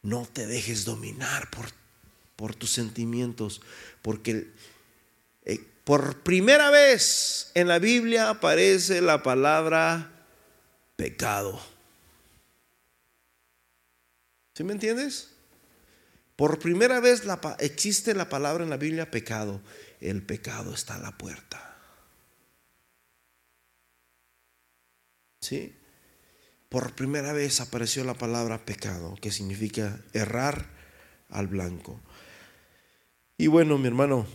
no 0.01 0.27
te 0.31 0.47
dejes 0.47 0.83
dominar 0.85 1.49
por 1.49 1.71
por 2.35 2.55
tus 2.55 2.71
sentimientos, 2.71 3.61
porque 4.01 4.51
eh, 5.45 5.59
por 5.83 6.23
primera 6.23 6.69
vez 6.69 7.51
en 7.53 7.67
la 7.67 7.79
Biblia 7.79 8.29
aparece 8.29 9.01
la 9.01 9.23
palabra 9.23 10.11
pecado. 10.95 11.61
¿Sí 14.53 14.63
me 14.63 14.73
entiendes? 14.73 15.29
Por 16.35 16.59
primera 16.59 16.99
vez 16.99 17.23
existe 17.59 18.13
la 18.13 18.29
palabra 18.29 18.63
en 18.63 18.69
la 18.69 18.77
Biblia 18.77 19.11
pecado. 19.11 19.61
El 19.99 20.23
pecado 20.23 20.73
está 20.73 20.95
a 20.95 20.99
la 20.99 21.17
puerta. 21.17 21.77
¿Sí? 25.41 25.75
Por 26.69 26.93
primera 26.95 27.33
vez 27.33 27.61
apareció 27.61 28.03
la 28.03 28.15
palabra 28.15 28.65
pecado, 28.65 29.15
que 29.21 29.31
significa 29.31 29.99
errar 30.13 30.69
al 31.29 31.47
blanco. 31.47 31.99
Y 33.43 33.47
bueno, 33.47 33.77
mi 33.77 33.87
hermano, 33.87 34.25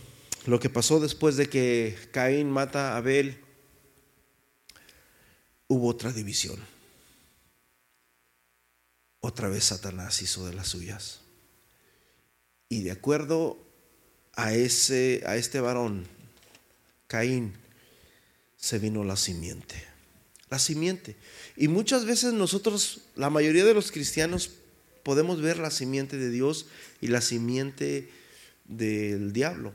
lo 0.45 0.59
que 0.59 0.69
pasó 0.69 0.99
después 0.99 1.35
de 1.35 1.49
que 1.49 1.97
Caín 2.11 2.51
mata 2.51 2.93
a 2.93 2.97
Abel, 2.97 3.39
hubo 5.67 5.87
otra 5.87 6.11
división. 6.11 6.59
Otra 9.19 9.49
vez 9.49 9.63
Satanás 9.63 10.21
hizo 10.21 10.45
de 10.45 10.53
las 10.53 10.67
suyas. 10.67 11.21
Y 12.69 12.83
de 12.83 12.91
acuerdo 12.91 13.57
a, 14.35 14.53
ese, 14.53 15.23
a 15.25 15.37
este 15.37 15.59
varón, 15.59 16.05
Caín, 17.07 17.53
se 18.57 18.77
vino 18.77 19.03
la 19.03 19.15
simiente. 19.15 19.83
La 20.51 20.59
simiente. 20.59 21.15
Y 21.57 21.67
muchas 21.67 22.05
veces 22.05 22.33
nosotros, 22.33 23.01
la 23.15 23.31
mayoría 23.31 23.65
de 23.65 23.73
los 23.73 23.91
cristianos, 23.91 24.51
podemos 25.01 25.41
ver 25.41 25.57
la 25.57 25.71
simiente 25.71 26.15
de 26.17 26.29
Dios 26.29 26.67
y 27.01 27.07
la 27.07 27.21
simiente 27.21 28.18
del 28.69 29.33
diablo. 29.33 29.73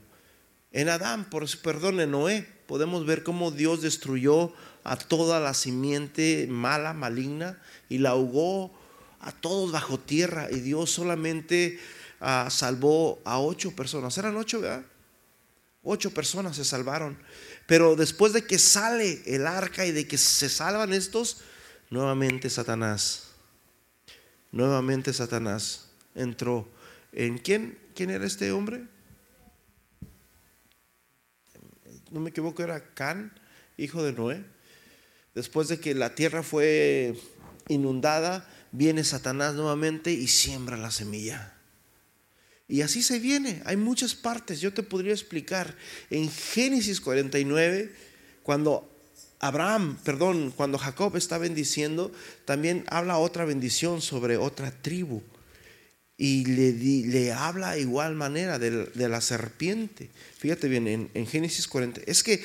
En 0.72 0.88
Adán, 0.88 1.28
por 1.28 1.46
perdón, 1.60 2.00
en 2.00 2.12
Noé, 2.12 2.48
podemos 2.66 3.04
ver 3.04 3.22
cómo 3.22 3.50
Dios 3.50 3.82
destruyó 3.82 4.52
a 4.82 4.96
toda 4.96 5.40
la 5.40 5.54
simiente 5.54 6.46
mala, 6.48 6.94
maligna, 6.94 7.60
y 7.88 7.98
la 7.98 8.10
ahogó 8.10 8.72
a 9.20 9.32
todos 9.32 9.72
bajo 9.72 9.98
tierra. 9.98 10.48
Y 10.50 10.60
Dios 10.60 10.90
solamente 10.90 11.78
ah, 12.20 12.48
salvó 12.50 13.20
a 13.24 13.38
ocho 13.38 13.76
personas. 13.76 14.16
Eran 14.18 14.36
ocho, 14.36 14.60
¿verdad? 14.60 14.84
Ocho 15.82 16.12
personas 16.12 16.56
se 16.56 16.64
salvaron. 16.64 17.18
Pero 17.66 17.96
después 17.96 18.32
de 18.32 18.46
que 18.46 18.58
sale 18.58 19.22
el 19.26 19.46
arca 19.46 19.86
y 19.86 19.92
de 19.92 20.06
que 20.06 20.18
se 20.18 20.48
salvan 20.48 20.92
estos, 20.92 21.42
nuevamente 21.90 22.50
Satanás, 22.50 23.28
nuevamente 24.50 25.12
Satanás 25.12 25.88
entró. 26.14 26.68
¿En 27.12 27.38
quién? 27.38 27.83
¿Quién 27.94 28.10
era 28.10 28.26
este 28.26 28.52
hombre? 28.52 28.86
No 32.10 32.20
me 32.20 32.30
equivoco, 32.30 32.62
era 32.62 32.94
Can, 32.94 33.32
hijo 33.76 34.02
de 34.02 34.12
Noé. 34.12 34.44
Después 35.34 35.68
de 35.68 35.80
que 35.80 35.94
la 35.94 36.14
tierra 36.14 36.42
fue 36.42 37.16
inundada, 37.68 38.48
viene 38.72 39.04
Satanás 39.04 39.54
nuevamente 39.54 40.12
y 40.12 40.28
siembra 40.28 40.76
la 40.76 40.90
semilla. 40.90 41.54
Y 42.68 42.82
así 42.82 43.02
se 43.02 43.18
viene. 43.18 43.62
Hay 43.64 43.76
muchas 43.76 44.14
partes. 44.14 44.60
Yo 44.60 44.72
te 44.72 44.82
podría 44.82 45.12
explicar. 45.12 45.76
En 46.10 46.30
Génesis 46.30 47.00
49, 47.00 47.92
cuando 48.42 48.90
Abraham, 49.40 49.98
perdón, 50.02 50.52
cuando 50.56 50.78
Jacob 50.78 51.16
está 51.16 51.38
bendiciendo, 51.38 52.10
también 52.44 52.84
habla 52.88 53.18
otra 53.18 53.44
bendición 53.44 54.00
sobre 54.00 54.36
otra 54.36 54.70
tribu. 54.70 55.22
Y 56.16 56.44
le, 56.44 56.72
le 57.08 57.32
habla 57.32 57.76
igual 57.76 58.14
manera 58.14 58.58
de, 58.58 59.08
la 59.08 59.20
serpiente. 59.20 60.10
Fíjate 60.38 60.68
bien, 60.68 60.86
en, 60.86 61.10
en, 61.14 61.26
Génesis 61.26 61.66
40. 61.66 62.02
Es 62.06 62.22
que 62.22 62.42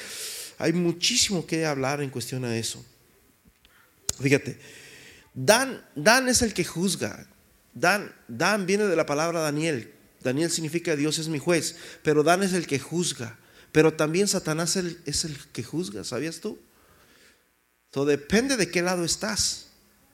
hay 0.58 0.74
muchísimo 0.74 1.46
que 1.46 1.66
hablar 1.66 2.02
en 2.02 2.10
cuestión 2.10 2.46
a 2.46 2.58
eso. 2.58 2.84
Fíjate, 4.20 4.58
Dan, 5.34 5.84
Dan 5.96 6.28
es 6.28 6.42
el 6.42 6.54
que 6.54 6.66
juzga. 6.66 7.28
Dan, 7.74 8.14
Dan 8.28 8.66
viene 8.66 8.86
de 8.86 8.96
la 8.96 9.06
palabra 9.06 9.42
Daniel, 9.42 9.94
Daniel 10.22 10.52
significa 10.52 10.96
Dios 10.96 11.18
es 11.18 11.30
mi 11.30 11.40
juez, 11.40 11.76
pero 12.04 12.24
Dan 12.24 12.44
es 12.44 12.54
el 12.54 12.68
que 12.68 12.80
juzga. 12.80 13.38
Pero 13.72 13.94
también 13.94 14.28
Satanás 14.28 14.76
es 14.76 15.26
el 15.26 15.38
que 15.54 15.64
juzga, 15.64 16.04
¿sabías 16.04 16.40
tú? 16.40 16.60
Todo 17.92 18.06
depende 18.06 18.58
de 18.58 18.70
qué 18.70 18.82
lado 18.82 19.06
estás. 19.06 19.68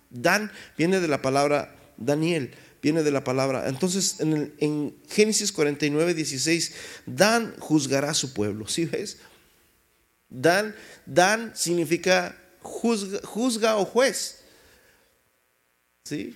Dan 0.10 0.52
viene 0.78 1.00
de 1.00 1.08
la 1.08 1.22
palabra 1.22 1.76
Daniel, 1.98 2.54
viene 2.82 3.04
de 3.04 3.12
la 3.12 3.24
palabra. 3.24 3.68
Entonces 3.68 4.20
en, 4.20 4.96
Génesis 5.10 5.52
49, 5.52 6.14
16, 6.14 6.74
Dan 7.06 7.56
juzgará 7.60 8.12
a 8.12 8.14
su 8.14 8.34
pueblo. 8.34 8.68
¿Sí 8.68 8.86
ves? 8.86 9.18
Dan, 10.30 10.76
Dan 11.06 11.54
significa 11.56 12.38
juzga, 12.62 13.78
o 13.78 13.86
juez. 13.86 14.42
¿Sí? 16.04 16.36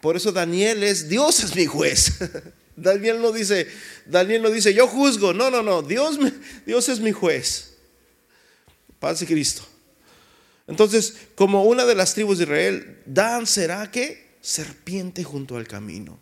Por 0.00 0.16
eso 0.16 0.32
Daniel 0.32 0.82
es 0.82 1.08
Dios 1.08 1.42
es 1.42 1.54
mi 1.54 1.66
juez. 1.66 2.12
Daniel 2.76 3.22
no 3.22 3.32
dice, 3.32 3.66
Daniel 4.04 4.42
no 4.42 4.50
dice, 4.50 4.74
yo 4.74 4.86
juzgo. 4.86 5.32
No, 5.32 5.50
no, 5.50 5.62
no. 5.62 5.82
Dios, 5.82 6.18
Dios 6.66 6.88
es 6.88 7.00
mi 7.00 7.12
juez. 7.12 7.76
Paz 8.98 9.20
de 9.20 9.26
Cristo. 9.26 9.62
Entonces, 10.66 11.16
como 11.34 11.64
una 11.64 11.84
de 11.84 11.94
las 11.94 12.14
tribus 12.14 12.38
de 12.38 12.44
Israel, 12.44 13.02
Dan 13.06 13.46
será 13.46 13.90
que 13.90 14.25
serpiente 14.46 15.24
junto 15.24 15.56
al 15.56 15.66
camino. 15.66 16.18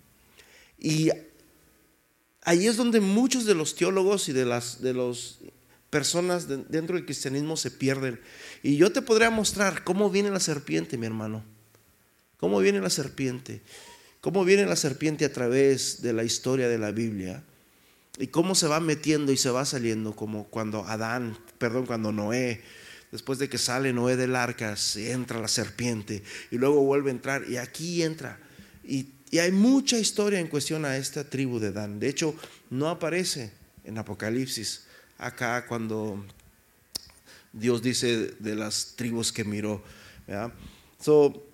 Y 0.79 1.11
ahí 2.43 2.67
es 2.67 2.77
donde 2.77 3.01
muchos 3.01 3.45
de 3.45 3.55
los 3.55 3.75
teólogos 3.75 4.29
y 4.29 4.33
de 4.33 4.45
las 4.45 4.81
de 4.83 4.95
los 4.95 5.41
personas 5.91 6.49
dentro 6.49 6.97
del 6.97 7.05
cristianismo 7.05 7.57
se 7.57 7.71
pierden. 7.71 8.21
Y 8.63 8.77
yo 8.77 8.93
te 8.93 9.03
podría 9.03 9.31
mostrar 9.31 9.85
cómo 9.85 10.11
viene 10.11 10.31
la 10.31 10.41
serpiente, 10.41 10.99
mi 10.99 11.07
hermano. 11.07 11.45
¿Cómo 12.39 12.59
viene 12.59 12.81
la 12.81 12.91
serpiente? 12.91 13.63
cómo 14.25 14.43
viene 14.47 14.65
la 14.65 14.75
serpiente 14.75 15.27
a 15.27 15.33
través 15.35 16.01
de 16.01 16.15
la 16.15 16.25
historia 16.25 16.67
de 16.67 16.79
la 16.79 16.93
Biblia 16.93 17.43
y 18.19 18.29
cómo 18.29 18.55
se 18.55 18.67
va 18.67 18.81
metiendo 18.81 19.33
y 19.33 19.37
se 19.37 19.51
va 19.51 19.67
saliendo, 19.67 20.17
como 20.17 20.45
cuando 20.45 20.87
Adán, 20.87 21.37
perdón, 21.59 21.85
cuando 21.85 22.11
Noé, 22.11 22.63
después 23.15 23.39
de 23.39 23.49
que 23.49 23.59
sale 23.59 23.93
Noé 23.93 24.17
del 24.17 24.35
arca, 24.35 24.75
se 24.75 25.13
entra 25.13 25.39
la 25.39 25.47
serpiente 25.47 26.25
y 26.51 26.57
luego 26.57 26.83
vuelve 26.83 27.11
a 27.11 27.15
entrar 27.15 27.45
y 27.49 27.59
aquí 27.59 28.03
entra. 28.03 28.41
Y, 28.83 29.11
hay 29.39 29.53
mucha 29.53 29.99
historia 29.99 30.41
en 30.41 30.49
cuestión 30.49 30.85
a 30.85 30.97
esta 30.97 31.29
tribu 31.31 31.61
de 31.61 31.71
Dan. 31.71 32.01
De 32.01 32.09
hecho, 32.09 32.37
no 32.71 32.89
aparece 32.89 33.53
en 33.85 33.99
Apocalipsis 33.99 34.87
acá 35.17 35.67
cuando 35.67 36.25
Dios 37.53 37.83
dice 37.83 38.35
de 38.39 38.57
las 38.57 38.95
tribus 38.97 39.33
que 39.33 39.45
miró. 39.45 39.83
So, 41.01 41.45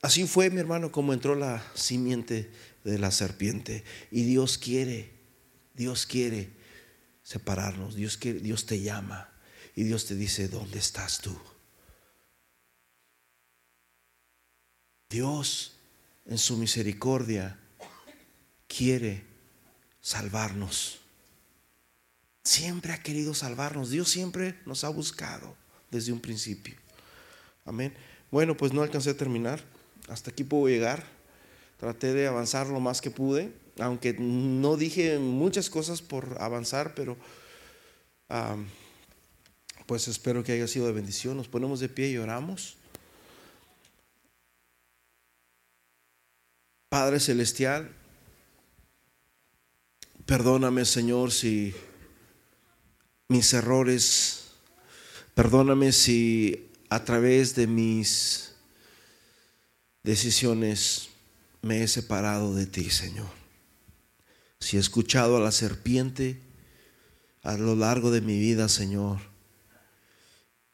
Así 0.00 0.26
fue, 0.26 0.48
mi 0.48 0.60
hermano, 0.60 0.92
como 0.92 1.12
entró 1.12 1.34
la 1.34 1.62
simiente 1.74 2.50
de 2.84 2.98
la 2.98 3.10
serpiente. 3.10 3.84
Y 4.10 4.22
Dios 4.22 4.56
quiere, 4.56 5.10
Dios 5.74 6.06
quiere 6.06 6.50
separarnos. 7.22 7.96
Dios, 7.96 8.16
quiere, 8.16 8.40
Dios 8.40 8.64
te 8.64 8.80
llama. 8.80 9.35
Y 9.76 9.84
Dios 9.84 10.06
te 10.06 10.16
dice, 10.16 10.48
¿dónde 10.48 10.80
estás 10.80 11.20
tú? 11.20 11.38
Dios, 15.08 15.76
en 16.24 16.38
su 16.38 16.56
misericordia, 16.56 17.60
quiere 18.66 19.22
salvarnos. 20.00 20.98
Siempre 22.42 22.92
ha 22.92 23.02
querido 23.02 23.34
salvarnos. 23.34 23.90
Dios 23.90 24.08
siempre 24.08 24.58
nos 24.66 24.82
ha 24.82 24.88
buscado 24.88 25.56
desde 25.92 26.10
un 26.10 26.20
principio. 26.20 26.74
Amén. 27.64 27.94
Bueno, 28.32 28.56
pues 28.56 28.72
no 28.72 28.82
alcancé 28.82 29.10
a 29.10 29.16
terminar 29.16 29.62
hasta 30.08 30.30
aquí 30.30 30.44
puedo 30.44 30.68
llegar. 30.68 31.04
Traté 31.78 32.14
de 32.14 32.26
avanzar 32.26 32.68
lo 32.68 32.80
más 32.80 33.00
que 33.00 33.10
pude, 33.10 33.52
aunque 33.78 34.14
no 34.18 34.76
dije 34.76 35.18
muchas 35.18 35.68
cosas 35.68 36.00
por 36.00 36.36
avanzar, 36.40 36.94
pero 36.94 37.16
pues 39.86 40.08
espero 40.08 40.42
que 40.42 40.52
haya 40.52 40.66
sido 40.66 40.86
de 40.86 40.92
bendición. 40.92 41.36
Nos 41.36 41.48
ponemos 41.48 41.80
de 41.80 41.88
pie 41.88 42.10
y 42.10 42.18
oramos. 42.18 42.76
Padre 46.88 47.20
Celestial, 47.20 47.90
perdóname 50.24 50.84
Señor 50.84 51.30
si 51.30 51.74
mis 53.28 53.52
errores, 53.52 54.52
perdóname 55.34 55.92
si 55.92 56.70
a 56.88 57.04
través 57.04 57.54
de 57.54 57.66
mis 57.66 58.52
decisiones 60.02 61.08
me 61.62 61.82
he 61.82 61.88
separado 61.88 62.54
de 62.54 62.66
ti, 62.66 62.90
Señor. 62.90 63.28
Si 64.60 64.76
he 64.76 64.80
escuchado 64.80 65.36
a 65.36 65.40
la 65.40 65.52
serpiente 65.52 66.40
a 67.42 67.56
lo 67.56 67.76
largo 67.76 68.10
de 68.10 68.20
mi 68.20 68.38
vida, 68.38 68.68
Señor, 68.68 69.35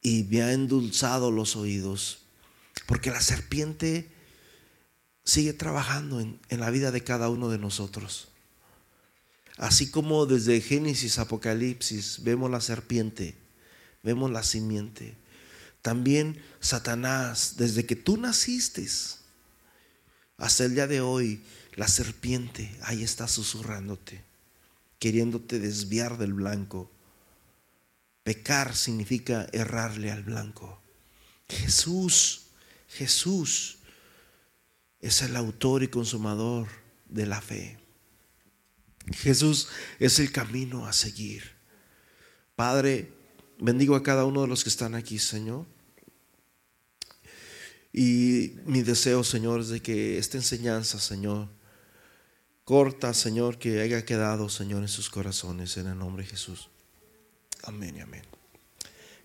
y 0.03 0.25
me 0.25 0.43
ha 0.43 0.53
endulzado 0.53 1.31
los 1.31 1.57
oídos, 1.57 2.19
porque 2.87 3.11
la 3.11 3.21
serpiente 3.21 4.11
sigue 5.25 5.53
trabajando 5.53 6.21
en, 6.21 6.41
en 6.49 6.61
la 6.61 6.71
vida 6.71 6.91
de 6.91 7.05
cada 7.05 7.29
uno 7.29 7.49
de 7.49 7.59
nosotros. 7.59 8.29
Así 9.57 9.91
como 9.91 10.27
desde 10.27 10.61
Génesis, 10.61 11.19
Apocalipsis, 11.19 12.23
vemos 12.25 12.51
la 12.51 12.61
serpiente, 12.61 13.37
vemos 14.03 14.31
la 14.31 14.43
simiente. 14.43 15.17
También 15.83 16.43
Satanás, 16.61 17.55
desde 17.57 17.87
que 17.87 17.97
tú 17.97 18.17
naciste, 18.17 18.87
hasta 20.39 20.65
el 20.65 20.75
día 20.75 20.87
de 20.87 21.01
hoy 21.01 21.43
La 21.75 21.89
serpiente 21.89 22.71
ahí 22.83 23.03
está 23.03 23.27
susurrándote, 23.29 24.23
queriéndote 24.99 25.59
desviar 25.59 26.19
del 26.19 26.35
blanco. 26.35 26.91
Pecar 28.23 28.77
significa 28.77 29.49
errarle 29.53 30.11
al 30.11 30.23
blanco. 30.23 30.81
Jesús, 31.49 32.47
Jesús 32.89 33.79
es 35.01 35.23
el 35.23 35.37
autor 35.37 35.83
y 35.83 35.89
consumador 35.89 36.69
de 37.09 37.27
la 37.27 37.41
fe. 37.41 37.79
Jesús 39.13 39.69
es 39.99 40.21
el 40.21 40.31
camino 40.31 40.87
a 40.87 40.93
seguir. 40.93 41.51
Padre, 42.55 43.13
bendigo 43.59 43.97
a 43.97 44.03
cada 44.03 44.25
uno 44.25 44.43
de 44.43 44.49
los 44.49 44.63
que 44.63 44.71
están 44.71 44.95
aquí, 44.95 45.19
Señor. 45.19 45.67
Y 47.93 48.55
mi 48.65 48.83
deseo, 48.83 49.25
Señor, 49.25 49.61
es 49.61 49.69
de 49.69 49.83
que 49.83 50.19
esta 50.19 50.39
enseñanza, 50.39 50.99
Señor, 50.99 51.49
corta, 52.65 53.13
Señor, 53.13 53.59
que 53.59 53.81
haya 53.81 54.05
quedado, 54.05 54.49
Señor, 54.49 54.83
en 54.83 54.89
sus 54.89 55.11
corazones, 55.11 55.77
en 55.77 55.89
el 55.89 55.99
nombre 55.99 56.23
de 56.23 56.31
Jesús. 56.31 56.71
Amén 57.63 57.97
y 57.97 58.01
amén. 58.01 58.23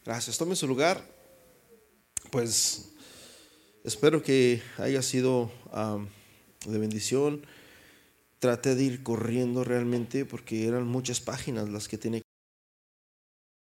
Gracias. 0.06 0.38
Tome 0.38 0.56
su 0.56 0.68
lugar. 0.68 1.04
Pues 2.32 2.94
espero 3.84 4.22
que 4.22 4.62
haya 4.78 5.02
sido 5.02 5.52
de 6.66 6.78
bendición. 6.78 7.46
Traté 8.40 8.76
de 8.76 8.84
ir 8.84 9.04
corriendo 9.04 9.64
realmente 9.64 10.26
porque 10.26 10.68
eran 10.68 10.86
muchas 10.86 11.20
páginas 11.20 11.70
las 11.70 11.88
que 11.88 11.98
tenía 11.98 12.22